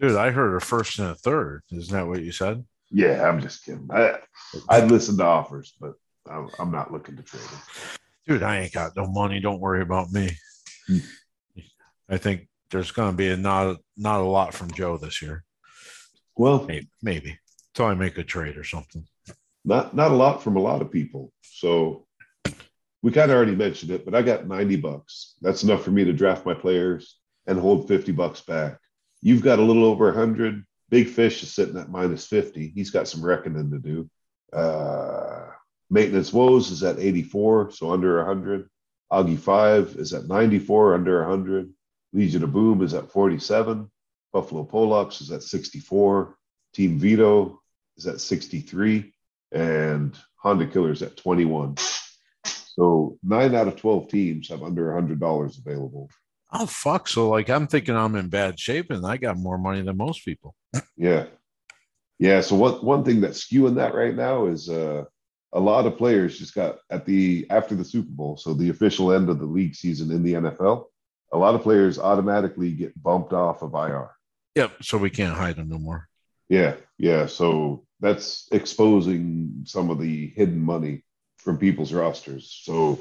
Dude, 0.00 0.16
I 0.16 0.30
heard 0.30 0.56
a 0.56 0.60
first 0.60 0.98
and 0.98 1.08
a 1.08 1.14
third. 1.14 1.62
Isn't 1.70 1.92
that 1.94 2.06
what 2.06 2.22
you 2.22 2.32
said? 2.32 2.64
Yeah, 2.90 3.28
I'm 3.28 3.40
just 3.40 3.64
kidding. 3.64 3.88
I 3.92 4.16
I'd 4.68 4.90
listen 4.90 5.16
to 5.18 5.24
offers, 5.24 5.74
but 5.80 5.92
I'm, 6.28 6.48
I'm 6.58 6.70
not 6.72 6.92
looking 6.92 7.16
to 7.16 7.22
trade 7.22 7.42
him. 7.42 7.58
Dude, 8.26 8.42
I 8.42 8.60
ain't 8.60 8.72
got 8.72 8.96
no 8.96 9.06
money. 9.06 9.38
Don't 9.38 9.60
worry 9.60 9.82
about 9.82 10.10
me. 10.10 10.30
Hmm. 10.86 10.98
I 12.08 12.16
think 12.16 12.48
there's 12.70 12.90
going 12.90 13.10
to 13.12 13.16
be 13.16 13.28
a 13.28 13.36
not 13.36 13.76
not 13.96 14.20
a 14.20 14.24
lot 14.24 14.54
from 14.54 14.70
Joe 14.70 14.96
this 14.96 15.20
year. 15.22 15.44
Well, 16.36 16.64
Maybe, 16.64 16.88
maybe 17.02 17.38
until 17.74 17.86
I 17.86 17.94
make 17.94 18.16
a 18.18 18.24
trade 18.24 18.56
or 18.56 18.64
something. 18.64 19.06
Not 19.64 19.94
not 19.94 20.10
a 20.10 20.16
lot 20.16 20.42
from 20.42 20.56
a 20.56 20.60
lot 20.60 20.82
of 20.82 20.90
people. 20.90 21.32
So 21.42 22.06
we 23.02 23.10
kind 23.10 23.30
of 23.30 23.36
already 23.36 23.56
mentioned 23.56 23.90
it, 23.90 24.04
but 24.04 24.14
I 24.14 24.22
got 24.22 24.46
90 24.46 24.76
bucks. 24.76 25.34
That's 25.40 25.64
enough 25.64 25.82
for 25.82 25.90
me 25.90 26.04
to 26.04 26.12
draft 26.12 26.46
my 26.46 26.54
players 26.54 27.18
and 27.46 27.58
hold 27.58 27.88
50 27.88 28.12
bucks 28.12 28.40
back. 28.40 28.78
You've 29.20 29.42
got 29.42 29.58
a 29.58 29.62
little 29.62 29.84
over 29.84 30.06
100. 30.06 30.64
Big 30.88 31.08
Fish 31.08 31.42
is 31.42 31.52
sitting 31.52 31.76
at 31.78 31.90
minus 31.90 32.26
50. 32.26 32.68
He's 32.68 32.90
got 32.90 33.08
some 33.08 33.24
reckoning 33.24 33.70
to 33.70 33.78
do. 33.78 34.10
Uh, 34.52 35.46
Maintenance 35.90 36.32
Woes 36.32 36.70
is 36.70 36.82
at 36.82 36.98
84, 36.98 37.72
so 37.72 37.90
under 37.90 38.18
100. 38.18 38.68
Augie 39.10 39.38
5 39.38 39.96
is 39.96 40.12
at 40.12 40.26
94, 40.26 40.94
under 40.94 41.20
100. 41.20 41.72
Legion 42.12 42.44
of 42.44 42.52
Boom 42.52 42.82
is 42.82 42.94
at 42.94 43.10
47. 43.10 43.90
Buffalo 44.32 44.64
Polacks 44.64 45.20
is 45.20 45.30
at 45.30 45.42
64. 45.42 46.36
Team 46.72 46.98
Vito 46.98 47.60
is 47.96 48.06
at 48.06 48.20
63 48.20 49.12
and 49.52 50.16
Honda 50.36 50.66
Killers 50.66 51.02
at 51.02 51.16
21. 51.16 51.76
So 52.44 53.18
nine 53.22 53.54
out 53.54 53.68
of 53.68 53.76
12 53.76 54.08
teams 54.08 54.48
have 54.48 54.62
under 54.62 54.92
$100 54.92 55.58
available. 55.58 56.10
Oh 56.54 56.66
fuck! 56.66 57.08
So 57.08 57.30
like, 57.30 57.48
I'm 57.48 57.66
thinking 57.66 57.96
I'm 57.96 58.14
in 58.14 58.28
bad 58.28 58.60
shape, 58.60 58.90
and 58.90 59.06
I 59.06 59.16
got 59.16 59.38
more 59.38 59.56
money 59.56 59.80
than 59.80 59.96
most 59.96 60.24
people. 60.24 60.54
Yeah. 60.96 61.26
Yeah. 62.18 62.42
So 62.42 62.56
one, 62.56 62.74
one 62.84 63.04
thing 63.04 63.20
that's 63.20 63.46
skewing 63.46 63.76
that 63.76 63.94
right 63.94 64.14
now 64.14 64.46
is 64.46 64.68
uh, 64.68 65.04
a 65.52 65.60
lot 65.60 65.86
of 65.86 65.96
players 65.96 66.38
just 66.38 66.54
got 66.54 66.78
at 66.90 67.06
the 67.06 67.46
after 67.50 67.74
the 67.74 67.84
Super 67.84 68.10
Bowl, 68.10 68.36
so 68.36 68.52
the 68.52 68.68
official 68.68 69.12
end 69.12 69.30
of 69.30 69.38
the 69.38 69.46
league 69.46 69.74
season 69.74 70.10
in 70.10 70.22
the 70.22 70.34
NFL, 70.34 70.84
a 71.32 71.38
lot 71.38 71.54
of 71.54 71.62
players 71.62 71.98
automatically 71.98 72.72
get 72.72 73.02
bumped 73.02 73.32
off 73.32 73.62
of 73.62 73.74
IR. 73.74 74.10
Yep. 74.54 74.82
So 74.82 74.98
we 74.98 75.10
can't 75.10 75.34
hide 75.34 75.56
them 75.56 75.70
no 75.70 75.78
more. 75.78 76.08
Yeah, 76.52 76.74
yeah. 76.98 77.24
So 77.24 77.86
that's 78.00 78.46
exposing 78.52 79.62
some 79.64 79.88
of 79.88 79.98
the 79.98 80.26
hidden 80.36 80.60
money 80.60 81.02
from 81.38 81.56
people's 81.56 81.94
rosters. 81.94 82.60
So, 82.62 82.98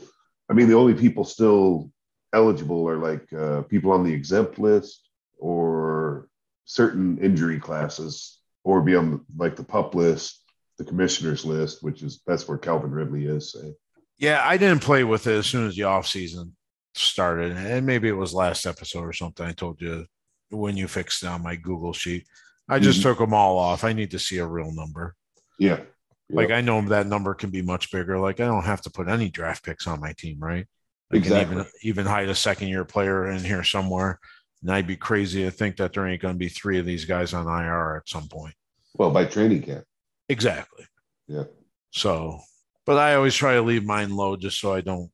I 0.49 0.53
mean, 0.53 0.69
the 0.69 0.77
only 0.77 0.93
people 0.93 1.25
still 1.25 1.91
eligible 2.31 2.87
are 2.87 2.97
like 2.97 3.31
uh, 3.33 3.63
people 3.63 3.91
on 3.91 4.05
the 4.05 4.13
exempt 4.13 4.57
list 4.57 5.09
or 5.37 6.29
certain 6.63 7.17
injury 7.17 7.59
classes, 7.59 8.39
or 8.63 8.81
be 8.81 8.95
on 8.95 9.25
like 9.35 9.57
the 9.57 9.65
pup 9.65 9.95
list, 9.95 10.39
the 10.77 10.85
commissioner's 10.85 11.43
list, 11.43 11.83
which 11.83 12.03
is 12.03 12.21
that's 12.25 12.47
where 12.47 12.57
Calvin 12.57 12.91
Ridley 12.91 13.25
is. 13.25 13.51
Say. 13.51 13.73
Yeah, 14.17 14.41
I 14.45 14.55
didn't 14.55 14.81
play 14.81 15.03
with 15.03 15.27
it 15.27 15.39
as 15.39 15.47
soon 15.47 15.67
as 15.67 15.75
the 15.75 15.83
off 15.83 16.07
season 16.07 16.55
started, 16.95 17.51
and 17.51 17.85
maybe 17.85 18.07
it 18.07 18.13
was 18.13 18.33
last 18.33 18.65
episode 18.65 19.03
or 19.03 19.11
something. 19.11 19.45
I 19.45 19.51
told 19.51 19.81
you 19.81 20.05
when 20.51 20.77
you 20.77 20.87
fixed 20.87 21.23
it 21.23 21.27
on 21.27 21.43
my 21.43 21.57
Google 21.57 21.91
sheet. 21.91 22.25
I 22.69 22.79
just 22.79 22.99
Mhm. 22.99 23.03
took 23.03 23.17
them 23.19 23.33
all 23.33 23.57
off. 23.57 23.83
I 23.83 23.93
need 23.93 24.11
to 24.11 24.19
see 24.19 24.37
a 24.37 24.45
real 24.45 24.71
number. 24.73 25.15
Yeah, 25.59 25.81
Like 26.29 26.49
I 26.51 26.61
know 26.61 26.81
that 26.89 27.07
number 27.07 27.33
can 27.33 27.49
be 27.49 27.61
much 27.61 27.91
bigger. 27.91 28.17
Like 28.17 28.39
I 28.39 28.45
don't 28.45 28.63
have 28.63 28.81
to 28.83 28.89
put 28.89 29.07
any 29.09 29.29
draft 29.29 29.63
picks 29.65 29.85
on 29.87 29.99
my 29.99 30.13
team, 30.13 30.39
right? 30.39 30.65
I 31.13 31.17
Exactly. 31.17 31.55
can 31.55 31.59
even 31.65 31.71
even 31.83 32.05
hide 32.05 32.29
a 32.29 32.35
second 32.35 32.69
year 32.69 32.85
player 32.85 33.27
in 33.29 33.43
here 33.43 33.63
somewhere. 33.63 34.17
And 34.61 34.71
I'd 34.71 34.87
be 34.87 34.95
crazy 34.95 35.43
to 35.43 35.51
think 35.51 35.75
that 35.77 35.91
there 35.93 36.07
ain't 36.07 36.21
going 36.21 36.35
to 36.35 36.39
be 36.39 36.47
three 36.47 36.79
of 36.79 36.85
these 36.85 37.03
guys 37.05 37.33
on 37.33 37.47
IR 37.47 37.97
at 37.97 38.07
some 38.09 38.27
point. 38.29 38.53
well, 38.93 39.09
by 39.11 39.25
training 39.25 39.63
camp. 39.63 39.83
Exactly. 40.29 40.85
Yeah. 41.27 41.45
So, 41.91 42.39
but 42.85 42.97
I 42.97 43.15
always 43.15 43.35
try 43.35 43.55
to 43.55 43.61
leave 43.61 43.83
mine 43.85 44.15
low 44.15 44.35
just 44.37 44.59
so 44.59 44.73
I 44.73 44.81
don't. 44.81 45.11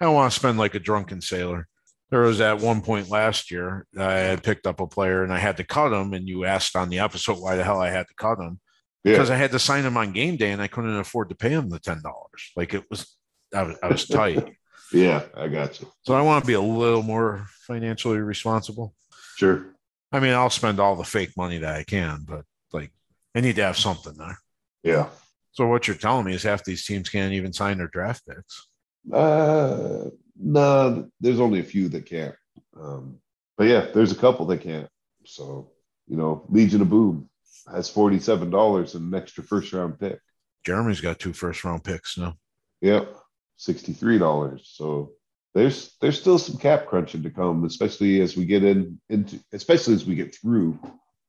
I 0.00 0.04
don't 0.04 0.14
want 0.14 0.32
to 0.32 0.38
spend 0.38 0.56
like 0.58 0.74
a 0.74 0.78
drunken 0.80 1.20
sailor. 1.20 1.66
There 2.10 2.20
was 2.20 2.40
at 2.40 2.58
one 2.58 2.80
point 2.82 3.08
last 3.08 3.50
year 3.50 3.86
I 3.98 4.12
had 4.14 4.42
picked 4.42 4.66
up 4.66 4.80
a 4.80 4.86
player 4.86 5.22
and 5.22 5.32
I 5.32 5.38
had 5.38 5.56
to 5.58 5.64
cut 5.64 5.92
him, 5.92 6.12
and 6.12 6.28
you 6.28 6.44
asked 6.44 6.74
on 6.76 6.88
the 6.88 6.98
episode 6.98 7.38
why 7.38 7.56
the 7.56 7.64
hell 7.64 7.80
I 7.80 7.90
had 7.90 8.08
to 8.08 8.14
cut 8.14 8.38
him 8.38 8.58
Yeah, 9.04 9.12
because 9.12 9.30
I 9.30 9.36
had 9.36 9.52
to 9.52 9.58
sign 9.58 9.84
him 9.84 9.96
on 9.96 10.12
game 10.12 10.36
day 10.36 10.50
and 10.50 10.60
I 10.60 10.66
couldn't 10.66 10.98
afford 10.98 11.28
to 11.28 11.34
pay 11.36 11.50
him 11.50 11.68
the 11.70 11.78
ten 11.78 12.02
dollars. 12.02 12.52
Like 12.56 12.74
it 12.74 12.84
was, 12.90 13.16
I 13.54 13.62
was, 13.62 13.76
I 13.82 13.88
was 13.88 14.06
tight. 14.08 14.48
yeah, 14.92 15.22
I 15.36 15.46
got 15.48 15.80
you. 15.80 15.86
So 16.02 16.14
I 16.14 16.22
want 16.22 16.42
to 16.42 16.46
be 16.48 16.54
a 16.54 16.60
little 16.60 17.02
more 17.02 17.46
financially 17.66 18.18
responsible. 18.18 18.94
Sure. 19.36 19.66
I 20.12 20.18
mean, 20.18 20.32
I'll 20.34 20.50
spend 20.50 20.80
all 20.80 20.96
the 20.96 21.04
fake 21.04 21.36
money 21.36 21.58
that 21.58 21.76
I 21.76 21.84
can, 21.84 22.24
but 22.26 22.44
like 22.72 22.90
I 23.36 23.40
need 23.40 23.54
to 23.56 23.62
have 23.62 23.78
something 23.78 24.14
there. 24.18 24.38
Yeah. 24.82 25.06
So 25.52 25.66
what 25.68 25.86
you're 25.86 25.96
telling 25.96 26.26
me 26.26 26.34
is 26.34 26.42
half 26.42 26.64
these 26.64 26.84
teams 26.84 27.08
can't 27.08 27.32
even 27.32 27.52
sign 27.52 27.78
their 27.78 27.86
draft 27.88 28.22
picks. 28.26 28.66
Uh, 29.12 30.06
no, 30.42 31.08
there's 31.20 31.40
only 31.40 31.60
a 31.60 31.64
few 31.64 31.88
that 31.90 32.06
can't. 32.06 32.34
Um, 32.78 33.18
but 33.56 33.66
yeah, 33.66 33.86
there's 33.92 34.12
a 34.12 34.16
couple 34.16 34.46
that 34.46 34.62
can't. 34.62 34.88
So, 35.26 35.70
you 36.06 36.16
know, 36.16 36.46
Legion 36.48 36.80
of 36.80 36.90
Boom 36.90 37.28
has 37.70 37.90
$47 37.90 38.94
and 38.94 39.12
an 39.12 39.20
extra 39.20 39.44
first 39.44 39.72
round 39.72 39.98
pick. 40.00 40.18
Jeremy's 40.64 41.00
got 41.00 41.18
two 41.18 41.32
first 41.32 41.64
round 41.64 41.84
picks 41.84 42.16
now. 42.18 42.36
Yep. 42.80 43.14
$63. 43.58 44.60
So 44.64 45.12
there's 45.54 45.96
there's 46.00 46.20
still 46.20 46.38
some 46.38 46.56
cap 46.56 46.86
crunching 46.86 47.22
to 47.22 47.30
come, 47.30 47.64
especially 47.64 48.20
as 48.20 48.36
we 48.36 48.46
get 48.46 48.64
in 48.64 49.00
into 49.08 49.40
especially 49.52 49.94
as 49.94 50.06
we 50.06 50.14
get 50.14 50.34
through 50.34 50.78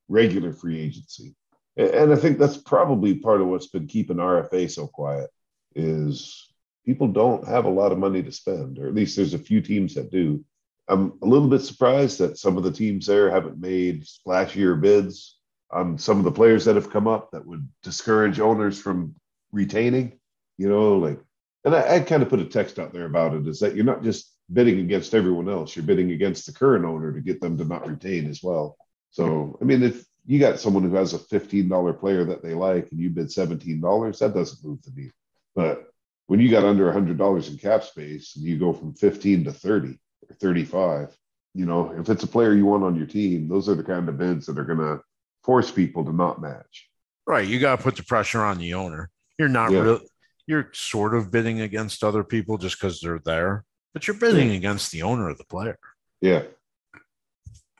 regular 0.08 0.54
free 0.54 0.80
agency. 0.80 1.36
And 1.76 2.12
I 2.12 2.16
think 2.16 2.38
that's 2.38 2.58
probably 2.58 3.16
part 3.16 3.42
of 3.42 3.48
what's 3.48 3.68
been 3.68 3.88
keeping 3.88 4.18
RFA 4.18 4.70
so 4.70 4.88
quiet 4.88 5.30
is 5.76 6.51
people 6.86 7.08
don't 7.08 7.48
have 7.48 7.66
a 7.66 7.70
lot 7.70 7.92
of 7.92 8.00
money 8.00 8.24
to 8.24 8.32
spend, 8.32 8.80
or 8.80 8.88
at 8.88 8.96
least 8.96 9.16
there's 9.16 9.34
a 9.34 9.40
few 9.40 9.62
teams 9.62 9.96
that 9.96 10.12
do. 10.12 10.44
I'm 10.88 11.14
a 11.22 11.26
little 11.26 11.48
bit 11.48 11.62
surprised 11.62 12.20
that 12.20 12.38
some 12.38 12.58
of 12.58 12.64
the 12.64 12.72
teams 12.72 13.06
there 13.06 13.30
haven't 13.30 13.60
made 13.60 14.06
splashier 14.06 14.80
bids 14.80 15.38
on 15.72 15.98
some 15.98 16.18
of 16.18 16.26
the 16.26 16.32
players 16.32 16.66
that 16.66 16.76
have 16.76 16.90
come 16.90 17.08
up 17.08 17.32
that 17.32 17.46
would 17.46 17.68
discourage 17.82 18.40
owners 18.40 18.80
from 18.80 19.16
retaining. 19.52 20.20
You 20.58 20.70
know, 20.70 20.98
like, 20.98 21.20
and 21.64 21.76
I, 21.76 21.96
I 21.96 22.00
kind 22.02 22.24
of 22.24 22.30
put 22.30 22.40
a 22.40 22.46
text 22.46 22.78
out 22.80 22.94
there 22.94 23.06
about 23.06 23.34
it 23.34 23.48
is 23.48 23.60
that 23.60 23.76
you're 23.76 23.86
not 23.86 24.04
just 24.04 24.32
bidding 24.52 24.80
against 24.80 25.14
everyone 25.14 25.50
else, 25.50 25.76
you're 25.76 25.86
bidding 25.86 26.12
against 26.12 26.46
the 26.46 26.52
current 26.52 26.86
owner 26.86 27.14
to 27.14 27.22
get 27.22 27.40
them 27.40 27.58
to 27.58 27.64
not 27.64 27.88
retain 27.88 28.30
as 28.30 28.44
well. 28.44 28.78
So, 29.12 29.58
I 29.62 29.66
mean, 29.66 29.84
if 29.84 30.04
you 30.26 30.40
got 30.40 30.60
someone 30.60 30.84
who 30.84 30.96
has 30.96 31.14
a 31.14 31.20
$15 31.20 32.00
player 32.00 32.26
that 32.26 32.44
they 32.44 32.54
like 32.54 32.92
and 32.92 33.00
you 33.00 33.10
bid 33.10 33.28
$17, 33.28 34.20
that 34.20 34.34
doesn't 34.34 34.64
move 34.64 34.82
the 34.84 34.92
needle. 34.96 35.12
But 35.56 35.91
when 36.32 36.40
you 36.40 36.50
got 36.50 36.64
under 36.64 36.90
$100 36.90 37.50
in 37.50 37.58
cap 37.58 37.84
space 37.84 38.38
and 38.38 38.46
you 38.46 38.58
go 38.58 38.72
from 38.72 38.94
15 38.94 39.44
to 39.44 39.52
30 39.52 40.00
or 40.30 40.36
35, 40.36 41.14
you 41.54 41.66
know, 41.66 41.94
if 42.00 42.08
it's 42.08 42.24
a 42.24 42.28
player 42.28 42.54
you 42.54 42.66
want 42.66 42.86
on 42.86 42.96
your 42.96 43.06
team, 43.06 43.50
those 43.50 43.68
are 43.68 43.76
the 43.76 43.84
kind 43.84 44.08
of 44.08 44.18
bids 44.18 44.46
that 44.46 44.58
are 44.58 44.64
going 44.64 44.80
to 44.80 45.02
force 45.44 45.70
people 45.70 46.06
to 46.06 46.14
not 46.14 46.42
match. 46.42 46.90
Right. 47.28 47.46
You 47.46 47.60
got 47.60 47.76
to 47.76 47.84
put 47.84 47.98
the 47.98 48.04
pressure 48.04 48.40
on 48.40 48.60
the 48.60 48.76
owner. 48.76 49.10
You're 49.38 49.50
not 49.50 49.72
yeah. 49.72 49.80
really, 49.80 50.08
you're 50.48 50.70
sort 50.72 51.16
of 51.16 51.32
bidding 51.32 51.60
against 51.60 52.02
other 52.02 52.24
people 52.24 52.58
just 52.58 52.80
because 52.80 53.02
they're 53.02 53.20
there, 53.26 53.66
but 53.94 54.08
you're 54.08 54.16
bidding 54.16 54.52
yeah. 54.52 54.56
against 54.56 54.90
the 54.94 55.02
owner 55.02 55.28
of 55.28 55.38
the 55.38 55.44
player. 55.44 55.80
Yeah. 56.22 56.44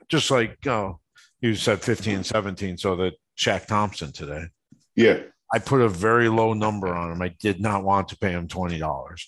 Just 0.10 0.30
like, 0.30 0.58
oh, 0.68 1.00
you 1.40 1.56
said 1.56 1.80
15, 1.80 2.26
17, 2.26 2.78
so 2.78 2.98
that 2.98 3.14
Shaq 3.40 3.68
Thompson 3.68 4.12
today. 4.12 4.48
Yeah. 4.94 5.20
I 5.54 5.60
put 5.60 5.82
a 5.82 5.90
very 5.90 6.30
low 6.30 6.54
number 6.54 6.88
on 6.88 7.12
him. 7.12 7.22
I 7.22 7.30
did 7.30 7.60
not 7.60 7.84
want 7.84 8.10
to 8.10 8.18
pay 8.18 8.32
him 8.32 8.48
$20. 8.48 9.22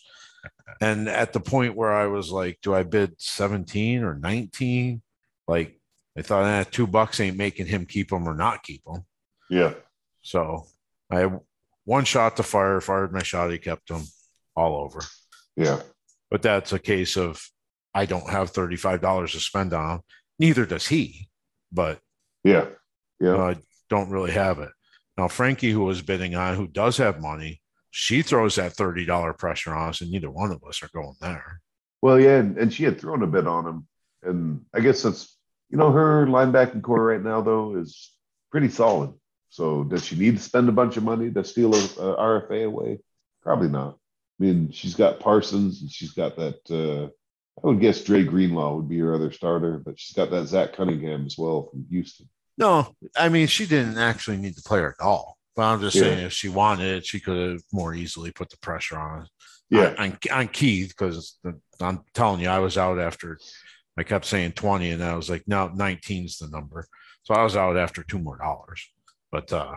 And 0.81 1.09
at 1.09 1.33
the 1.33 1.39
point 1.39 1.75
where 1.75 1.93
I 1.93 2.07
was 2.07 2.31
like, 2.31 2.59
do 2.61 2.73
I 2.73 2.83
bid 2.83 3.21
17 3.21 4.03
or 4.03 4.15
19? 4.15 5.01
Like, 5.47 5.79
I 6.17 6.21
thought, 6.21 6.45
eh, 6.45 6.63
two 6.69 6.87
bucks 6.87 7.19
ain't 7.19 7.37
making 7.37 7.67
him 7.67 7.85
keep 7.85 8.11
him 8.11 8.27
or 8.27 8.33
not 8.33 8.63
keep 8.63 8.81
him. 8.87 9.03
Yeah. 9.49 9.73
So 10.21 10.65
I 11.11 11.29
one 11.85 12.05
shot 12.05 12.37
to 12.37 12.43
fire, 12.43 12.79
fired 12.79 13.11
my 13.11 13.23
shot. 13.23 13.51
He 13.51 13.57
kept 13.57 13.89
him 13.89 14.03
all 14.55 14.83
over. 14.83 15.01
Yeah. 15.55 15.81
But 16.31 16.41
that's 16.41 16.73
a 16.73 16.79
case 16.79 17.17
of 17.17 17.45
I 17.93 18.05
don't 18.05 18.29
have 18.29 18.53
$35 18.53 19.31
to 19.31 19.39
spend 19.39 19.73
on 19.73 19.95
him. 19.95 20.01
Neither 20.39 20.65
does 20.65 20.87
he. 20.87 21.29
But 21.71 21.99
yeah, 22.43 22.67
yeah, 23.19 23.37
I 23.37 23.57
don't 23.89 24.09
really 24.09 24.31
have 24.31 24.59
it. 24.59 24.69
Now, 25.17 25.27
Frankie, 25.27 25.71
who 25.71 25.83
was 25.83 26.01
bidding 26.01 26.35
on, 26.35 26.55
who 26.55 26.67
does 26.67 26.97
have 26.97 27.21
money, 27.21 27.61
she 27.91 28.23
throws 28.23 28.55
that 28.55 28.73
$30 28.73 29.37
pressure 29.37 29.73
on 29.73 29.89
us, 29.89 30.01
and 30.01 30.11
neither 30.11 30.31
one 30.31 30.51
of 30.51 30.63
us 30.63 30.81
are 30.81 30.89
going 30.93 31.15
there. 31.21 31.61
Well, 32.01 32.19
yeah, 32.19 32.37
and, 32.37 32.57
and 32.57 32.73
she 32.73 32.83
had 32.83 32.99
thrown 32.99 33.21
a 33.21 33.27
bid 33.27 33.45
on 33.45 33.67
him. 33.67 33.87
And 34.23 34.65
I 34.73 34.79
guess 34.79 35.03
that's, 35.03 35.37
you 35.69 35.77
know, 35.77 35.91
her 35.91 36.25
linebacking 36.25 36.81
core 36.81 37.05
right 37.05 37.21
now, 37.21 37.41
though, 37.41 37.75
is 37.75 38.11
pretty 38.51 38.69
solid. 38.69 39.13
So 39.49 39.83
does 39.83 40.03
she 40.05 40.15
need 40.15 40.37
to 40.37 40.43
spend 40.43 40.67
a 40.67 40.73
bunch 40.73 40.97
of 40.97 41.03
money 41.03 41.29
to 41.31 41.43
steal 41.43 41.75
a, 41.75 41.77
a 41.77 42.17
RFA 42.17 42.65
away? 42.65 42.99
Probably 43.43 43.69
not. 43.69 43.99
I 44.39 44.43
mean, 44.43 44.71
she's 44.71 44.95
got 44.95 45.19
Parsons 45.19 45.81
and 45.81 45.91
she's 45.91 46.11
got 46.11 46.35
that. 46.37 46.59
Uh, 46.71 47.09
I 47.63 47.67
would 47.67 47.79
guess 47.79 48.03
Dre 48.03 48.23
Greenlaw 48.23 48.75
would 48.75 48.89
be 48.89 48.97
her 48.97 49.13
other 49.13 49.31
starter, 49.31 49.77
but 49.77 49.99
she's 49.99 50.15
got 50.15 50.31
that 50.31 50.47
Zach 50.47 50.73
Cunningham 50.73 51.27
as 51.27 51.37
well 51.37 51.69
from 51.69 51.85
Houston. 51.91 52.27
No, 52.57 52.95
I 53.15 53.29
mean 53.29 53.47
she 53.47 53.65
didn't 53.65 53.97
actually 53.97 54.37
need 54.37 54.55
the 54.55 54.61
player 54.61 54.95
at 54.99 55.03
all. 55.03 55.37
But 55.55 55.63
I'm 55.63 55.81
just 55.81 55.95
yeah. 55.95 56.03
saying, 56.03 56.25
if 56.25 56.33
she 56.33 56.49
wanted 56.49 56.97
it, 56.97 57.05
she 57.05 57.19
could 57.19 57.51
have 57.51 57.61
more 57.71 57.93
easily 57.93 58.31
put 58.31 58.49
the 58.49 58.57
pressure 58.57 58.97
on. 58.97 59.27
Yeah, 59.69 59.93
on, 59.97 60.17
on 60.31 60.47
Keith 60.47 60.89
because 60.89 61.37
I'm 61.79 62.01
telling 62.13 62.41
you, 62.41 62.49
I 62.49 62.59
was 62.59 62.77
out 62.77 62.99
after. 62.99 63.39
I 63.97 64.03
kept 64.03 64.25
saying 64.25 64.53
20, 64.53 64.91
and 64.91 65.03
I 65.03 65.15
was 65.15 65.29
like, 65.29 65.43
no, 65.47 65.71
is 65.77 66.37
the 66.37 66.47
number. 66.51 66.87
So 67.23 67.35
I 67.35 67.43
was 67.43 67.55
out 67.55 67.77
after 67.77 68.03
two 68.03 68.17
more 68.17 68.37
dollars. 68.37 68.91
But 69.31 69.53
uh, 69.53 69.75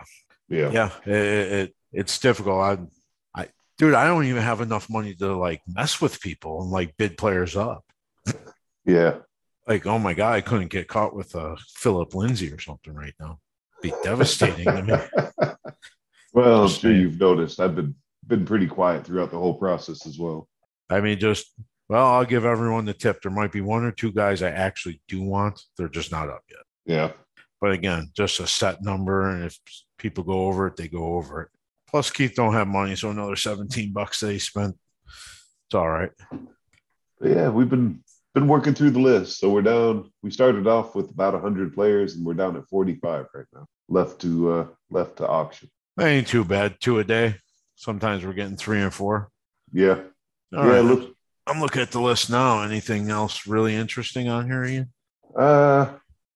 yeah, 0.49 0.71
yeah, 0.71 0.91
it, 1.05 1.13
it, 1.13 1.75
it's 1.91 2.19
difficult. 2.19 2.59
I, 2.59 3.41
I, 3.41 3.47
dude, 3.77 3.93
I 3.93 4.07
don't 4.07 4.25
even 4.25 4.41
have 4.41 4.61
enough 4.61 4.89
money 4.89 5.13
to 5.15 5.35
like 5.35 5.61
mess 5.67 6.01
with 6.01 6.21
people 6.21 6.61
and 6.61 6.71
like 6.71 6.97
bid 6.97 7.17
players 7.17 7.55
up. 7.55 7.83
Yeah, 8.85 9.19
like, 9.67 9.85
oh 9.85 9.99
my 9.99 10.13
god, 10.13 10.33
I 10.33 10.41
couldn't 10.41 10.69
get 10.69 10.87
caught 10.87 11.15
with 11.15 11.35
a 11.35 11.39
uh, 11.39 11.55
Phillip 11.75 12.15
Lindsay 12.15 12.51
or 12.51 12.59
something 12.59 12.93
right 12.93 13.13
now. 13.19 13.39
Be 13.81 13.93
devastating 14.03 14.65
to 14.65 14.83
me. 14.83 15.47
Well, 16.33 16.63
I'm 16.63 16.69
sure 16.69 16.91
you've 16.91 17.19
noticed 17.19 17.59
I've 17.59 17.75
been 17.75 17.95
been 18.27 18.45
pretty 18.45 18.67
quiet 18.67 19.03
throughout 19.03 19.31
the 19.31 19.39
whole 19.39 19.55
process 19.55 20.05
as 20.05 20.19
well. 20.19 20.47
I 20.87 21.01
mean, 21.01 21.17
just 21.17 21.51
well, 21.89 22.05
I'll 22.05 22.25
give 22.25 22.45
everyone 22.45 22.85
the 22.85 22.93
tip. 22.93 23.23
There 23.23 23.31
might 23.31 23.51
be 23.51 23.61
one 23.61 23.83
or 23.83 23.91
two 23.91 24.11
guys 24.11 24.43
I 24.43 24.51
actually 24.51 25.01
do 25.07 25.23
want. 25.23 25.59
They're 25.77 25.87
just 25.87 26.11
not 26.11 26.29
up 26.29 26.43
yet. 26.47 26.59
Yeah. 26.85 27.11
But 27.59 27.71
again, 27.71 28.11
just 28.13 28.39
a 28.39 28.45
set 28.45 28.83
number, 28.83 29.29
and 29.29 29.45
if 29.45 29.57
people 29.97 30.23
go 30.23 30.45
over 30.45 30.67
it, 30.67 30.75
they 30.75 30.87
go 30.87 31.15
over 31.15 31.41
it. 31.41 31.49
Plus, 31.89 32.11
Keith 32.11 32.35
don't 32.35 32.53
have 32.53 32.67
money, 32.67 32.95
so 32.95 33.09
another 33.09 33.35
seventeen 33.35 33.91
bucks 33.91 34.19
that 34.19 34.31
he 34.31 34.37
spent. 34.37 34.77
It's 35.05 35.73
all 35.75 35.89
right. 35.89 36.11
But 37.19 37.31
yeah, 37.31 37.49
we've 37.49 37.69
been 37.69 38.03
been 38.37 38.47
working 38.47 38.75
through 38.75 38.91
the 38.91 38.99
list. 38.99 39.39
So 39.39 39.49
we're 39.49 39.63
down. 39.63 40.11
We 40.21 40.29
started 40.29 40.67
off 40.67 40.93
with 40.93 41.09
about 41.09 41.33
100 41.33 41.73
players, 41.73 42.13
and 42.13 42.23
we're 42.23 42.35
down 42.35 42.55
at 42.55 42.67
45 42.67 43.25
right 43.33 43.45
now. 43.51 43.65
Left 43.89 44.21
to 44.21 44.51
uh, 44.51 44.67
left 44.91 45.17
to 45.17 45.27
auction. 45.27 45.69
That 45.95 46.07
ain't 46.07 46.27
too 46.27 46.43
bad. 46.43 46.75
Two 46.79 46.99
a 46.99 47.03
day. 47.03 47.37
Sometimes 47.75 48.23
we're 48.23 48.33
getting 48.33 48.55
three 48.55 48.79
and 48.79 48.93
four. 48.93 49.29
Yeah. 49.73 50.01
All 50.55 50.65
yeah. 50.65 50.71
Right. 50.71 50.81
Look, 50.81 51.15
I'm 51.47 51.59
looking 51.59 51.81
at 51.81 51.89
the 51.91 51.99
list 51.99 52.29
now. 52.29 52.61
Anything 52.61 53.09
else 53.09 53.47
really 53.47 53.73
interesting 53.73 54.29
on 54.29 54.45
here, 54.45 54.63
Ian? 54.65 54.93
Uh, 55.35 55.93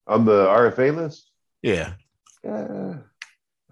on 0.08 0.26
the 0.26 0.48
RFA 0.48 0.96
list. 0.96 1.30
Yeah. 1.62 1.94
Uh, 2.48 2.96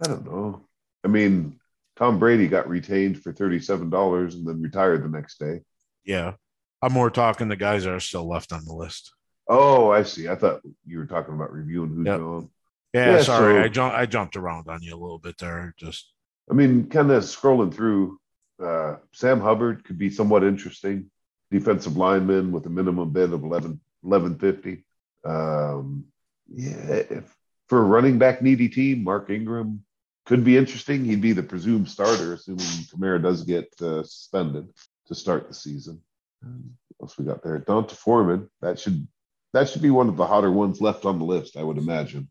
I 0.03 0.07
don't 0.07 0.25
know. 0.25 0.61
I 1.03 1.07
mean, 1.07 1.59
Tom 1.95 2.19
Brady 2.19 2.47
got 2.47 2.69
retained 2.69 3.23
for 3.23 3.33
thirty-seven 3.33 3.89
dollars 3.89 4.35
and 4.35 4.47
then 4.47 4.61
retired 4.61 5.03
the 5.03 5.09
next 5.09 5.39
day. 5.39 5.61
Yeah. 6.03 6.33
I'm 6.81 6.93
more 6.93 7.09
talking 7.09 7.47
the 7.47 7.55
guys 7.55 7.83
that 7.83 7.93
are 7.93 7.99
still 7.99 8.27
left 8.27 8.53
on 8.53 8.65
the 8.65 8.73
list. 8.73 9.13
Oh, 9.47 9.91
I 9.91 10.03
see. 10.03 10.29
I 10.29 10.35
thought 10.35 10.61
you 10.85 10.99
were 10.99 11.05
talking 11.05 11.33
about 11.33 11.51
reviewing 11.51 11.89
who's 11.89 12.05
yep. 12.05 12.19
going. 12.19 12.49
Yeah, 12.93 13.17
yeah 13.17 13.21
sorry, 13.21 13.55
so, 13.55 13.63
I 13.63 13.67
jumped. 13.67 13.97
I 13.97 14.05
jumped 14.05 14.35
around 14.35 14.67
on 14.67 14.81
you 14.81 14.95
a 14.95 14.97
little 14.97 15.19
bit 15.19 15.37
there. 15.37 15.73
Just, 15.77 16.11
I 16.49 16.53
mean, 16.53 16.87
kind 16.87 17.11
of 17.11 17.23
scrolling 17.23 17.73
through. 17.73 18.19
Uh, 18.63 18.97
Sam 19.13 19.39
Hubbard 19.39 19.83
could 19.83 19.97
be 19.97 20.09
somewhat 20.09 20.43
interesting. 20.43 21.09
Defensive 21.51 21.97
lineman 21.97 22.51
with 22.51 22.65
a 22.65 22.69
minimum 22.69 23.11
bid 23.11 23.33
of 23.33 23.43
11, 23.43 23.79
1150. 24.01 24.85
Um, 25.25 26.05
yeah, 26.47 26.73
if, 26.75 27.35
for 27.67 27.79
a 27.79 27.83
running 27.83 28.17
back 28.17 28.41
needy 28.41 28.69
team, 28.69 29.03
Mark 29.03 29.29
Ingram 29.29 29.83
could 30.25 30.43
be 30.43 30.57
interesting. 30.57 31.05
He'd 31.05 31.21
be 31.21 31.33
the 31.33 31.43
presumed 31.43 31.89
starter, 31.89 32.33
assuming 32.33 32.65
Kamara 32.65 33.21
does 33.21 33.43
get 33.43 33.69
uh, 33.81 34.03
suspended 34.03 34.69
to 35.07 35.15
start 35.15 35.47
the 35.47 35.53
season. 35.53 36.01
What 36.41 37.05
else 37.05 37.17
we 37.17 37.25
got 37.25 37.43
there? 37.43 37.57
D'Onta 37.59 37.95
Foreman. 37.95 38.49
That 38.61 38.79
should 38.79 39.07
that 39.53 39.69
should 39.69 39.81
be 39.81 39.89
one 39.89 40.09
of 40.09 40.17
the 40.17 40.27
hotter 40.27 40.51
ones 40.51 40.79
left 40.79 41.05
on 41.05 41.17
the 41.17 41.25
list, 41.25 41.57
I 41.57 41.63
would 41.63 41.77
imagine. 41.77 42.29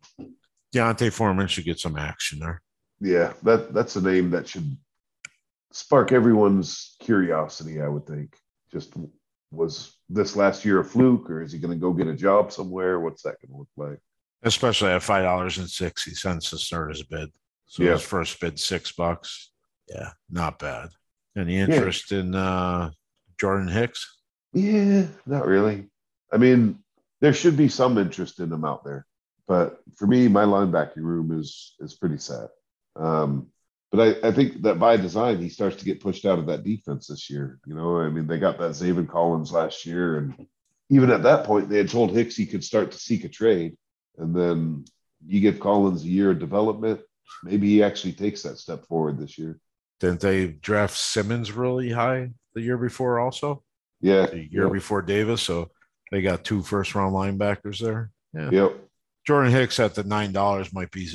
D'Onta 0.73 1.11
Foreman 1.11 1.49
should 1.49 1.65
get 1.65 1.81
some 1.81 1.97
action 1.97 2.39
there. 2.39 2.63
Yeah, 3.01 3.33
that 3.43 3.75
that's 3.75 3.97
a 3.97 4.03
name 4.03 4.31
that 4.31 4.49
should 4.49 4.77
spark 5.73 6.13
everyone's 6.13 6.97
curiosity. 7.01 7.81
I 7.81 7.89
would 7.89 8.07
think. 8.07 8.37
Just 8.71 8.93
was 9.51 9.97
this 10.11 10.37
last 10.37 10.65
year 10.65 10.81
a 10.81 10.85
fluke, 10.85 11.31
or 11.31 11.43
is 11.43 11.53
he 11.53 11.59
going 11.59 11.73
to 11.73 11.81
go 11.81 11.93
get 11.93 12.07
a 12.07 12.15
job 12.15 12.53
somewhere? 12.53 13.01
What's 13.01 13.23
that 13.23 13.37
going 13.41 13.53
to 13.53 13.59
look 13.59 13.69
like? 13.77 13.99
Especially 14.43 14.91
at 14.91 15.03
five 15.03 15.25
dollars 15.25 15.59
and 15.59 15.69
sixty 15.69 16.13
cents 16.13 16.51
to 16.51 16.59
start 16.59 16.91
his 16.91 17.03
bid. 17.03 17.31
So 17.67 17.83
yeah. 17.83 17.93
his 17.93 18.03
first 18.03 18.39
bid 18.41 18.59
six 18.59 18.93
bucks. 18.93 19.53
Yeah, 19.89 20.11
not 20.31 20.59
bad. 20.59 20.91
Any 21.37 21.57
interest 21.57 22.11
yeah. 22.11 22.19
in 22.19 22.35
uh, 22.35 22.91
Jordan 23.39 23.69
Hicks? 23.69 24.19
Yeah, 24.53 25.07
not 25.27 25.47
really. 25.47 25.89
I 26.33 26.37
mean, 26.37 26.79
there 27.21 27.33
should 27.33 27.57
be 27.57 27.69
some 27.69 27.99
interest 27.99 28.41
in 28.41 28.53
him 28.53 28.65
out 28.65 28.85
there, 28.85 29.07
but 29.47 29.81
for 29.97 30.07
me, 30.07 30.29
my 30.29 30.45
linebacking 30.45 30.97
room 31.03 31.39
is 31.39 31.75
is 31.81 31.95
pretty 31.95 32.19
sad. 32.19 32.49
Um, 32.97 33.49
but 33.91 34.01
I, 34.23 34.29
I 34.29 34.33
think 34.33 34.63
that 34.63 34.79
by 34.79 34.97
design, 34.97 35.39
he 35.39 35.49
starts 35.49 35.77
to 35.77 35.85
get 35.85 36.01
pushed 36.01 36.27
out 36.27 36.39
of 36.39 36.47
that 36.47 36.65
defense 36.65 37.07
this 37.07 37.31
year. 37.31 37.59
You 37.67 37.75
know, 37.75 37.99
I 37.99 38.09
mean, 38.09 38.27
they 38.27 38.39
got 38.39 38.59
that 38.59 38.73
Zaven 38.73 39.09
Collins 39.09 39.53
last 39.53 39.87
year, 39.87 40.19
and 40.19 40.47
even 40.91 41.11
at 41.11 41.23
that 41.23 41.45
point, 41.45 41.69
they 41.69 41.79
had 41.79 41.89
told 41.89 42.13
Hicks 42.13 42.37
he 42.37 42.47
could 42.47 42.65
start 42.65 42.93
to 42.93 42.99
seek 42.99 43.25
a 43.25 43.29
trade, 43.29 43.77
and 44.19 44.35
then 44.35 44.85
you 45.27 45.41
give 45.41 45.61
Collins 45.61 46.03
a 46.05 46.09
year 46.09 46.31
of 46.31 46.39
development. 46.39 47.01
Maybe 47.43 47.69
he 47.69 47.83
actually 47.83 48.13
takes 48.13 48.43
that 48.43 48.59
step 48.59 48.87
forward 48.87 49.19
this 49.19 49.39
year. 49.39 49.59
Didn't 50.01 50.21
they 50.21 50.47
draft 50.47 50.97
Simmons 50.97 51.53
really 51.53 51.91
high 51.91 52.31
the 52.59 52.65
year 52.65 52.79
before 52.79 53.21
also? 53.21 53.63
Yeah. 54.01 54.27
The 54.27 54.49
year 54.51 54.65
yep. 54.65 54.73
before 54.73 55.03
Davis. 55.03 55.43
So 55.43 55.71
they 56.11 56.23
got 56.23 56.45
two 56.45 56.63
first 56.63 56.95
round 56.95 57.15
linebackers 57.15 57.81
there. 57.81 58.11
Yeah. 58.35 58.51
Yep. 58.51 58.77
Jordan 59.27 59.53
Hicks 59.53 59.79
at 59.81 59.95
the 59.95 60.05
nine 60.05 60.33
dollars 60.33 60.73
might 60.73 60.91
be 60.91 61.09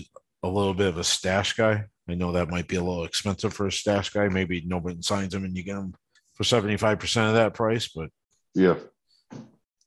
a 0.44 0.48
little 0.48 0.74
bit 0.74 0.88
of 0.88 0.98
a 0.98 1.04
stash 1.04 1.54
guy. 1.54 1.86
I 2.08 2.16
know 2.16 2.34
that 2.34 2.50
might 2.50 2.68
be 2.68 2.76
a 2.76 2.84
little 2.84 3.06
expensive 3.06 3.54
for 3.54 3.68
a 3.68 3.72
stash 3.72 4.10
guy. 4.10 4.28
Maybe 4.28 4.64
nobody 4.66 5.02
signs 5.02 5.34
him 5.34 5.46
and 5.46 5.56
you 5.56 5.64
get 5.64 5.78
him 5.78 5.94
for 6.34 6.44
75% 6.44 7.28
of 7.28 7.34
that 7.36 7.54
price, 7.54 7.88
but 7.88 8.10
Yeah. 8.54 8.76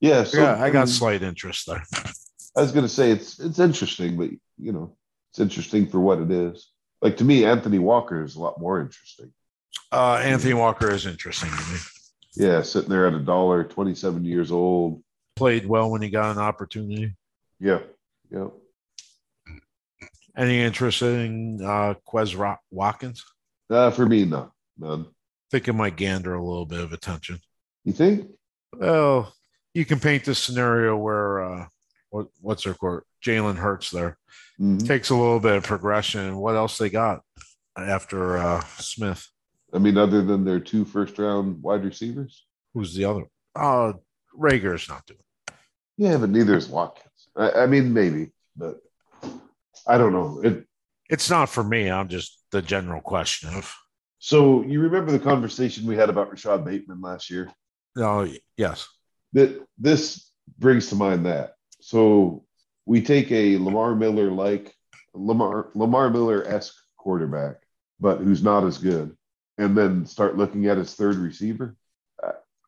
Yeah. 0.01 0.25
So, 0.25 0.39
yeah, 0.39 0.63
I 0.63 0.71
got 0.71 0.87
mean, 0.87 0.87
slight 0.89 1.23
interest 1.23 1.67
there. 1.67 1.83
I 2.57 2.63
was 2.63 2.73
gonna 2.73 2.89
say 2.89 3.11
it's 3.11 3.39
it's 3.39 3.59
interesting, 3.59 4.17
but 4.17 4.31
you 4.57 4.73
know, 4.73 4.97
it's 5.31 5.41
interesting 5.41 5.87
for 5.87 6.01
what 6.01 6.19
it 6.19 6.31
is. 6.31 6.71
Like 7.03 7.19
to 7.19 7.25
me, 7.25 7.45
Anthony 7.45 7.79
Walker 7.79 8.25
is 8.25 8.37
a 8.37 8.41
lot 8.41 8.59
more 8.59 8.81
interesting. 8.81 9.33
Uh, 9.93 10.21
Anthony 10.23 10.55
Walker 10.55 10.91
is 10.91 11.07
interesting 11.07 11.51
to 11.51 11.73
me. 11.73 11.79
Yeah, 12.35 12.63
sitting 12.63 12.91
there 12.91 13.07
at 13.07 13.15
a 13.15 13.19
dollar, 13.21 13.65
27 13.65 14.25
years 14.25 14.51
old. 14.53 15.03
Played 15.37 15.67
well 15.67 15.91
when 15.91 16.03
he 16.03 16.11
got 16.11 16.33
an 16.33 16.39
opportunity. 16.43 17.15
Yeah. 17.61 17.81
Yeah. 18.31 18.49
Any 20.37 20.61
interest 20.61 21.01
in 21.03 21.61
uh, 21.63 21.95
Quez 22.07 22.37
Ro- 22.37 22.57
Watkins? 22.71 23.25
Uh, 23.71 23.91
for 23.91 24.05
me, 24.07 24.25
no. 24.25 24.53
None. 24.79 25.07
think 25.51 25.69
it 25.69 25.73
might 25.73 25.97
gander 25.97 26.35
a 26.35 26.45
little 26.45 26.67
bit 26.67 26.81
of 26.81 26.93
attention. 26.93 27.39
You 27.85 27.93
think? 27.95 28.29
Well, 28.77 29.33
you 29.73 29.85
can 29.87 29.99
paint 30.01 30.25
this 30.25 30.39
scenario 30.39 30.97
where 30.97 31.41
uh, 31.43 31.67
what 32.11 32.27
what's 32.41 32.65
their 32.65 32.75
court? 32.75 33.07
Jalen 33.25 33.57
Hurts 33.57 33.91
there 33.91 34.19
Mhm. 34.61 34.87
takes 34.87 35.09
a 35.11 35.15
little 35.15 35.41
bit 35.41 35.57
of 35.57 35.63
progression. 35.65 36.37
What 36.37 36.57
else 36.57 36.77
they 36.77 36.91
got 36.91 37.23
after 37.77 38.37
uh, 38.37 38.61
Smith? 38.79 39.27
I 39.73 39.79
mean, 39.79 39.97
other 39.99 40.23
than 40.23 40.45
their 40.45 40.61
two 40.61 40.85
first 40.85 41.19
round 41.19 41.63
wide 41.63 41.85
receivers? 41.85 42.47
Who's 42.75 42.95
the 42.95 43.05
other? 43.05 43.25
Uh, 43.55 43.95
Reagor's 44.35 44.89
not 44.89 45.07
doing. 45.07 45.21
Yeah, 45.97 46.19
but 46.19 46.31
neither 46.31 46.57
is 46.57 46.69
Watkins. 46.69 47.29
I, 47.37 47.51
I 47.63 47.67
mean, 47.67 47.93
maybe, 47.93 48.33
but 48.57 48.77
I 49.87 49.99
don't 49.99 50.13
know. 50.13 50.41
It, 50.43 50.67
It's 51.09 51.31
not 51.31 51.49
for 51.49 51.65
me. 51.65 51.91
I'm 51.91 52.09
just 52.09 52.39
the 52.53 52.63
general 52.63 53.01
question 53.01 53.49
of. 53.55 53.75
so 54.19 54.63
you 54.63 54.81
remember 54.81 55.11
the 55.13 55.19
conversation 55.19 55.87
we 55.87 55.97
had 55.97 56.11
about 56.11 56.31
Rashod 56.31 56.65
Bateman 56.65 57.01
last 57.01 57.31
year? 57.31 57.51
No, 57.97 58.29
yes, 58.59 58.87
That 59.33 59.67
this 59.79 60.31
brings 60.59 60.89
to 60.89 60.97
mind 60.97 61.25
that. 61.27 61.55
So 61.81 62.45
we 62.85 63.01
take 63.01 63.33
a 63.33 63.57
Lamar 63.59 63.95
Miller 63.95 64.31
like 64.31 64.75
Lamar 65.15 65.71
Lamar 65.75 66.11
Miller 66.11 66.47
esque 66.47 66.75
quarterback, 66.99 67.57
but 68.01 68.19
who's 68.19 68.43
not 68.43 68.65
as 68.65 68.77
good, 68.79 69.17
and 69.59 69.77
then 69.77 70.07
start 70.07 70.37
looking 70.37 70.67
at 70.67 70.79
his 70.79 70.95
third 70.95 71.17
receiver. 71.17 71.77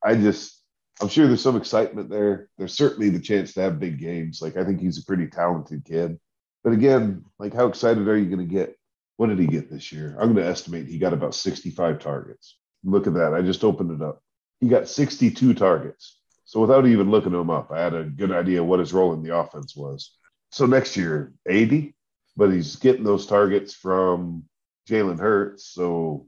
I- 0.05 0.14
just 0.14 0.62
I'm 1.01 1.09
sure 1.09 1.26
there's 1.26 1.43
some 1.43 1.57
excitement 1.57 2.11
there. 2.11 2.49
There's 2.59 2.74
certainly 2.74 3.09
the 3.09 3.20
chance 3.20 3.55
to 3.55 3.61
have 3.61 3.78
big 3.78 3.99
games. 3.99 4.43
Like 4.43 4.57
I 4.57 4.64
think 4.64 4.80
he's 4.80 4.99
a 4.99 5.05
pretty 5.05 5.28
talented 5.28 5.84
kid. 5.84 6.18
But 6.64 6.72
again, 6.72 7.24
like 7.39 7.55
how 7.55 7.66
excited 7.66 8.09
are 8.09 8.16
you 8.16 8.26
going 8.26 8.47
to 8.47 8.53
get? 8.53 8.76
What 9.16 9.28
did 9.28 9.39
he 9.39 9.47
get 9.47 9.70
this 9.70 9.93
year? 9.93 10.16
I'm 10.18 10.32
going 10.32 10.45
to 10.45 10.51
estimate 10.51 10.86
he 10.86 10.99
got 10.99 11.12
about 11.12 11.34
65 11.34 11.99
targets. 12.01 12.57
Look 12.84 13.07
at 13.07 13.14
that. 13.14 13.34
I 13.34 13.43
just 13.43 13.64
opened 13.64 13.91
it 13.91 14.03
up. 14.03 14.22
He 14.61 14.68
got 14.68 14.89
62 14.89 15.55
targets. 15.55 16.18
So 16.45 16.61
without 16.61 16.86
even 16.86 17.11
looking 17.11 17.34
him 17.34 17.51
up, 17.51 17.70
I 17.70 17.80
had 17.80 17.95
a 17.95 18.05
good 18.05 18.32
idea 18.32 18.64
what 18.64 18.80
his 18.80 18.93
role 18.93 19.12
in 19.12 19.22
the 19.22 19.36
offense 19.36 19.76
was. 19.76 20.16
So 20.51 20.66
next 20.66 20.97
year, 20.97 21.32
80, 21.47 21.95
but 22.36 22.51
he's 22.51 22.76
getting 22.76 23.05
those 23.05 23.26
targets 23.26 23.74
from 23.74 24.45
Jalen 24.89 25.20
Hurts. 25.20 25.66
So 25.66 26.26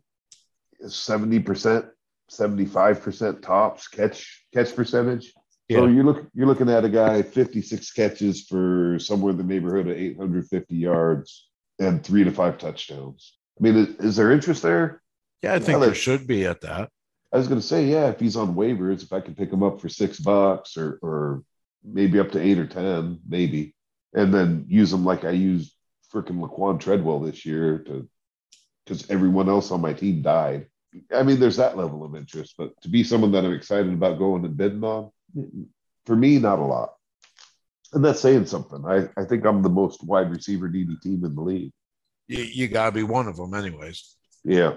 70%, 0.85 1.89
75% 2.31 3.43
tops 3.43 3.89
catch 3.89 4.45
catch 4.53 4.75
percentage. 4.75 5.33
So 5.71 5.87
you're 5.87 6.05
look 6.05 6.27
you're 6.35 6.49
looking 6.49 6.69
at 6.69 6.85
a 6.85 6.89
guy 6.89 7.23
56 7.23 7.93
catches 7.93 8.45
for 8.47 8.99
somewhere 8.99 9.31
in 9.31 9.37
the 9.37 9.45
neighborhood 9.45 9.87
of 9.87 9.97
850 9.97 10.75
yards 10.75 11.49
and 11.79 12.05
three 12.05 12.25
to 12.25 12.33
five 12.33 12.59
touchdowns. 12.59 13.39
I 13.59 13.63
mean, 13.63 13.77
is, 13.77 13.89
is 13.97 14.17
there 14.17 14.33
interest 14.33 14.63
there? 14.63 15.01
yeah, 15.43 15.55
I 15.55 15.59
think 15.59 15.81
there 15.81 15.95
should 15.95 16.27
be 16.27 16.45
at 16.45 16.61
that. 16.63 16.91
I 17.33 17.39
was 17.39 17.47
going 17.47 17.61
to 17.61 17.67
say, 17.67 17.87
yeah, 17.87 18.09
if 18.09 18.19
he's 18.19 18.37
on 18.37 18.55
waivers, 18.55 19.03
if 19.03 19.13
I 19.13 19.21
can 19.21 19.35
pick 19.35 19.53
him 19.53 19.63
up 19.63 19.81
for 19.81 19.89
six 19.89 20.19
bucks 20.19 20.77
or 20.77 20.99
or 21.03 21.43
maybe 21.85 22.19
up 22.19 22.33
to 22.33 22.41
eight 22.41 22.59
or 22.59 22.67
ten, 22.67 23.21
maybe, 23.29 23.75
and 24.13 24.35
then 24.35 24.67
use 24.69 24.93
him 24.93 25.05
like 25.05 25.25
I 25.25 25.31
used 25.31 25.73
freaking 26.13 26.47
Laquan 26.47 26.81
Treadwell 26.81 27.21
this 27.21 27.47
year 27.47 27.79
to 27.87 28.09
because 28.85 29.09
everyone 29.09 29.49
else 29.49 29.71
on 29.71 29.81
my 29.81 29.93
team 29.93 30.23
died. 30.23 30.67
I 31.15 31.23
mean, 31.23 31.39
there's 31.39 31.57
that 31.57 31.77
level 31.77 32.05
of 32.05 32.17
interest, 32.17 32.55
but 32.59 32.73
to 32.83 32.89
be 32.89 33.05
someone 33.05 33.33
that 33.33 33.45
I'm 33.45 33.53
excited 33.53 33.93
about 33.93 34.19
going 34.19 34.45
and 34.45 34.57
bidding 34.57 34.83
on, 34.83 35.11
for 36.07 36.17
me, 36.17 36.39
not 36.39 36.59
a 36.59 36.65
lot. 36.65 36.95
And 37.93 38.05
that's 38.05 38.21
saying 38.21 38.47
something. 38.47 38.85
I, 38.87 39.09
I 39.21 39.25
think 39.25 39.45
I'm 39.45 39.63
the 39.63 39.69
most 39.69 40.05
wide 40.05 40.31
receiver 40.31 40.69
needy 40.69 40.97
team 41.03 41.25
in 41.25 41.35
the 41.35 41.41
league. 41.41 41.73
You, 42.29 42.43
you 42.43 42.69
got 42.69 42.87
to 42.87 42.93
be 42.93 43.03
one 43.03 43.27
of 43.27 43.37
them, 43.37 43.55
anyways. 43.55 44.17
Yeah. 44.45 44.75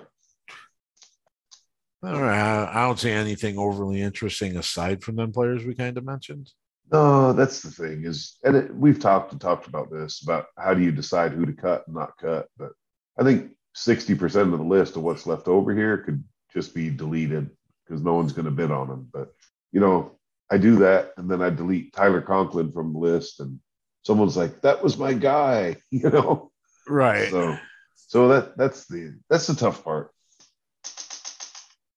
All 2.03 2.21
right, 2.21 2.37
I 2.37 2.69
I 2.69 2.85
don't 2.85 2.99
see 2.99 3.11
anything 3.11 3.57
overly 3.57 4.01
interesting 4.01 4.57
aside 4.57 5.01
from 5.01 5.15
them 5.15 5.31
players 5.31 5.63
we 5.63 5.73
kind 5.73 5.97
of 5.97 6.03
mentioned. 6.03 6.51
No, 6.91 7.31
that's 7.31 7.61
the 7.61 7.71
thing 7.71 8.03
is, 8.03 8.37
and 8.43 8.57
it, 8.57 8.75
we've 8.75 8.99
talked 8.99 9.31
and 9.31 9.39
talked 9.39 9.67
about 9.67 9.89
this 9.89 10.21
about 10.21 10.47
how 10.57 10.73
do 10.73 10.81
you 10.81 10.91
decide 10.91 11.31
who 11.31 11.45
to 11.45 11.53
cut 11.53 11.83
and 11.87 11.95
not 11.95 12.17
cut. 12.19 12.47
But 12.57 12.73
I 13.17 13.23
think 13.23 13.51
sixty 13.73 14.15
percent 14.15 14.53
of 14.53 14.59
the 14.59 14.65
list 14.65 14.95
of 14.95 15.03
what's 15.03 15.25
left 15.25 15.47
over 15.47 15.75
here 15.75 15.97
could 15.97 16.23
just 16.53 16.73
be 16.73 16.89
deleted 16.89 17.49
because 17.85 18.01
no 18.01 18.13
one's 18.13 18.33
going 18.33 18.45
to 18.45 18.51
bid 18.51 18.71
on 18.71 18.87
them. 18.87 19.09
But 19.11 19.33
you 19.71 19.79
know, 19.79 20.17
I 20.49 20.57
do 20.57 20.77
that, 20.77 21.13
and 21.17 21.29
then 21.29 21.41
I 21.41 21.49
delete 21.49 21.93
Tyler 21.93 22.21
Conklin 22.21 22.71
from 22.71 22.93
the 22.93 22.99
list, 22.99 23.39
and 23.39 23.59
someone's 24.03 24.37
like, 24.37 24.61
"That 24.61 24.83
was 24.83 24.97
my 24.97 25.13
guy," 25.13 25.77
you 25.91 26.09
know. 26.09 26.51
Right. 26.87 27.29
So, 27.29 27.57
so 27.95 28.27
that 28.29 28.57
that's 28.57 28.85
the 28.87 29.17
that's 29.29 29.47
the 29.47 29.55
tough 29.55 29.83
part. 29.83 30.11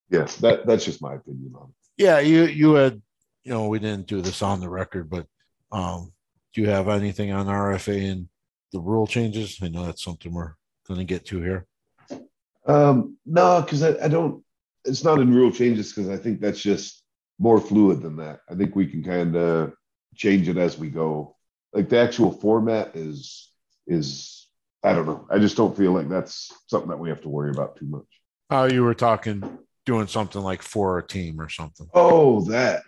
Yeah, 0.08 0.26
that 0.40 0.66
that's 0.66 0.84
just 0.84 1.02
my 1.02 1.14
opinion 1.14 1.52
on 1.56 1.68
it. 1.68 2.02
Yeah, 2.02 2.20
you 2.20 2.44
you 2.44 2.74
had 2.74 3.02
you 3.44 3.52
know 3.52 3.68
we 3.68 3.78
didn't 3.78 4.06
do 4.06 4.20
this 4.20 4.42
on 4.42 4.60
the 4.60 4.68
record, 4.68 5.10
but 5.10 5.26
um, 5.72 6.12
do 6.54 6.62
you 6.62 6.70
have 6.70 6.88
anything 6.88 7.32
on 7.32 7.46
RFA 7.46 8.10
and 8.10 8.28
the 8.72 8.80
rule 8.80 9.06
changes? 9.06 9.58
I 9.62 9.68
know 9.68 9.84
that's 9.84 10.04
something 10.04 10.32
we're 10.32 10.54
going 10.86 10.98
to 10.98 11.04
get 11.04 11.26
to 11.26 11.40
here. 11.40 11.66
Um, 12.66 13.16
no, 13.24 13.62
because 13.62 13.82
I, 13.82 14.04
I 14.04 14.08
don't. 14.08 14.42
It's 14.84 15.04
not 15.04 15.18
in 15.18 15.34
rule 15.34 15.50
changes 15.50 15.92
because 15.92 16.08
I 16.08 16.16
think 16.16 16.40
that's 16.40 16.60
just 16.60 17.02
more 17.38 17.60
fluid 17.60 18.02
than 18.02 18.16
that. 18.16 18.40
I 18.48 18.54
think 18.54 18.74
we 18.74 18.86
can 18.86 19.02
kind 19.02 19.36
of 19.36 19.72
change 20.14 20.48
it 20.48 20.56
as 20.56 20.78
we 20.78 20.88
go. 20.88 21.36
Like 21.72 21.88
the 21.88 21.98
actual 21.98 22.32
format 22.32 22.96
is 22.96 23.50
is 23.86 24.48
I 24.82 24.92
don't 24.92 25.06
know. 25.06 25.26
I 25.30 25.38
just 25.38 25.56
don't 25.56 25.76
feel 25.76 25.92
like 25.92 26.08
that's 26.08 26.52
something 26.68 26.90
that 26.90 26.98
we 26.98 27.08
have 27.08 27.22
to 27.22 27.28
worry 27.28 27.50
about 27.50 27.76
too 27.76 27.86
much. 27.86 28.06
Oh, 28.50 28.64
you 28.64 28.84
were 28.84 28.94
talking 28.94 29.42
doing 29.84 30.06
something 30.06 30.42
like 30.42 30.62
for 30.62 30.98
a 30.98 31.06
team 31.06 31.40
or 31.40 31.48
something. 31.48 31.88
Oh, 31.94 32.42
that. 32.42 32.82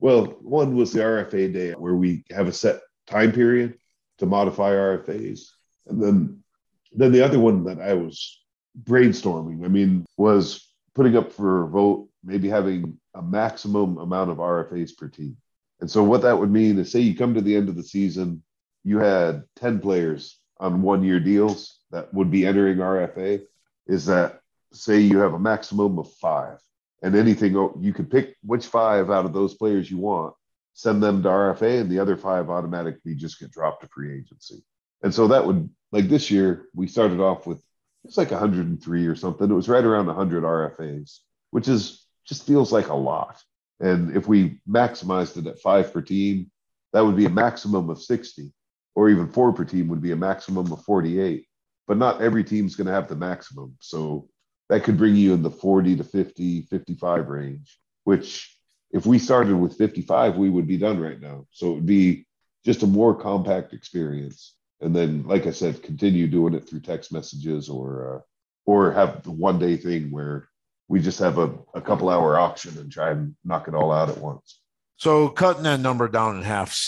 Well, 0.00 0.26
one 0.42 0.76
was 0.76 0.92
the 0.92 1.00
RFA 1.00 1.52
day 1.52 1.72
where 1.72 1.94
we 1.94 2.24
have 2.30 2.46
a 2.46 2.52
set 2.52 2.80
time 3.06 3.32
period 3.32 3.78
to 4.18 4.26
modify 4.26 4.72
RFAs, 4.72 5.40
and 5.86 6.02
then 6.02 6.44
then 6.92 7.12
the 7.12 7.24
other 7.24 7.38
one 7.38 7.64
that 7.64 7.80
I 7.80 7.94
was 7.94 8.40
brainstorming. 8.82 9.64
I 9.64 9.68
mean, 9.68 10.06
was 10.16 10.66
putting 10.94 11.16
up 11.16 11.32
for 11.32 11.64
a 11.64 11.68
vote, 11.68 12.08
maybe 12.24 12.48
having 12.48 12.98
a 13.14 13.22
maximum 13.22 13.98
amount 13.98 14.30
of 14.30 14.38
RFAs 14.38 14.96
per 14.96 15.08
team. 15.08 15.36
And 15.80 15.90
so 15.90 16.02
what 16.02 16.22
that 16.22 16.38
would 16.38 16.50
mean 16.50 16.78
is, 16.78 16.90
say 16.90 17.00
you 17.00 17.16
come 17.16 17.34
to 17.34 17.40
the 17.40 17.54
end 17.54 17.68
of 17.68 17.76
the 17.76 17.82
season, 17.82 18.42
you 18.84 18.98
had 18.98 19.44
ten 19.56 19.80
players 19.80 20.38
on 20.58 20.82
one 20.82 21.04
year 21.04 21.20
deals 21.20 21.78
that 21.90 22.12
would 22.12 22.30
be 22.30 22.46
entering 22.46 22.78
RFA. 22.78 23.42
Is 23.86 24.06
that 24.06 24.40
say 24.72 25.00
you 25.00 25.18
have 25.18 25.34
a 25.34 25.38
maximum 25.38 25.98
of 25.98 26.12
five? 26.14 26.58
and 27.02 27.14
anything 27.14 27.56
oh, 27.56 27.76
you 27.80 27.92
can 27.92 28.06
pick 28.06 28.36
which 28.42 28.66
five 28.66 29.10
out 29.10 29.24
of 29.24 29.32
those 29.32 29.54
players 29.54 29.90
you 29.90 29.98
want, 29.98 30.34
send 30.74 31.02
them 31.02 31.22
to 31.22 31.28
RFA, 31.28 31.80
and 31.80 31.90
the 31.90 31.98
other 31.98 32.16
five 32.16 32.50
automatically 32.50 33.14
just 33.14 33.38
get 33.38 33.50
dropped 33.50 33.82
to 33.82 33.88
free 33.88 34.16
agency. 34.16 34.62
And 35.02 35.14
so 35.14 35.28
that 35.28 35.46
would 35.46 35.68
like 35.92 36.08
this 36.08 36.30
year 36.30 36.66
we 36.74 36.86
started 36.86 37.20
off 37.20 37.46
with 37.46 37.62
it's 38.04 38.16
like 38.16 38.30
103 38.30 39.06
or 39.06 39.16
something. 39.16 39.50
It 39.50 39.54
was 39.54 39.68
right 39.68 39.84
around 39.84 40.06
100 40.06 40.42
RFAs, 40.42 41.18
which 41.50 41.68
is 41.68 42.06
just 42.26 42.46
feels 42.46 42.72
like 42.72 42.88
a 42.88 42.94
lot. 42.94 43.42
And 43.80 44.16
if 44.16 44.26
we 44.26 44.60
maximized 44.68 45.36
it 45.36 45.46
at 45.46 45.60
five 45.60 45.92
per 45.92 46.02
team, 46.02 46.50
that 46.92 47.04
would 47.04 47.16
be 47.16 47.26
a 47.26 47.30
maximum 47.30 47.90
of 47.90 48.02
60, 48.02 48.52
or 48.94 49.08
even 49.10 49.28
four 49.28 49.52
per 49.52 49.64
team 49.64 49.88
would 49.88 50.02
be 50.02 50.12
a 50.12 50.16
maximum 50.16 50.72
of 50.72 50.84
48. 50.84 51.46
But 51.86 51.98
not 51.98 52.20
every 52.20 52.44
team's 52.44 52.76
going 52.76 52.86
to 52.86 52.92
have 52.92 53.08
the 53.08 53.16
maximum. 53.16 53.76
So 53.80 54.28
that 54.68 54.84
could 54.84 54.98
bring 54.98 55.16
you 55.16 55.32
in 55.32 55.42
the 55.42 55.50
40 55.50 55.96
to 55.96 56.04
50, 56.04 56.62
55 56.62 57.28
range, 57.28 57.78
which 58.04 58.54
if 58.90 59.06
we 59.06 59.18
started 59.18 59.56
with 59.56 59.76
55, 59.76 60.36
we 60.36 60.50
would 60.50 60.66
be 60.66 60.76
done 60.76 61.00
right 61.00 61.20
now. 61.20 61.46
So 61.52 61.72
it 61.72 61.74
would 61.76 61.86
be 61.86 62.26
just 62.64 62.82
a 62.82 62.86
more 62.86 63.14
compact 63.14 63.72
experience. 63.72 64.54
And 64.80 64.94
then, 64.94 65.24
like 65.26 65.46
I 65.46 65.50
said, 65.50 65.82
continue 65.82 66.28
doing 66.28 66.54
it 66.54 66.68
through 66.68 66.80
text 66.80 67.12
messages 67.12 67.68
or, 67.68 68.16
uh, 68.16 68.20
or 68.64 68.92
have 68.92 69.22
the 69.22 69.32
one 69.32 69.58
day 69.58 69.76
thing 69.76 70.10
where 70.10 70.48
we 70.88 71.00
just 71.00 71.18
have 71.18 71.38
a, 71.38 71.52
a 71.74 71.80
couple 71.80 72.08
hour 72.08 72.38
auction 72.38 72.78
and 72.78 72.90
try 72.90 73.10
and 73.10 73.34
knock 73.44 73.68
it 73.68 73.74
all 73.74 73.90
out 73.92 74.08
at 74.08 74.18
once. 74.18 74.60
So 74.96 75.28
cutting 75.28 75.64
that 75.64 75.80
number 75.80 76.08
down 76.08 76.36
in 76.36 76.42
half, 76.42 76.78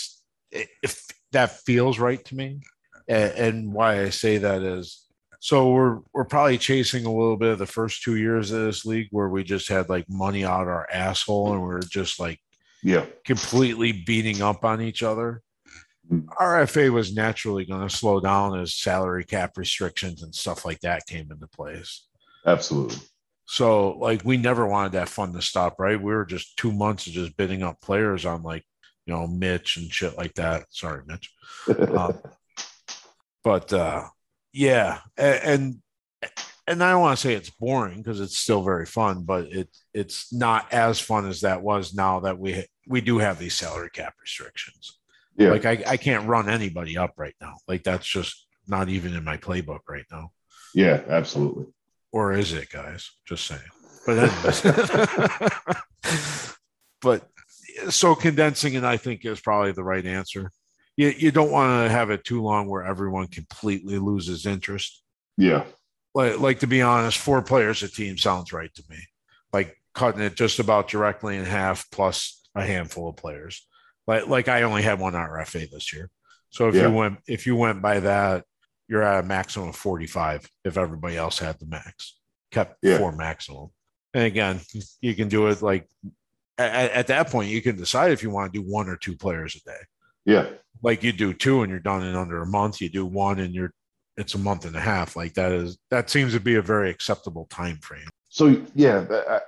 if 0.50 1.04
that 1.32 1.60
feels 1.62 1.98
right 1.98 2.24
to 2.26 2.34
me, 2.34 2.60
and, 3.08 3.32
and 3.32 3.72
why 3.72 4.02
I 4.02 4.10
say 4.10 4.38
that 4.38 4.62
is 4.62 5.06
So 5.40 5.70
we're 5.70 6.00
we're 6.12 6.24
probably 6.24 6.58
chasing 6.58 7.06
a 7.06 7.12
little 7.12 7.36
bit 7.36 7.52
of 7.52 7.58
the 7.58 7.66
first 7.66 8.02
two 8.02 8.16
years 8.16 8.50
of 8.52 8.62
this 8.62 8.84
league 8.84 9.08
where 9.10 9.28
we 9.28 9.42
just 9.42 9.68
had 9.68 9.88
like 9.88 10.04
money 10.08 10.44
out 10.44 10.68
our 10.68 10.86
asshole 10.92 11.52
and 11.54 11.62
we 11.62 11.74
are 11.74 11.80
just 11.80 12.20
like 12.20 12.38
Yeah. 12.82 13.06
completely 13.24 13.92
beating 13.92 14.42
up 14.42 14.64
on 14.64 14.80
each 14.82 15.02
other. 15.02 15.42
RFA 16.10 16.90
was 16.90 17.14
naturally 17.14 17.64
going 17.64 17.86
to 17.86 17.94
slow 17.94 18.20
down 18.20 18.58
as 18.58 18.74
salary 18.74 19.24
cap 19.24 19.56
restrictions 19.56 20.22
and 20.22 20.34
stuff 20.34 20.64
like 20.64 20.80
that 20.80 21.06
came 21.06 21.30
into 21.30 21.46
place. 21.46 22.06
Absolutely. 22.44 22.96
So, 23.46 23.98
like, 23.98 24.24
we 24.24 24.36
never 24.36 24.66
wanted 24.66 24.92
that 24.92 25.08
fun 25.08 25.32
to 25.32 25.42
stop, 25.42 25.78
right? 25.78 26.00
We 26.00 26.12
were 26.12 26.24
just 26.24 26.56
two 26.56 26.72
months 26.72 27.06
of 27.06 27.12
just 27.12 27.36
bidding 27.36 27.62
up 27.62 27.80
players 27.80 28.24
on, 28.24 28.42
like, 28.42 28.64
you 29.06 29.14
know, 29.14 29.26
Mitch 29.26 29.76
and 29.76 29.92
shit 29.92 30.16
like 30.16 30.34
that. 30.34 30.66
Sorry, 30.70 31.02
Mitch. 31.06 31.32
Uh, 31.68 32.12
but 33.44 33.72
uh, 33.72 34.04
yeah, 34.52 35.00
and 35.16 35.80
and 36.66 36.84
I 36.84 36.92
don't 36.92 37.00
want 37.00 37.18
to 37.18 37.26
say 37.26 37.34
it's 37.34 37.50
boring 37.50 37.98
because 37.98 38.20
it's 38.20 38.36
still 38.36 38.62
very 38.62 38.86
fun, 38.86 39.24
but 39.24 39.46
it 39.46 39.68
it's 39.92 40.32
not 40.32 40.72
as 40.72 41.00
fun 41.00 41.26
as 41.28 41.40
that 41.40 41.62
was 41.62 41.94
now 41.94 42.20
that 42.20 42.38
we 42.38 42.64
we 42.86 43.00
do 43.00 43.18
have 43.18 43.38
these 43.38 43.54
salary 43.54 43.90
cap 43.90 44.14
restrictions. 44.20 44.99
Yeah. 45.36 45.50
Like 45.50 45.64
I, 45.64 45.82
I 45.86 45.96
can't 45.96 46.28
run 46.28 46.48
anybody 46.48 46.96
up 46.96 47.14
right 47.16 47.34
now. 47.40 47.56
Like 47.66 47.82
that's 47.82 48.06
just 48.06 48.46
not 48.66 48.88
even 48.88 49.14
in 49.14 49.24
my 49.24 49.36
playbook 49.36 49.80
right 49.88 50.04
now. 50.10 50.30
yeah, 50.74 51.02
absolutely. 51.08 51.66
Or 52.12 52.32
is 52.32 52.52
it, 52.52 52.70
guys? 52.70 53.10
Just 53.26 53.46
saying. 53.46 53.60
But 54.06 54.30
but 57.00 57.28
so 57.88 58.14
condensing 58.14 58.74
it, 58.74 58.84
I 58.84 58.96
think 58.96 59.24
is 59.24 59.40
probably 59.40 59.72
the 59.72 59.84
right 59.84 60.04
answer. 60.04 60.50
You, 60.96 61.08
you 61.08 61.30
don't 61.30 61.50
want 61.50 61.86
to 61.86 61.92
have 61.92 62.10
it 62.10 62.24
too 62.24 62.42
long 62.42 62.68
where 62.68 62.84
everyone 62.84 63.28
completely 63.28 63.98
loses 63.98 64.44
interest. 64.44 65.02
Yeah. 65.36 65.64
Like, 66.14 66.40
like 66.40 66.58
to 66.60 66.66
be 66.66 66.82
honest, 66.82 67.18
four 67.18 67.40
players 67.42 67.82
a 67.82 67.88
team 67.88 68.18
sounds 68.18 68.52
right 68.52 68.74
to 68.74 68.82
me. 68.90 68.98
Like 69.52 69.76
cutting 69.94 70.20
it 70.20 70.34
just 70.34 70.58
about 70.58 70.88
directly 70.88 71.36
in 71.36 71.44
half 71.44 71.90
plus 71.90 72.48
a 72.54 72.64
handful 72.64 73.08
of 73.08 73.16
players. 73.16 73.66
Like 74.06 74.26
like 74.28 74.48
I 74.48 74.62
only 74.62 74.82
had 74.82 74.98
one 74.98 75.12
RFA 75.14 75.70
this 75.70 75.92
year. 75.92 76.10
So 76.50 76.68
if 76.68 76.74
Yeah. 76.74 76.88
you 76.88 76.94
went 76.94 77.18
if 77.26 77.46
you 77.46 77.56
went 77.56 77.80
by 77.82 78.00
that, 78.00 78.44
you're 78.88 79.02
at 79.02 79.24
a 79.24 79.26
maximum 79.26 79.68
of 79.68 79.76
45 79.76 80.48
if 80.64 80.76
everybody 80.76 81.16
else 81.16 81.38
had 81.38 81.58
the 81.60 81.66
max. 81.66 82.18
Kept 82.50 82.78
Yeah. 82.82 82.98
four 82.98 83.12
maximum. 83.12 83.68
And 84.14 84.24
again, 84.24 84.60
you 85.00 85.14
can 85.14 85.28
do 85.28 85.46
it 85.46 85.62
like 85.62 85.88
at, 86.58 86.90
at 86.92 87.06
that 87.06 87.30
point, 87.30 87.50
you 87.50 87.62
can 87.62 87.76
decide 87.76 88.12
if 88.12 88.22
you 88.22 88.30
want 88.30 88.52
to 88.52 88.58
do 88.60 88.66
one 88.68 88.88
or 88.88 88.96
two 88.96 89.16
players 89.16 89.54
a 89.56 89.60
day. 89.60 89.80
Yeah. 90.24 90.48
Like 90.82 91.02
you 91.02 91.12
do 91.12 91.32
two 91.32 91.62
and 91.62 91.70
you're 91.70 91.78
done 91.80 92.02
in 92.04 92.16
under 92.16 92.42
a 92.42 92.46
month. 92.46 92.80
You 92.80 92.88
do 92.88 93.06
one 93.06 93.38
and 93.38 93.54
you're 93.54 93.72
it's 94.16 94.34
a 94.34 94.38
month 94.38 94.64
and 94.66 94.76
a 94.76 94.80
half. 94.80 95.16
Like 95.16 95.34
that 95.34 95.52
is 95.52 95.78
that 95.90 96.10
seems 96.10 96.32
to 96.34 96.40
be 96.40 96.56
a 96.56 96.62
very 96.62 96.90
acceptable 96.90 97.46
time 97.50 97.78
frame. 97.78 98.08
So 98.28 98.62
yeah, 98.74 99.06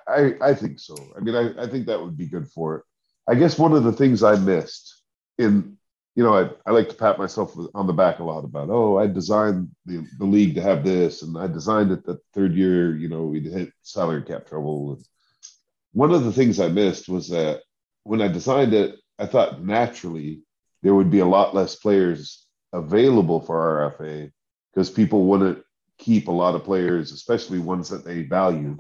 I, 0.08 0.34
I 0.40 0.54
think 0.54 0.78
so. 0.80 0.96
I 1.16 1.20
mean, 1.20 1.34
I, 1.34 1.64
I 1.64 1.66
think 1.68 1.86
that 1.86 2.00
would 2.00 2.16
be 2.16 2.26
good 2.26 2.48
for 2.48 2.76
it. 2.76 2.84
I 3.32 3.34
guess 3.34 3.58
one 3.58 3.72
of 3.72 3.82
the 3.82 3.94
things 3.94 4.22
I 4.22 4.36
missed 4.36 5.00
in, 5.38 5.78
you 6.14 6.22
know, 6.22 6.34
I, 6.34 6.50
I 6.66 6.72
like 6.72 6.90
to 6.90 6.94
pat 6.94 7.16
myself 7.16 7.56
on 7.74 7.86
the 7.86 7.94
back 7.94 8.18
a 8.18 8.24
lot 8.24 8.44
about, 8.44 8.68
oh, 8.68 8.98
I 8.98 9.06
designed 9.06 9.70
the, 9.86 10.06
the 10.18 10.26
league 10.26 10.54
to 10.56 10.60
have 10.60 10.84
this, 10.84 11.22
and 11.22 11.38
I 11.38 11.46
designed 11.46 11.92
it 11.92 12.04
the 12.04 12.18
third 12.34 12.52
year, 12.52 12.94
you 12.94 13.08
know, 13.08 13.22
we'd 13.22 13.46
hit 13.46 13.72
salary 13.80 14.20
cap 14.20 14.46
trouble. 14.46 15.00
One 15.94 16.12
of 16.12 16.24
the 16.24 16.32
things 16.32 16.60
I 16.60 16.68
missed 16.68 17.08
was 17.08 17.30
that 17.30 17.62
when 18.02 18.20
I 18.20 18.28
designed 18.28 18.74
it, 18.74 18.96
I 19.18 19.24
thought 19.24 19.64
naturally 19.64 20.42
there 20.82 20.94
would 20.94 21.10
be 21.10 21.20
a 21.20 21.24
lot 21.24 21.54
less 21.54 21.76
players 21.76 22.46
available 22.74 23.40
for 23.40 23.90
RFA 23.98 24.30
because 24.74 24.90
people 24.90 25.24
wouldn't 25.24 25.64
keep 25.96 26.28
a 26.28 26.32
lot 26.32 26.54
of 26.54 26.64
players, 26.64 27.12
especially 27.12 27.60
ones 27.60 27.88
that 27.88 28.04
they 28.04 28.24
value, 28.24 28.76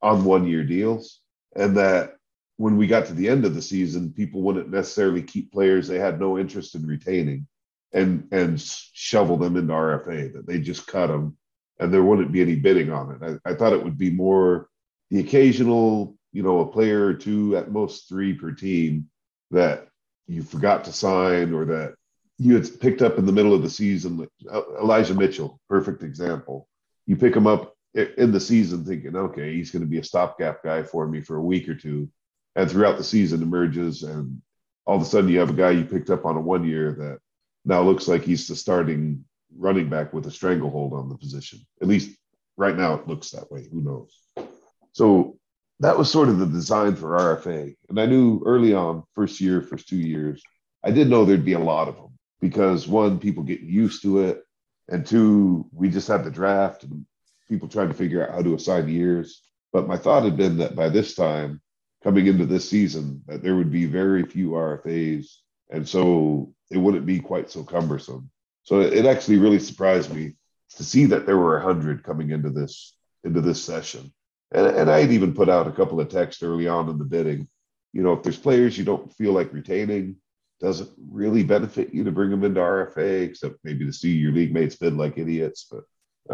on 0.00 0.24
one 0.24 0.46
year 0.46 0.64
deals. 0.64 1.20
And 1.54 1.76
that 1.76 2.14
when 2.60 2.76
we 2.76 2.86
got 2.86 3.06
to 3.06 3.14
the 3.14 3.26
end 3.26 3.46
of 3.46 3.54
the 3.54 3.62
season, 3.62 4.12
people 4.12 4.42
wouldn't 4.42 4.68
necessarily 4.70 5.22
keep 5.22 5.50
players 5.50 5.88
they 5.88 5.98
had 5.98 6.20
no 6.20 6.38
interest 6.38 6.74
in 6.74 6.86
retaining 6.86 7.46
and 7.94 8.28
and 8.32 8.60
shovel 8.60 9.38
them 9.38 9.56
into 9.56 9.72
RFA, 9.72 10.34
that 10.34 10.46
they 10.46 10.60
just 10.60 10.86
cut 10.86 11.06
them 11.06 11.38
and 11.78 11.90
there 11.90 12.02
wouldn't 12.02 12.32
be 12.32 12.42
any 12.42 12.56
bidding 12.56 12.92
on 12.92 13.12
it. 13.12 13.40
I, 13.46 13.50
I 13.50 13.54
thought 13.54 13.72
it 13.72 13.82
would 13.82 13.96
be 13.96 14.10
more 14.10 14.68
the 15.08 15.20
occasional, 15.20 16.18
you 16.32 16.42
know, 16.42 16.60
a 16.60 16.66
player 16.70 17.06
or 17.06 17.14
two, 17.14 17.56
at 17.56 17.72
most 17.72 18.10
three 18.10 18.34
per 18.34 18.52
team 18.52 19.08
that 19.50 19.88
you 20.26 20.42
forgot 20.42 20.84
to 20.84 20.92
sign 20.92 21.54
or 21.54 21.64
that 21.64 21.94
you 22.36 22.54
had 22.54 22.78
picked 22.78 23.00
up 23.00 23.16
in 23.16 23.24
the 23.24 23.32
middle 23.32 23.54
of 23.54 23.62
the 23.62 23.70
season. 23.70 24.28
uh, 24.52 24.62
Elijah 24.78 25.14
Mitchell, 25.14 25.58
perfect 25.66 26.02
example. 26.02 26.68
You 27.06 27.16
pick 27.16 27.34
him 27.34 27.46
up 27.46 27.74
in 27.94 28.32
the 28.32 28.38
season 28.38 28.84
thinking, 28.84 29.16
okay, 29.16 29.54
he's 29.54 29.70
going 29.70 29.82
to 29.82 29.88
be 29.88 29.98
a 29.98 30.04
stopgap 30.04 30.62
guy 30.62 30.82
for 30.82 31.08
me 31.08 31.22
for 31.22 31.36
a 31.36 31.42
week 31.42 31.66
or 31.66 31.74
two. 31.74 32.10
And 32.56 32.70
throughout 32.70 32.98
the 32.98 33.04
season 33.04 33.42
emerges, 33.42 34.02
and 34.02 34.40
all 34.86 34.96
of 34.96 35.02
a 35.02 35.04
sudden 35.04 35.30
you 35.30 35.38
have 35.38 35.50
a 35.50 35.54
guy 35.54 35.70
you 35.70 35.84
picked 35.84 36.10
up 36.10 36.24
on 36.24 36.36
a 36.36 36.40
one 36.40 36.64
year 36.64 36.92
that 36.92 37.18
now 37.64 37.82
looks 37.82 38.08
like 38.08 38.22
he's 38.22 38.48
the 38.48 38.56
starting 38.56 39.24
running 39.56 39.88
back 39.88 40.12
with 40.12 40.26
a 40.26 40.30
stranglehold 40.30 40.92
on 40.92 41.08
the 41.08 41.16
position. 41.16 41.60
At 41.80 41.88
least 41.88 42.16
right 42.56 42.76
now 42.76 42.94
it 42.94 43.06
looks 43.06 43.30
that 43.30 43.50
way. 43.50 43.66
Who 43.70 43.80
knows? 43.80 44.48
So 44.92 45.38
that 45.80 45.96
was 45.96 46.10
sort 46.10 46.28
of 46.28 46.38
the 46.38 46.46
design 46.46 46.94
for 46.94 47.18
RFA. 47.18 47.74
And 47.88 48.00
I 48.00 48.06
knew 48.06 48.42
early 48.44 48.74
on, 48.74 49.04
first 49.14 49.40
year, 49.40 49.62
first 49.62 49.88
two 49.88 49.96
years, 49.96 50.42
I 50.84 50.90
did 50.90 51.08
know 51.08 51.24
there'd 51.24 51.44
be 51.44 51.54
a 51.54 51.58
lot 51.58 51.88
of 51.88 51.96
them 51.96 52.18
because 52.40 52.88
one, 52.88 53.18
people 53.18 53.42
getting 53.42 53.68
used 53.68 54.02
to 54.02 54.20
it. 54.20 54.42
And 54.88 55.06
two, 55.06 55.66
we 55.72 55.88
just 55.88 56.08
had 56.08 56.24
the 56.24 56.30
draft 56.30 56.82
and 56.82 57.06
people 57.48 57.68
trying 57.68 57.88
to 57.88 57.94
figure 57.94 58.26
out 58.26 58.34
how 58.34 58.42
to 58.42 58.54
assign 58.54 58.88
years. 58.88 59.42
But 59.72 59.86
my 59.86 59.96
thought 59.96 60.24
had 60.24 60.36
been 60.36 60.58
that 60.58 60.74
by 60.74 60.88
this 60.88 61.14
time, 61.14 61.60
coming 62.02 62.26
into 62.26 62.46
this 62.46 62.68
season, 62.68 63.22
that 63.26 63.42
there 63.42 63.56
would 63.56 63.70
be 63.70 63.86
very 63.86 64.24
few 64.24 64.50
RFAs. 64.50 65.26
And 65.70 65.88
so 65.88 66.54
it 66.70 66.78
wouldn't 66.78 67.06
be 67.06 67.20
quite 67.20 67.50
so 67.50 67.62
cumbersome. 67.62 68.30
So 68.62 68.80
it 68.80 69.06
actually 69.06 69.38
really 69.38 69.58
surprised 69.58 70.14
me 70.14 70.34
to 70.76 70.84
see 70.84 71.06
that 71.06 71.26
there 71.26 71.38
were 71.38 71.60
hundred 71.60 72.04
coming 72.04 72.30
into 72.30 72.50
this 72.50 72.94
into 73.24 73.40
this 73.40 73.62
session. 73.62 74.12
And, 74.52 74.66
and 74.66 74.90
I 74.90 75.00
had 75.00 75.12
even 75.12 75.34
put 75.34 75.48
out 75.48 75.66
a 75.66 75.72
couple 75.72 76.00
of 76.00 76.08
texts 76.08 76.42
early 76.42 76.68
on 76.68 76.88
in 76.88 76.98
the 76.98 77.04
bidding. 77.04 77.48
You 77.92 78.02
know, 78.02 78.12
if 78.12 78.22
there's 78.22 78.38
players 78.38 78.78
you 78.78 78.84
don't 78.84 79.12
feel 79.14 79.32
like 79.32 79.52
retaining, 79.52 80.16
doesn't 80.60 80.90
really 81.10 81.42
benefit 81.42 81.92
you 81.92 82.04
to 82.04 82.12
bring 82.12 82.30
them 82.30 82.44
into 82.44 82.60
RFA, 82.60 83.22
except 83.22 83.56
maybe 83.64 83.84
to 83.84 83.92
see 83.92 84.12
your 84.12 84.32
league 84.32 84.52
mates 84.52 84.76
bid 84.76 84.94
like 84.94 85.18
idiots. 85.18 85.66
But 85.70 85.84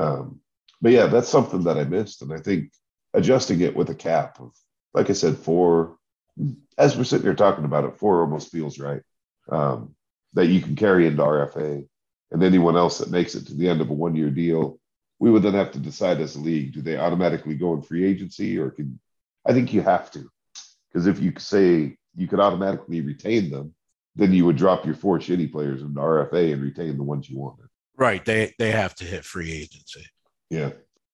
um, 0.01 0.41
but 0.81 0.93
yeah, 0.93 1.07
that's 1.07 1.29
something 1.29 1.63
that 1.65 1.79
I 1.79 1.85
missed. 1.85 2.23
And 2.23 2.33
I 2.33 2.39
think 2.39 2.71
adjusting 3.15 3.61
it 3.61 3.75
with 3.75 3.91
a 3.91 3.95
cap 3.95 4.39
of, 4.41 4.53
like 4.97 5.11
I 5.11 5.13
said, 5.13 5.37
four, 5.37 5.99
as 6.79 6.97
we're 6.97 7.05
sitting 7.05 7.27
here 7.27 7.35
talking 7.35 7.67
about 7.67 7.85
it, 7.85 7.99
four 7.99 8.23
almost 8.23 8.51
feels 8.51 8.79
right. 8.79 9.03
Um, 9.49 9.95
that 10.33 10.47
you 10.47 10.61
can 10.61 10.75
carry 10.75 11.07
into 11.07 11.23
RFA. 11.23 11.87
And 12.33 12.43
anyone 12.43 12.77
else 12.77 12.99
that 12.99 13.11
makes 13.11 13.35
it 13.35 13.47
to 13.47 13.55
the 13.55 13.69
end 13.69 13.81
of 13.81 13.91
a 13.91 13.93
one 13.93 14.17
year 14.17 14.31
deal, 14.31 14.81
we 15.19 15.31
would 15.31 15.43
then 15.43 15.55
have 15.55 15.71
to 15.73 15.79
decide 15.79 16.21
as 16.21 16.35
a 16.35 16.41
league 16.41 16.73
do 16.73 16.83
they 16.83 16.97
automatically 16.97 17.55
go 17.55 17.75
in 17.75 17.83
free 17.83 18.05
agency 18.05 18.59
or 18.59 18.71
can 18.71 18.99
I 19.47 19.53
think 19.53 19.73
you 19.73 19.83
have 19.83 20.11
to. 20.13 20.29
Because 20.89 21.07
if 21.07 21.21
you 21.21 21.33
say 21.39 21.97
you 22.17 22.27
could 22.27 22.41
automatically 22.41 23.01
retain 23.03 23.51
them, 23.51 23.75
then 24.17 24.33
you 24.33 24.47
would 24.47 24.57
drop 24.57 24.85
your 24.85 24.95
four 24.95 25.19
shitty 25.19 25.53
players 25.53 25.83
into 25.83 26.01
RFA 26.01 26.53
and 26.53 26.63
retain 26.63 26.97
the 26.97 27.03
ones 27.03 27.31
you 27.31 27.39
wanted. 27.39 27.67
Right. 27.97 28.25
They 28.25 28.55
they 28.59 28.73
have 28.73 28.95
to 28.97 29.05
hit 29.05 29.25
free 29.25 29.53
agency. 29.53 30.05
Yeah. 30.51 30.71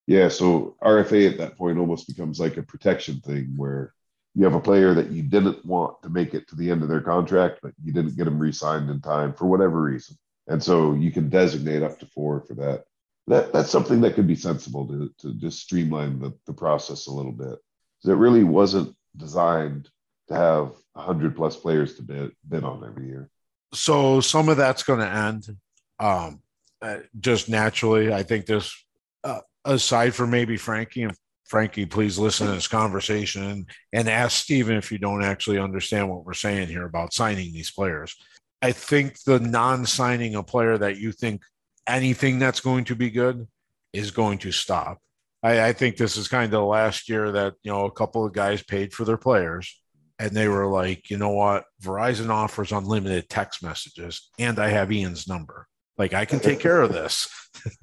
Yeah. 0.06 0.28
So 0.28 0.76
RFA 0.82 1.30
at 1.30 1.38
that 1.38 1.56
point 1.56 1.78
almost 1.78 2.08
becomes 2.08 2.40
like 2.40 2.56
a 2.56 2.62
protection 2.62 3.20
thing 3.20 3.52
where 3.56 3.94
you 4.34 4.44
have 4.44 4.54
a 4.54 4.60
player 4.60 4.94
that 4.94 5.10
you 5.10 5.22
didn't 5.22 5.64
want 5.64 6.02
to 6.02 6.08
make 6.08 6.34
it 6.34 6.48
to 6.48 6.56
the 6.56 6.70
end 6.70 6.82
of 6.82 6.88
their 6.88 7.00
contract, 7.02 7.60
but 7.62 7.72
you 7.82 7.92
didn't 7.92 8.16
get 8.16 8.24
them 8.24 8.38
re 8.38 8.52
signed 8.52 8.88
in 8.90 9.00
time 9.00 9.34
for 9.34 9.46
whatever 9.46 9.82
reason. 9.82 10.16
And 10.48 10.62
so 10.62 10.94
you 10.94 11.12
can 11.12 11.28
designate 11.28 11.82
up 11.82 11.98
to 12.00 12.06
four 12.06 12.40
for 12.40 12.54
that. 12.54 12.84
That 13.28 13.52
that's 13.52 13.70
something 13.70 14.00
that 14.00 14.14
could 14.14 14.26
be 14.26 14.34
sensible 14.34 14.88
to, 14.88 15.10
to 15.18 15.34
just 15.34 15.60
streamline 15.60 16.18
the, 16.18 16.32
the 16.46 16.52
process 16.52 17.06
a 17.06 17.12
little 17.12 17.32
bit. 17.32 17.58
It 18.04 18.12
really 18.12 18.42
wasn't 18.42 18.96
designed 19.16 19.88
to 20.28 20.34
have 20.34 20.72
100 20.94 21.36
plus 21.36 21.56
players 21.56 21.94
to 21.96 22.02
bid, 22.02 22.32
bid 22.48 22.64
on 22.64 22.84
every 22.84 23.06
year. 23.06 23.30
So 23.72 24.20
some 24.20 24.48
of 24.48 24.56
that's 24.56 24.82
going 24.82 24.98
to 25.00 25.08
end 25.08 25.56
um, 25.98 26.42
uh, 26.80 26.98
just 27.20 27.48
naturally. 27.48 28.12
I 28.12 28.24
think 28.24 28.46
this, 28.46 28.74
uh, 29.22 29.40
aside 29.64 30.14
from 30.14 30.30
maybe 30.30 30.56
Frankie 30.56 31.02
and 31.02 31.14
Frankie, 31.46 31.86
please 31.86 32.18
listen 32.18 32.46
to 32.46 32.54
this 32.54 32.68
conversation 32.68 33.42
and, 33.42 33.70
and 33.92 34.08
ask 34.08 34.42
Steven 34.42 34.76
if 34.76 34.90
you 34.90 34.98
don't 34.98 35.22
actually 35.22 35.58
understand 35.58 36.08
what 36.08 36.24
we're 36.24 36.32
saying 36.32 36.68
here 36.68 36.86
about 36.86 37.12
signing 37.12 37.52
these 37.52 37.70
players. 37.70 38.16
I 38.62 38.72
think 38.72 39.22
the 39.24 39.40
non 39.40 39.84
signing 39.84 40.34
a 40.34 40.42
player 40.42 40.78
that 40.78 40.98
you 40.98 41.12
think 41.12 41.42
anything 41.86 42.38
that's 42.38 42.60
going 42.60 42.84
to 42.84 42.94
be 42.94 43.10
good 43.10 43.46
is 43.92 44.12
going 44.12 44.38
to 44.38 44.52
stop. 44.52 44.98
I, 45.42 45.68
I 45.68 45.72
think 45.72 45.96
this 45.96 46.16
is 46.16 46.28
kind 46.28 46.44
of 46.44 46.52
the 46.52 46.62
last 46.62 47.08
year 47.08 47.32
that, 47.32 47.54
you 47.62 47.72
know, 47.72 47.84
a 47.84 47.90
couple 47.90 48.24
of 48.24 48.32
guys 48.32 48.62
paid 48.62 48.94
for 48.94 49.04
their 49.04 49.16
players 49.16 49.78
and 50.18 50.30
they 50.30 50.46
were 50.46 50.66
like, 50.66 51.10
you 51.10 51.18
know 51.18 51.30
what? 51.32 51.64
Verizon 51.82 52.30
offers 52.30 52.70
unlimited 52.70 53.28
text 53.28 53.62
messages 53.62 54.30
and 54.38 54.58
I 54.58 54.68
have 54.68 54.92
Ian's 54.92 55.26
number. 55.26 55.66
Like 55.98 56.14
I 56.14 56.24
can 56.24 56.40
take 56.40 56.60
care 56.60 56.80
of 56.80 56.92
this. 56.92 57.28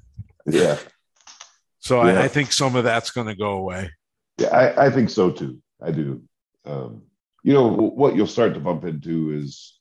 Yeah. 0.45 0.79
So 1.79 2.03
Yeah. 2.03 2.19
I, 2.19 2.23
I 2.23 2.27
think 2.27 2.51
some 2.51 2.75
of 2.75 2.83
that's 2.83 3.11
going 3.11 3.27
to 3.27 3.35
go 3.35 3.51
away. 3.53 3.91
Yeah, 4.37 4.55
I, 4.55 4.87
I 4.87 4.89
think 4.89 5.09
so 5.09 5.31
too. 5.31 5.61
I 5.81 5.91
do. 5.91 6.21
Um, 6.65 7.03
you 7.43 7.53
know, 7.53 7.67
what 7.67 8.15
you'll 8.15 8.27
start 8.27 8.53
to 8.53 8.59
bump 8.59 8.83
into 8.83 9.31
is, 9.31 9.79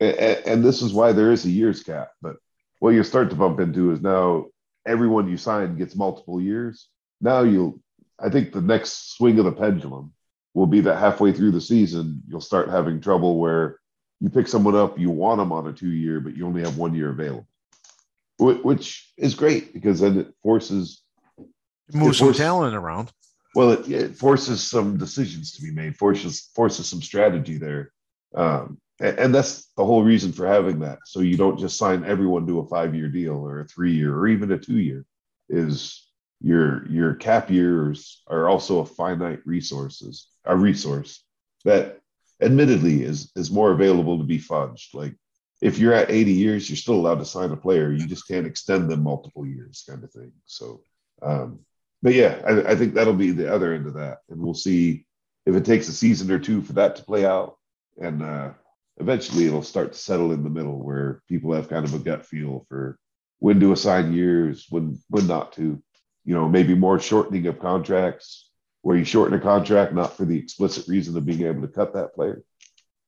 and, 0.00 0.16
and 0.18 0.64
this 0.64 0.82
is 0.82 0.92
why 0.92 1.12
there 1.12 1.32
is 1.32 1.44
a 1.44 1.50
years 1.50 1.82
cap, 1.82 2.08
but 2.20 2.36
what 2.80 2.90
you'll 2.90 3.04
start 3.04 3.30
to 3.30 3.36
bump 3.36 3.60
into 3.60 3.92
is 3.92 4.00
now 4.00 4.46
everyone 4.86 5.28
you 5.28 5.36
sign 5.36 5.76
gets 5.76 5.94
multiple 5.94 6.40
years. 6.40 6.88
Now 7.20 7.42
you'll, 7.42 7.80
I 8.18 8.28
think 8.28 8.52
the 8.52 8.60
next 8.60 9.16
swing 9.16 9.38
of 9.38 9.44
the 9.44 9.52
pendulum 9.52 10.12
will 10.52 10.66
be 10.66 10.80
that 10.82 10.98
halfway 10.98 11.32
through 11.32 11.52
the 11.52 11.60
season, 11.60 12.22
you'll 12.28 12.40
start 12.40 12.68
having 12.68 13.00
trouble 13.00 13.38
where 13.38 13.78
you 14.20 14.30
pick 14.30 14.48
someone 14.48 14.74
up, 14.74 14.98
you 14.98 15.10
want 15.10 15.38
them 15.38 15.52
on 15.52 15.66
a 15.66 15.72
two 15.72 15.90
year, 15.90 16.20
but 16.20 16.36
you 16.36 16.46
only 16.46 16.62
have 16.62 16.76
one 16.76 16.94
year 16.94 17.10
available, 17.10 17.46
which 18.38 19.12
is 19.16 19.34
great 19.34 19.72
because 19.72 20.00
then 20.00 20.18
it 20.18 20.34
forces 20.42 21.02
Move 21.92 22.16
some 22.16 22.28
force- 22.28 22.38
talent 22.38 22.74
around. 22.74 23.12
well, 23.54 23.72
it, 23.72 23.88
it 23.88 24.16
forces 24.16 24.62
some 24.62 24.96
decisions 24.96 25.52
to 25.52 25.62
be 25.62 25.70
made, 25.70 25.96
forces 25.96 26.50
forces 26.54 26.88
some 26.88 27.02
strategy 27.02 27.58
there, 27.58 27.92
um, 28.34 28.78
and, 29.00 29.18
and 29.18 29.34
that's 29.34 29.70
the 29.76 29.84
whole 29.84 30.02
reason 30.02 30.32
for 30.32 30.46
having 30.46 30.80
that. 30.80 30.98
So 31.04 31.20
you 31.20 31.36
don't 31.36 31.58
just 31.58 31.76
sign 31.76 32.04
everyone 32.04 32.46
to 32.46 32.60
a 32.60 32.66
five 32.66 32.94
year 32.94 33.08
deal 33.08 33.36
or 33.36 33.60
a 33.60 33.66
three 33.66 33.94
year 33.94 34.16
or 34.16 34.26
even 34.28 34.52
a 34.52 34.58
two 34.58 34.78
year. 34.78 35.04
Is 35.48 36.08
your 36.40 36.86
your 36.90 37.14
cap 37.14 37.50
years 37.50 38.22
are 38.26 38.48
also 38.48 38.80
a 38.80 38.86
finite 38.86 39.40
resources 39.46 40.28
a 40.44 40.56
resource 40.56 41.22
that 41.64 42.00
admittedly 42.40 43.02
is 43.02 43.30
is 43.36 43.50
more 43.50 43.72
available 43.72 44.18
to 44.18 44.24
be 44.24 44.38
fudged. 44.38 44.94
Like 44.94 45.14
if 45.60 45.78
you're 45.78 45.94
at 45.94 46.10
80 46.10 46.32
years, 46.32 46.68
you're 46.68 46.76
still 46.76 46.96
allowed 46.96 47.20
to 47.20 47.24
sign 47.24 47.50
a 47.50 47.56
player. 47.56 47.90
You 47.92 48.06
just 48.06 48.28
can't 48.28 48.46
extend 48.46 48.90
them 48.90 49.02
multiple 49.02 49.46
years, 49.46 49.84
kind 49.88 50.04
of 50.04 50.10
thing. 50.12 50.32
So 50.44 50.82
um, 51.22 51.60
but 52.04 52.12
yeah, 52.12 52.38
I, 52.46 52.72
I 52.72 52.76
think 52.76 52.92
that'll 52.92 53.14
be 53.14 53.30
the 53.30 53.52
other 53.52 53.72
end 53.72 53.86
of 53.86 53.94
that, 53.94 54.18
and 54.28 54.38
we'll 54.38 54.52
see 54.52 55.06
if 55.46 55.56
it 55.56 55.64
takes 55.64 55.88
a 55.88 55.92
season 55.92 56.30
or 56.30 56.38
two 56.38 56.60
for 56.60 56.74
that 56.74 56.96
to 56.96 57.02
play 57.02 57.24
out, 57.24 57.56
and 57.96 58.22
uh, 58.22 58.50
eventually 58.98 59.46
it'll 59.46 59.62
start 59.62 59.94
to 59.94 59.98
settle 59.98 60.30
in 60.32 60.44
the 60.44 60.50
middle 60.50 60.84
where 60.84 61.22
people 61.30 61.54
have 61.54 61.70
kind 61.70 61.86
of 61.86 61.94
a 61.94 61.98
gut 61.98 62.26
feel 62.26 62.66
for 62.68 62.98
when 63.38 63.58
to 63.58 63.72
assign 63.72 64.12
years, 64.12 64.66
when 64.68 64.98
when 65.08 65.26
not 65.26 65.54
to. 65.54 65.82
You 66.26 66.34
know, 66.34 66.48
maybe 66.48 66.74
more 66.74 66.98
shortening 66.98 67.46
of 67.46 67.58
contracts, 67.58 68.50
where 68.80 68.96
you 68.96 69.04
shorten 69.04 69.38
a 69.38 69.42
contract 69.42 69.92
not 69.92 70.16
for 70.16 70.26
the 70.26 70.38
explicit 70.38 70.88
reason 70.88 71.16
of 71.16 71.26
being 71.26 71.42
able 71.42 71.62
to 71.62 71.68
cut 71.68 71.94
that 71.94 72.14
player, 72.14 72.42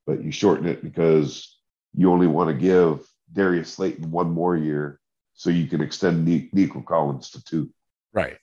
but 0.07 0.23
you 0.23 0.31
shorten 0.31 0.67
it 0.67 0.83
because 0.83 1.59
you 1.95 2.11
only 2.11 2.27
want 2.27 2.49
to 2.49 2.55
give 2.55 3.07
Darius 3.33 3.73
Slayton 3.75 4.11
one 4.11 4.31
more 4.31 4.57
year, 4.57 5.01
so 5.35 5.51
you 5.51 5.67
can 5.67 5.83
extend 5.83 6.25
Ni- 6.25 6.51
Nico 6.53 6.81
Collins 6.81 7.31
to 7.31 7.45
two. 7.45 7.71
Right. 8.13 8.39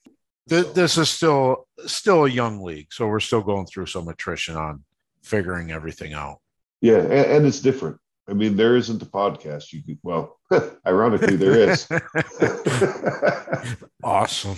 Th- 0.50 0.74
This 0.74 0.98
is 0.98 1.10
still 1.10 1.68
still 1.86 2.26
a 2.26 2.30
young 2.30 2.62
league, 2.64 2.92
so 2.92 3.08
we're 3.08 3.20
still 3.20 3.42
going 3.42 3.66
through 3.66 3.86
some 3.88 4.08
attrition 4.08 4.56
on 4.56 4.84
figuring 5.24 5.72
everything 5.72 6.14
out. 6.14 6.40
Yeah, 6.82 6.98
and, 6.98 7.12
and 7.14 7.46
it's 7.46 7.60
different. 7.62 7.98
I 8.28 8.34
mean, 8.34 8.56
there 8.56 8.76
isn't 8.78 9.02
a 9.02 9.06
podcast 9.06 9.74
you 9.74 9.84
could. 9.84 10.00
Well, 10.04 10.40
ironically, 10.88 11.36
there 11.36 11.70
is. 11.72 11.88
awesome. 14.04 14.56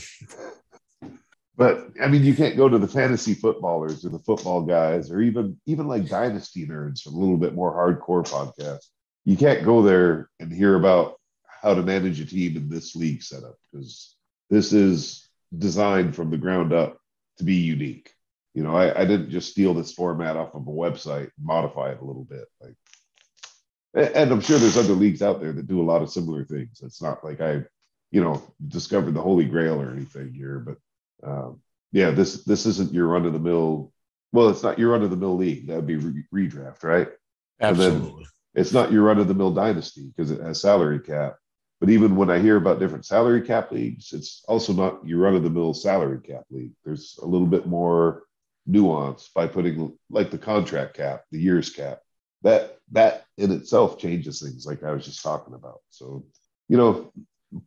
but 1.55 1.89
I 2.01 2.07
mean, 2.07 2.23
you 2.23 2.36
can't 2.36 2.57
go 2.57 2.67
to 2.69 2.77
the 2.77 2.88
fantasy 2.88 3.33
footballers 3.33 4.05
or 4.05 4.09
the 4.09 4.19
football 4.19 4.61
guys, 4.63 5.11
or 5.11 5.21
even 5.21 5.59
even 5.65 5.88
like 5.88 6.07
dynasty 6.07 6.67
nerds, 6.67 7.05
a 7.05 7.09
little 7.09 7.38
bit 7.38 7.53
more 7.53 7.73
hardcore 7.73 8.23
podcast. 8.27 8.86
You 9.23 9.38
can't 9.38 9.63
go 9.65 9.81
there 9.81 10.29
and 10.39 10.51
hear 10.51 10.75
about 10.75 11.19
how 11.61 11.73
to 11.73 11.81
manage 11.81 12.19
a 12.19 12.25
team 12.25 12.57
in 12.57 12.69
this 12.69 12.95
league 12.95 13.23
setup 13.23 13.55
because 13.71 14.15
this 14.51 14.71
is 14.73 15.24
designed 15.58 16.16
from 16.16 16.30
the 16.30 16.38
ground 16.38 16.74
up 16.74 16.99
to 17.38 17.43
be 17.43 17.56
unique. 17.56 18.12
You 18.53 18.64
know, 18.64 18.76
I, 18.76 19.01
I 19.01 19.06
didn't 19.06 19.30
just 19.32 19.51
steal 19.51 19.74
this 19.74 19.93
format 19.93 20.38
off 20.38 20.56
of 20.56 20.68
a 20.68 20.72
website, 20.72 21.30
modify 21.41 21.91
it 21.91 21.99
a 22.01 22.06
little 22.06 22.24
bit. 22.24 22.45
Like, 22.62 22.76
and 24.16 24.32
I'm 24.32 24.41
sure 24.41 24.58
there's 24.58 24.78
other 24.78 24.93
leagues 24.93 25.22
out 25.22 25.41
there 25.41 25.51
that 25.53 25.68
do 25.68 25.82
a 25.82 25.84
lot 25.89 26.01
of 26.01 26.10
similar 26.10 26.43
things. 26.45 26.82
It's 26.84 27.01
not 27.01 27.24
like 27.24 27.41
I, 27.41 27.64
you 28.12 28.24
know, 28.24 28.41
discovered 28.68 29.14
the 29.14 29.22
holy 29.22 29.45
grail 29.45 29.82
or 29.82 29.91
anything 29.91 30.34
here, 30.34 30.60
but 30.60 30.78
um, 31.30 31.62
yeah, 31.91 32.12
this 32.12 32.43
this 32.43 32.66
isn't 32.66 32.93
your 32.93 33.08
run 33.08 33.26
of 33.26 33.34
the 33.34 33.39
mill. 33.39 33.91
Well, 34.32 34.49
it's 34.49 34.64
not 34.64 34.80
your 34.80 34.91
run 34.91 35.03
of 35.03 35.12
the 35.12 35.18
mill 35.18 35.36
league. 35.38 35.68
That'd 35.68 35.88
be 35.88 35.95
re- 35.95 36.24
redraft, 36.34 36.84
right? 36.84 37.10
And 37.60 37.78
then- 37.78 37.95
Absolutely. 37.95 38.26
It's 38.53 38.72
not 38.72 38.89
your 38.91 39.03
run 39.03 39.20
of 39.20 39.28
the 39.28 39.34
mill 39.34 39.51
dynasty 39.51 40.08
because 40.16 40.32
it 40.32 40.39
has 40.39 40.62
salary 40.62 40.99
cap. 41.01 41.36
But 41.80 41.89
even 41.89 42.15
when 42.15 42.30
I 42.30 42.39
hear 42.39 42.55
about 42.55 42.80
different 42.80 43.05
salary 43.05 43.41
cap 43.41 43.71
leagues, 43.71 44.13
it's 44.13 44.43
also 44.47 44.73
not 44.73 45.05
your 45.05 45.19
run 45.19 45.36
of 45.36 45.43
the 45.43 45.49
mill 45.49 45.73
salary 45.73 46.19
cap 46.21 46.43
league. 46.49 46.71
There's 46.84 47.19
a 47.21 47.26
little 47.26 47.47
bit 47.47 47.67
more 47.67 48.23
nuance 48.65 49.30
by 49.36 49.47
putting 49.47 49.97
like 50.09 50.32
the 50.32 50.38
contract 50.38 50.95
cap, 50.95 51.23
the 51.32 51.39
years 51.39 51.69
cap. 51.69 51.99
That 52.43 52.78
that 52.91 53.26
in 53.38 53.51
itself 53.51 53.97
changes 53.97 54.41
things, 54.41 54.65
like 54.65 54.84
I 54.84 54.91
was 54.91 55.05
just 55.05 55.23
talking 55.23 55.53
about. 55.53 55.82
So, 55.89 56.26
you 56.69 56.78
know, 56.78 57.11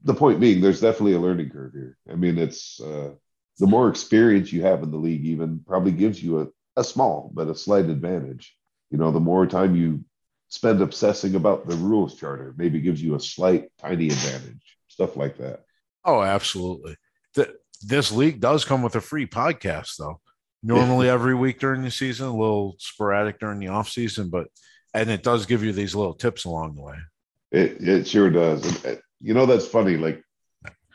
the 0.05 0.15
point 0.15 0.41
being, 0.41 0.61
there's 0.61 0.81
definitely 0.81 1.15
a 1.15 1.21
learning 1.21 1.51
curve 1.51 1.73
here. 1.73 1.97
I 2.11 2.15
mean, 2.15 2.39
it's 2.39 2.81
uh, 2.81 3.11
the 3.59 3.67
more 3.67 3.89
experience 3.89 4.53
you 4.53 4.63
have 4.63 4.83
in 4.83 4.91
the 4.91 4.97
league, 4.97 5.25
even 5.27 5.61
probably 5.67 5.93
gives 5.93 6.23
you 6.23 6.41
a, 6.41 6.47
a 6.81 6.85
small 6.85 7.31
but 7.35 7.49
a 7.49 7.55
slight 7.55 7.87
advantage. 7.87 8.57
You 8.91 8.99
know, 8.99 9.11
the 9.11 9.21
more 9.21 9.47
time 9.47 9.77
you 9.77 10.05
spend 10.49 10.81
obsessing 10.81 11.35
about 11.35 11.67
the 11.67 11.77
rules 11.77 12.15
charter, 12.17 12.55
maybe 12.57 12.81
gives 12.81 13.03
you 13.03 13.15
a 13.15 13.21
slight, 13.21 13.71
tiny 13.79 14.07
advantage, 14.07 14.79
stuff 14.89 15.17
like 15.17 15.37
that. 15.39 15.65
Oh, 16.05 16.23
absolutely. 16.23 16.97
Th- 17.35 17.51
this 17.83 18.11
league 18.11 18.41
does 18.41 18.65
come 18.65 18.83
with 18.83 18.97
a 18.97 19.01
free 19.01 19.27
podcast, 19.27 19.97
though. 19.99 20.21
Normally 20.63 21.09
every 21.09 21.35
week 21.35 21.61
during 21.61 21.83
the 21.83 21.91
season, 21.91 22.27
a 22.27 22.37
little 22.37 22.75
sporadic 22.79 23.39
during 23.39 23.61
the 23.61 23.69
off 23.69 23.89
season, 23.89 24.29
but 24.29 24.49
and 24.95 25.11
it 25.11 25.23
does 25.23 25.47
give 25.47 25.63
you 25.63 25.73
these 25.73 25.95
little 25.95 26.15
tips 26.15 26.45
along 26.45 26.75
the 26.75 26.83
way. 26.83 26.97
It 27.53 27.77
it 27.81 28.09
sure 28.09 28.31
does. 28.31 28.65
And, 28.65 28.97
uh, 28.97 29.01
you 29.21 29.35
know, 29.35 29.47
that's 29.47 29.67
funny. 29.67 29.97
Like, 29.97 30.23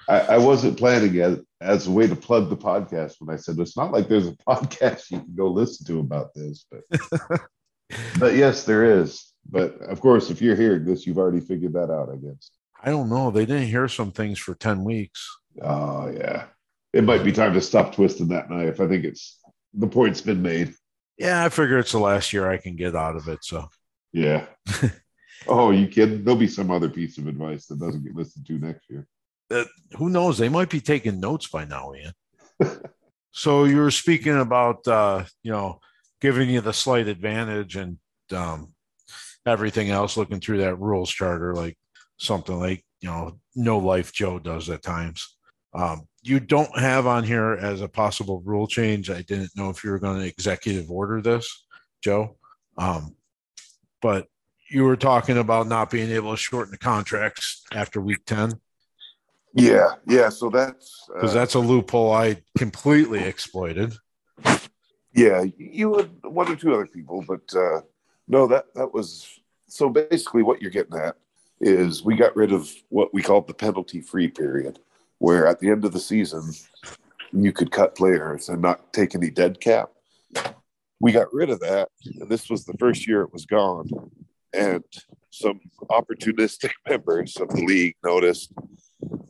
I, 0.10 0.20
I 0.20 0.38
wasn't 0.38 0.78
planning 0.78 1.18
as 1.22 1.40
as 1.62 1.88
a 1.88 1.92
way 1.92 2.08
to 2.08 2.16
plug 2.16 2.50
the 2.50 2.58
podcast 2.58 3.16
when 3.20 3.34
I 3.34 3.40
said 3.40 3.58
it's 3.58 3.78
not 3.78 3.92
like 3.92 4.10
there's 4.10 4.28
a 4.28 4.32
podcast 4.48 5.12
you 5.12 5.20
can 5.20 5.36
go 5.36 5.48
listen 5.48 5.86
to 5.88 6.00
about 6.00 6.34
this, 6.34 6.66
but 6.70 6.82
but 8.20 8.36
yes, 8.36 8.66
there 8.66 9.00
is. 9.00 9.33
But 9.50 9.80
of 9.82 10.00
course, 10.00 10.30
if 10.30 10.42
you're 10.42 10.56
hearing 10.56 10.86
this, 10.86 11.06
you've 11.06 11.18
already 11.18 11.40
figured 11.40 11.74
that 11.74 11.92
out, 11.92 12.10
I 12.12 12.16
guess. 12.16 12.52
I 12.82 12.90
don't 12.90 13.10
know. 13.10 13.32
They 13.32 13.46
didn't 13.46 13.68
hear 13.68 13.88
some 13.88 14.12
things 14.12 14.40
for 14.40 14.56
10 14.56 14.84
weeks. 14.84 15.28
Oh 15.62 16.10
yeah, 16.10 16.46
it 16.94 17.04
might 17.04 17.24
be 17.24 17.32
time 17.32 17.54
to 17.54 17.62
stop 17.62 17.94
twisting 17.94 18.28
that 18.30 18.50
knife. 18.50 18.80
I 18.82 18.88
think 18.88 19.06
it's 19.06 19.40
the 19.74 19.88
point's 19.88 20.22
been 20.22 20.42
made. 20.42 20.74
Yeah, 21.18 21.46
I 21.46 21.50
figure 21.50 21.78
it's 21.78 21.92
the 21.92 22.00
last 22.00 22.34
year 22.34 22.50
I 22.50 22.58
can 22.58 22.76
get 22.76 22.96
out 22.96 23.16
of 23.16 23.28
it. 23.28 23.40
So 23.44 23.68
Yeah. 24.12 24.48
oh, 25.48 25.72
you 25.72 25.88
kidding? 25.88 26.24
There'll 26.24 26.40
be 26.40 26.48
some 26.48 26.72
other 26.72 26.90
piece 26.90 27.18
of 27.18 27.28
advice 27.28 27.68
that 27.68 27.80
doesn't 27.80 28.04
get 28.04 28.16
listened 28.16 28.46
to 28.48 28.58
next 28.58 28.90
year. 28.90 29.08
uh, 29.52 29.66
who 29.98 30.10
knows? 30.10 30.38
They 30.38 30.50
might 30.50 30.70
be 30.70 30.82
taking 30.82 31.20
notes 31.20 31.48
by 31.48 31.66
now, 31.66 31.94
Ian. 31.94 32.80
so 33.32 33.66
you 33.66 33.78
were 33.78 33.92
speaking 33.92 34.38
about, 34.38 34.88
uh, 34.88 35.26
you 35.44 35.52
know, 35.52 35.80
giving 36.20 36.50
you 36.50 36.62
the 36.62 36.74
slight 36.74 37.08
advantage 37.08 37.76
and 37.76 37.98
um, 38.32 38.73
everything 39.46 39.90
else, 39.90 40.18
looking 40.18 40.40
through 40.40 40.60
that 40.60 40.80
rules 40.80 41.10
charter, 41.10 41.54
like 41.54 41.78
something 42.18 42.58
like, 42.58 42.84
you 43.02 43.10
know, 43.10 43.40
no 43.56 43.78
life 43.80 44.14
Joe 44.14 44.40
does 44.40 44.70
at 44.70 44.82
times. 44.82 45.36
Um, 45.74 46.08
you 46.22 46.40
don't 46.40 46.78
have 46.80 47.08
on 47.08 47.24
here 47.24 47.54
as 47.54 47.82
a 47.82 47.88
possible 47.88 48.42
rule 48.46 48.68
change. 48.68 49.10
I 49.10 49.22
didn't 49.24 49.52
know 49.56 49.70
if 49.70 49.84
you 49.84 49.92
were 49.92 50.00
going 50.00 50.20
to 50.20 50.28
executive 50.28 50.90
order 50.90 51.22
this, 51.22 51.66
Joe. 52.02 52.38
Um, 52.78 53.16
but 54.02 54.28
you 54.70 54.84
were 54.84 54.96
talking 54.96 55.38
about 55.38 55.68
not 55.68 55.90
being 55.90 56.12
able 56.12 56.32
to 56.32 56.38
shorten 56.38 56.72
the 56.72 56.78
contracts 56.78 57.64
after 57.74 58.00
week 58.02 58.26
10 58.26 58.54
Yeah, 59.54 59.96
yeah. 60.08 60.30
So 60.30 60.50
that's 60.50 61.06
because 61.14 61.32
uh, 61.32 61.34
that's 61.34 61.54
a 61.56 61.60
loophole 61.60 62.12
I 62.12 62.42
completely 62.58 63.20
exploited. 63.20 63.94
yeah. 65.14 65.44
You 65.58 66.00
and 66.00 66.10
one 66.24 66.52
or 66.52 66.56
two 66.56 66.74
other 66.74 66.88
people, 66.88 67.24
but 67.28 67.42
uh, 67.56 67.82
no, 68.28 68.48
that 68.48 68.66
that 68.76 68.94
was 68.94 69.40
so 69.68 69.90
basically 69.90 70.44
what 70.44 70.62
you're 70.62 70.72
getting 70.72 70.98
at 70.98 71.16
is 71.60 72.04
we 72.04 72.16
got 72.16 72.36
rid 72.36 72.52
of 72.52 72.70
what 72.90 73.14
we 73.14 73.22
called 73.22 73.48
the 73.48 73.54
penalty-free 73.54 74.30
period, 74.30 74.80
where 75.20 75.48
at 75.48 75.60
the 75.60 75.70
end 75.70 75.86
of 75.86 75.94
the 75.94 76.00
season 76.00 76.52
you 77.32 77.52
could 77.52 77.72
cut 77.72 77.96
players 77.96 78.50
and 78.50 78.62
not 78.62 78.94
take 78.94 79.16
any 79.16 79.30
dead 79.30 79.60
cap. 79.60 79.90
We 81.00 81.12
got 81.12 81.34
rid 81.34 81.50
of 81.50 81.60
that, 81.62 81.90
and 82.20 82.30
this 82.30 82.50
was 82.50 82.66
the 82.66 82.78
first 82.80 83.08
year 83.08 83.22
it 83.22 83.34
was 83.34 83.46
gone. 83.46 83.90
And 84.54 84.84
some 85.32 85.60
opportunistic 85.90 86.72
members 86.90 87.36
of 87.38 87.50
the 87.50 87.66
league 87.66 87.96
noticed, 88.04 88.54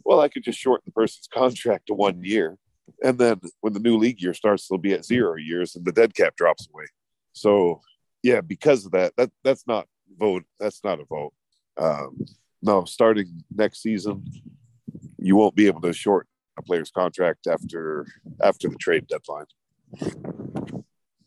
well, 0.03 0.19
I 0.19 0.27
could 0.27 0.43
just 0.43 0.59
shorten 0.59 0.83
the 0.85 0.91
person's 0.91 1.27
contract 1.33 1.87
to 1.87 1.93
one 1.93 2.23
year. 2.23 2.57
And 3.03 3.17
then 3.17 3.39
when 3.61 3.73
the 3.73 3.79
new 3.79 3.97
league 3.97 4.21
year 4.21 4.33
starts, 4.33 4.67
they'll 4.67 4.77
be 4.77 4.93
at 4.93 5.05
zero 5.05 5.35
years 5.35 5.75
and 5.75 5.85
the 5.85 5.91
dead 5.91 6.13
cap 6.13 6.35
drops 6.35 6.67
away. 6.73 6.85
So 7.31 7.81
yeah, 8.23 8.41
because 8.41 8.85
of 8.85 8.93
that, 8.93 9.13
that 9.17 9.29
that's 9.43 9.67
not 9.67 9.87
vote. 10.17 10.45
That's 10.59 10.83
not 10.83 10.99
a 10.99 11.05
vote. 11.05 11.33
Um, 11.77 12.25
no, 12.61 12.85
starting 12.85 13.43
next 13.53 13.81
season, 13.81 14.25
you 15.17 15.35
won't 15.35 15.55
be 15.55 15.67
able 15.67 15.81
to 15.81 15.93
short 15.93 16.27
a 16.57 16.61
player's 16.61 16.91
contract 16.91 17.47
after 17.47 18.07
after 18.41 18.69
the 18.69 18.77
trade 18.77 19.07
deadline. 19.07 19.45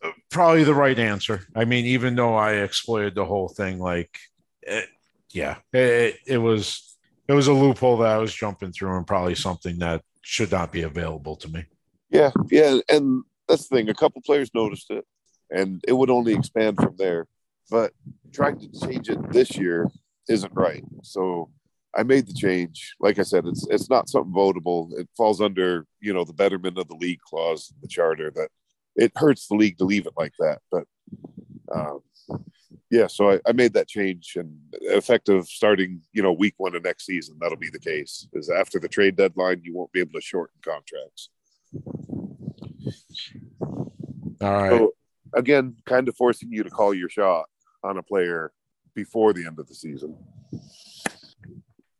Uh, 0.02 0.10
probably 0.30 0.64
the 0.64 0.74
right 0.74 0.98
answer. 0.98 1.46
I 1.54 1.64
mean, 1.64 1.84
even 1.84 2.14
though 2.14 2.34
I 2.34 2.54
exploited 2.54 3.14
the 3.14 3.24
whole 3.24 3.48
thing, 3.48 3.78
like, 3.78 4.18
it, 4.62 4.88
yeah, 5.30 5.56
it, 5.72 6.18
it 6.26 6.38
was 6.38 6.96
it 7.28 7.34
was 7.34 7.48
a 7.48 7.52
loophole 7.52 7.98
that 7.98 8.12
I 8.12 8.18
was 8.18 8.34
jumping 8.34 8.72
through, 8.72 8.96
and 8.96 9.06
probably 9.06 9.34
something 9.34 9.78
that 9.80 10.02
should 10.22 10.50
not 10.50 10.72
be 10.72 10.82
available 10.82 11.36
to 11.36 11.48
me. 11.48 11.64
Yeah, 12.08 12.30
yeah, 12.50 12.78
and 12.88 13.24
that's 13.48 13.68
the 13.68 13.76
thing. 13.76 13.88
A 13.88 13.94
couple 13.94 14.22
players 14.22 14.50
noticed 14.54 14.90
it, 14.90 15.04
and 15.50 15.82
it 15.86 15.92
would 15.92 16.10
only 16.10 16.34
expand 16.34 16.76
from 16.76 16.96
there. 16.98 17.26
But 17.70 17.92
trying 18.32 18.58
to 18.60 18.86
change 18.86 19.08
it 19.08 19.18
this 19.32 19.56
year 19.56 19.90
isn't 20.28 20.52
right. 20.54 20.84
So 21.02 21.50
I 21.96 22.02
made 22.02 22.26
the 22.26 22.34
change. 22.34 22.94
Like 23.00 23.18
I 23.18 23.22
said, 23.22 23.46
it's 23.46 23.66
it's 23.70 23.90
not 23.90 24.08
something 24.08 24.32
votable. 24.32 24.92
It 24.98 25.08
falls 25.16 25.40
under 25.40 25.86
you 26.00 26.12
know 26.12 26.24
the 26.24 26.32
betterment 26.32 26.78
of 26.78 26.88
the 26.88 26.94
league 26.94 27.20
clause, 27.20 27.72
in 27.74 27.80
the 27.80 27.88
charter. 27.88 28.30
That 28.30 28.48
it 28.94 29.12
hurts 29.16 29.48
the 29.48 29.56
league 29.56 29.78
to 29.78 29.84
leave 29.84 30.06
it 30.06 30.12
like 30.16 30.32
that. 30.38 30.58
But 30.70 30.84
um, 31.74 32.00
yeah, 32.90 33.06
so 33.06 33.30
I, 33.30 33.40
I 33.46 33.52
made 33.52 33.72
that 33.74 33.88
change, 33.88 34.34
and 34.36 34.56
effective 34.82 35.46
starting 35.46 36.02
you 36.12 36.22
know 36.22 36.32
week 36.32 36.54
one 36.58 36.76
of 36.76 36.84
next 36.84 37.06
season, 37.06 37.38
that'll 37.40 37.56
be 37.56 37.70
the 37.70 37.80
case. 37.80 38.28
Is 38.34 38.50
after 38.50 38.78
the 38.78 38.88
trade 38.88 39.16
deadline, 39.16 39.62
you 39.64 39.74
won't 39.74 39.92
be 39.92 40.00
able 40.00 40.12
to 40.12 40.20
shorten 40.20 40.56
contracts. 40.62 41.30
All 44.40 44.52
right. 44.52 44.70
So 44.70 44.92
again, 45.36 45.76
kind 45.84 46.08
of 46.08 46.16
forcing 46.16 46.50
you 46.50 46.64
to 46.64 46.70
call 46.70 46.92
your 46.92 47.08
shot 47.08 47.46
on 47.84 47.98
a 47.98 48.02
player 48.02 48.52
before 48.94 49.32
the 49.32 49.46
end 49.46 49.60
of 49.60 49.68
the 49.68 49.74
season. 49.74 50.16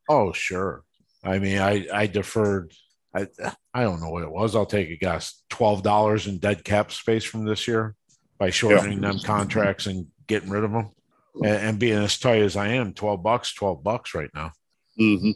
Oh, 0.09 0.33
sure. 0.33 0.83
I 1.23 1.39
mean, 1.39 1.59
I 1.59 1.87
I 1.93 2.07
deferred. 2.07 2.73
I 3.15 3.27
I 3.75 3.83
don't 3.83 4.01
know 4.01 4.11
what 4.11 4.23
it 4.23 4.31
was. 4.31 4.57
I'll 4.57 4.67
take 4.67 4.91
a 4.91 4.97
guess. 4.97 5.43
Twelve 5.49 5.83
dollars 5.83 6.27
in 6.27 6.39
dead 6.39 6.65
cap 6.65 6.91
space 6.91 7.25
from 7.25 7.45
this 7.45 7.69
year 7.69 7.95
by 8.39 8.51
shortening 8.51 9.03
yeah. 9.03 9.11
them 9.11 9.21
contracts 9.21 9.87
and 9.87 10.07
getting 10.27 10.51
rid 10.51 10.65
of 10.65 10.73
them, 10.73 10.91
and, 11.37 11.47
and, 11.47 11.79
being 11.79 11.99
as 11.99 12.19
tight 12.19 12.43
as 12.43 12.57
I 12.57 12.69
am. 12.69 12.93
Twelve 12.93 13.23
bucks. 13.23 13.53
Twelve 13.53 13.83
bucks 13.83 14.15
right 14.15 14.31
now. 14.35 14.53
Mm-hmm. 15.01 15.31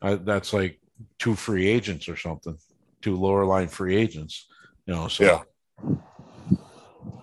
I, 0.00 0.14
that's 0.14 0.52
like 0.52 0.80
two 1.18 1.34
free 1.34 1.68
agents 1.68 2.08
or 2.08 2.16
something. 2.16 2.56
Two 3.02 3.16
lower 3.16 3.44
line 3.44 3.68
free 3.68 3.96
agents. 3.96 4.46
You 4.86 4.94
know. 4.94 5.08
So 5.08 5.24
yeah. 5.24 5.42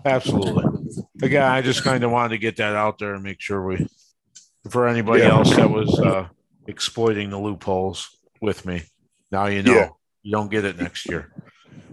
Absolutely. 0.08 0.64
Again, 1.22 1.44
I 1.44 1.62
just 1.62 1.84
kind 1.84 2.04
of 2.04 2.12
wanted 2.12 2.30
to 2.30 2.38
get 2.38 2.58
that 2.58 2.76
out 2.76 3.00
there 3.00 3.14
and 3.14 3.24
make 3.24 3.42
sure 3.42 3.66
we 3.66 3.88
for 4.70 4.88
anybody 4.88 5.24
yeah. 5.24 5.30
else 5.30 5.56
that 5.56 5.70
was 5.70 6.00
uh, 6.00 6.28
exploiting 6.68 7.30
the 7.30 7.40
loopholes 7.40 8.10
with 8.42 8.66
me. 8.66 8.84
Now 9.32 9.48
you 9.48 9.64
know 9.64 9.74
yeah. 9.74 9.90
you 10.24 10.32
don't 10.32 10.52
get 10.52 10.66
it 10.66 10.78
next 10.78 11.08
year. 11.10 11.32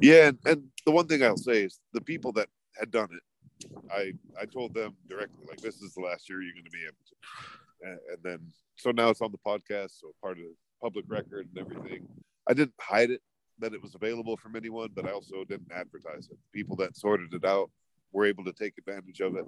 Yeah, 0.01 0.29
and, 0.29 0.39
and 0.45 0.65
the 0.85 0.93
one 0.93 1.07
thing 1.07 1.23
I'll 1.23 1.37
say 1.37 1.65
is 1.65 1.79
the 1.93 2.01
people 2.01 2.33
that 2.33 2.49
had 2.79 2.91
done 2.91 3.09
it, 3.13 3.71
I 3.91 4.13
I 4.41 4.45
told 4.47 4.75
them 4.75 4.97
directly 5.09 5.45
like 5.49 5.61
this 5.61 5.81
is 5.81 5.95
the 5.95 6.01
last 6.01 6.29
year 6.29 6.43
you're 6.43 6.53
going 6.53 6.65
to 6.65 6.71
be 6.71 6.85
able 6.85 6.97
to, 7.09 7.89
and, 7.89 7.99
and 8.13 8.19
then 8.23 8.53
so 8.77 8.91
now 8.91 9.11
it's 9.11 9.21
on 9.21 9.33
the 9.33 9.39
podcast, 9.39 10.01
so 10.01 10.13
part 10.21 10.39
of 10.39 10.45
the 10.45 10.55
public 10.83 11.05
record 11.09 11.49
and 11.55 11.59
everything. 11.59 12.07
I 12.49 12.55
didn't 12.55 12.75
hide 12.81 13.11
it 13.11 13.23
that 13.61 13.73
it 13.73 13.83
was 13.83 13.95
available 13.95 14.37
from 14.37 14.57
anyone, 14.57 14.91
but 14.95 15.07
I 15.07 15.13
also 15.13 15.45
didn't 15.45 15.71
advertise 15.73 16.29
it. 16.31 16.39
People 16.53 16.77
that 16.77 16.97
sorted 16.97 17.33
it 17.33 17.45
out 17.45 17.71
were 18.15 18.25
able 18.25 18.45
to 18.45 18.53
take 18.53 18.79
advantage 18.79 19.21
of 19.21 19.37
it, 19.37 19.45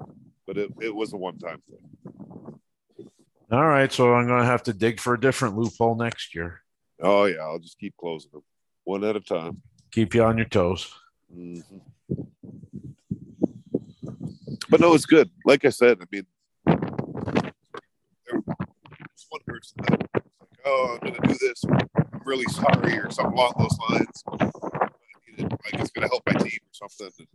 but 0.46 0.58
it, 0.58 0.70
it 0.82 0.94
was 0.94 1.12
a 1.12 1.16
one 1.16 1.38
time 1.38 1.62
thing. 1.70 1.78
All 3.50 3.64
right, 3.64 3.90
so 3.92 4.12
I'm 4.12 4.26
going 4.26 4.40
to 4.40 4.46
have 4.46 4.64
to 4.64 4.72
dig 4.72 4.98
for 4.98 5.14
a 5.14 5.20
different 5.20 5.56
loophole 5.56 5.94
next 5.94 6.34
year. 6.34 6.62
Oh 7.00 7.26
yeah, 7.26 7.38
I'll 7.42 7.60
just 7.60 7.78
keep 7.78 7.96
closing 7.96 8.32
them 8.32 8.42
one 8.84 9.04
at 9.04 9.14
a 9.14 9.20
time. 9.20 9.62
Keep 9.92 10.14
you 10.14 10.24
on 10.24 10.36
your 10.36 10.48
toes. 10.48 10.92
Mm-hmm. 11.34 11.78
But 14.68 14.80
no, 14.80 14.94
it's 14.94 15.06
good. 15.06 15.30
Like 15.44 15.64
I 15.64 15.68
said, 15.68 15.98
I 16.00 16.06
mean, 16.10 16.26
there's 16.66 16.82
one 19.28 19.42
person 19.46 19.76
that 19.82 19.90
like, 19.90 20.24
"Oh, 20.64 20.94
I'm 20.94 21.08
going 21.08 21.20
to 21.20 21.28
do 21.28 21.36
this. 21.40 21.62
I'm 21.68 22.22
really 22.24 22.46
sorry," 22.46 22.98
or 22.98 23.10
something 23.10 23.32
along 23.32 23.52
those 23.58 23.78
lines. 23.90 24.24
Like 25.38 25.74
it's 25.74 25.90
going 25.92 26.02
to 26.02 26.08
help 26.08 26.22
my 26.26 26.32
team 26.32 26.58
or 26.62 26.88
something. 26.88 27.26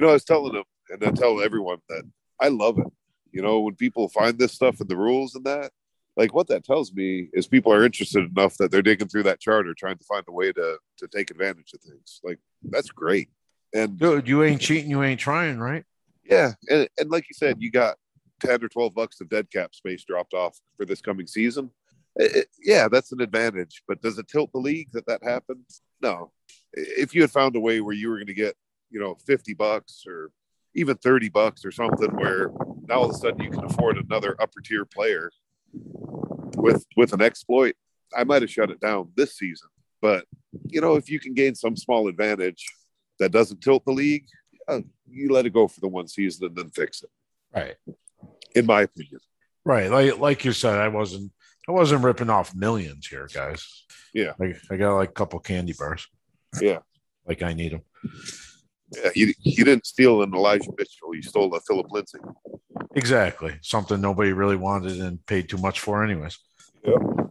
You 0.00 0.06
know, 0.06 0.12
I 0.12 0.14
was 0.14 0.24
telling 0.24 0.54
them, 0.54 0.64
and 0.88 1.04
I 1.04 1.10
tell 1.10 1.42
everyone 1.42 1.76
that 1.90 2.04
I 2.40 2.48
love 2.48 2.78
it. 2.78 2.86
You 3.32 3.42
know, 3.42 3.60
when 3.60 3.74
people 3.74 4.08
find 4.08 4.38
this 4.38 4.54
stuff 4.54 4.80
and 4.80 4.88
the 4.88 4.96
rules 4.96 5.34
and 5.34 5.44
that, 5.44 5.72
like 6.16 6.32
what 6.32 6.46
that 6.46 6.64
tells 6.64 6.90
me 6.94 7.28
is 7.34 7.46
people 7.46 7.70
are 7.70 7.84
interested 7.84 8.24
enough 8.24 8.56
that 8.56 8.70
they're 8.70 8.80
digging 8.80 9.08
through 9.08 9.24
that 9.24 9.40
charter 9.40 9.74
trying 9.74 9.98
to 9.98 10.04
find 10.04 10.24
a 10.26 10.32
way 10.32 10.52
to 10.52 10.78
to 10.96 11.08
take 11.08 11.30
advantage 11.30 11.74
of 11.74 11.82
things. 11.82 12.18
Like 12.24 12.38
that's 12.64 12.88
great. 12.88 13.28
And 13.74 13.98
dude, 13.98 14.26
you 14.26 14.42
ain't 14.42 14.62
cheating, 14.62 14.88
you 14.88 15.02
ain't 15.02 15.20
trying, 15.20 15.58
right? 15.58 15.84
Yeah, 16.24 16.52
and 16.70 16.88
and 16.96 17.10
like 17.10 17.26
you 17.28 17.34
said, 17.34 17.56
you 17.58 17.70
got 17.70 17.98
ten 18.40 18.64
or 18.64 18.70
twelve 18.70 18.94
bucks 18.94 19.20
of 19.20 19.28
dead 19.28 19.48
cap 19.52 19.74
space 19.74 20.02
dropped 20.04 20.32
off 20.32 20.58
for 20.78 20.86
this 20.86 21.02
coming 21.02 21.26
season. 21.26 21.70
It, 22.16 22.46
yeah, 22.64 22.88
that's 22.88 23.12
an 23.12 23.20
advantage. 23.20 23.82
But 23.86 24.00
does 24.00 24.16
it 24.16 24.28
tilt 24.28 24.50
the 24.52 24.60
league 24.60 24.92
that 24.92 25.06
that 25.08 25.22
happens? 25.22 25.82
No. 26.00 26.32
If 26.72 27.14
you 27.14 27.20
had 27.20 27.30
found 27.30 27.54
a 27.54 27.60
way 27.60 27.82
where 27.82 27.94
you 27.94 28.08
were 28.08 28.16
going 28.16 28.28
to 28.28 28.34
get, 28.34 28.56
you 28.90 29.00
know, 29.00 29.16
fifty 29.26 29.54
bucks 29.54 30.04
or 30.06 30.30
even 30.74 30.96
30 30.96 31.28
bucks 31.30 31.64
or 31.64 31.70
something 31.70 32.10
where 32.10 32.50
now 32.88 32.96
all 32.96 33.04
of 33.04 33.10
a 33.10 33.14
sudden 33.14 33.40
you 33.40 33.50
can 33.50 33.64
afford 33.64 33.96
another 33.96 34.36
upper 34.40 34.60
tier 34.60 34.84
player 34.84 35.30
with 36.56 36.84
with 36.96 37.12
an 37.12 37.22
exploit 37.22 37.74
i 38.16 38.24
might 38.24 38.42
have 38.42 38.50
shut 38.50 38.70
it 38.70 38.80
down 38.80 39.10
this 39.16 39.36
season. 39.36 39.68
But 40.02 40.24
you 40.66 40.80
know 40.80 40.96
if 40.96 41.10
you 41.10 41.20
can 41.20 41.34
gain 41.34 41.54
some 41.54 41.76
small 41.76 42.08
advantage 42.08 42.66
that 43.18 43.32
doesn't 43.32 43.60
tilt 43.60 43.84
the 43.84 43.92
league 43.92 44.26
uh, 44.68 44.80
you 45.08 45.32
let 45.32 45.46
it 45.46 45.52
go 45.52 45.68
for 45.68 45.80
the 45.80 45.88
one 45.88 46.08
season 46.08 46.46
and 46.46 46.56
then 46.56 46.70
fix 46.70 47.02
it. 47.02 47.10
Right. 47.54 47.74
In 48.54 48.66
my 48.66 48.82
opinion. 48.82 49.20
Right. 49.64 49.90
Like 49.90 50.18
like 50.18 50.44
you 50.44 50.52
said 50.52 50.78
i 50.78 50.88
wasn't 50.88 51.32
i 51.68 51.72
wasn't 51.72 52.04
ripping 52.04 52.30
off 52.30 52.54
millions 52.54 53.06
here 53.06 53.28
guys. 53.32 53.84
Yeah. 54.14 54.32
I, 54.40 54.54
I 54.70 54.76
got 54.76 54.96
like 54.96 55.10
a 55.10 55.12
couple 55.12 55.38
candy 55.40 55.74
bars. 55.78 56.08
Yeah. 56.60 56.78
Like 57.26 57.42
i 57.42 57.52
need 57.52 57.72
them 57.72 57.82
yeah, 58.92 59.10
you, 59.14 59.34
you 59.40 59.64
didn't 59.64 59.86
steal 59.86 60.22
an 60.22 60.34
Elijah 60.34 60.70
Mitchell. 60.76 61.14
You 61.14 61.22
stole 61.22 61.54
a 61.54 61.60
Phillip 61.60 61.86
Lindsay. 61.90 62.18
Exactly. 62.96 63.58
Something 63.62 64.00
nobody 64.00 64.32
really 64.32 64.56
wanted 64.56 65.00
and 65.00 65.24
paid 65.26 65.48
too 65.48 65.58
much 65.58 65.80
for, 65.80 66.04
anyways. 66.04 66.38
Yep. 66.84 67.29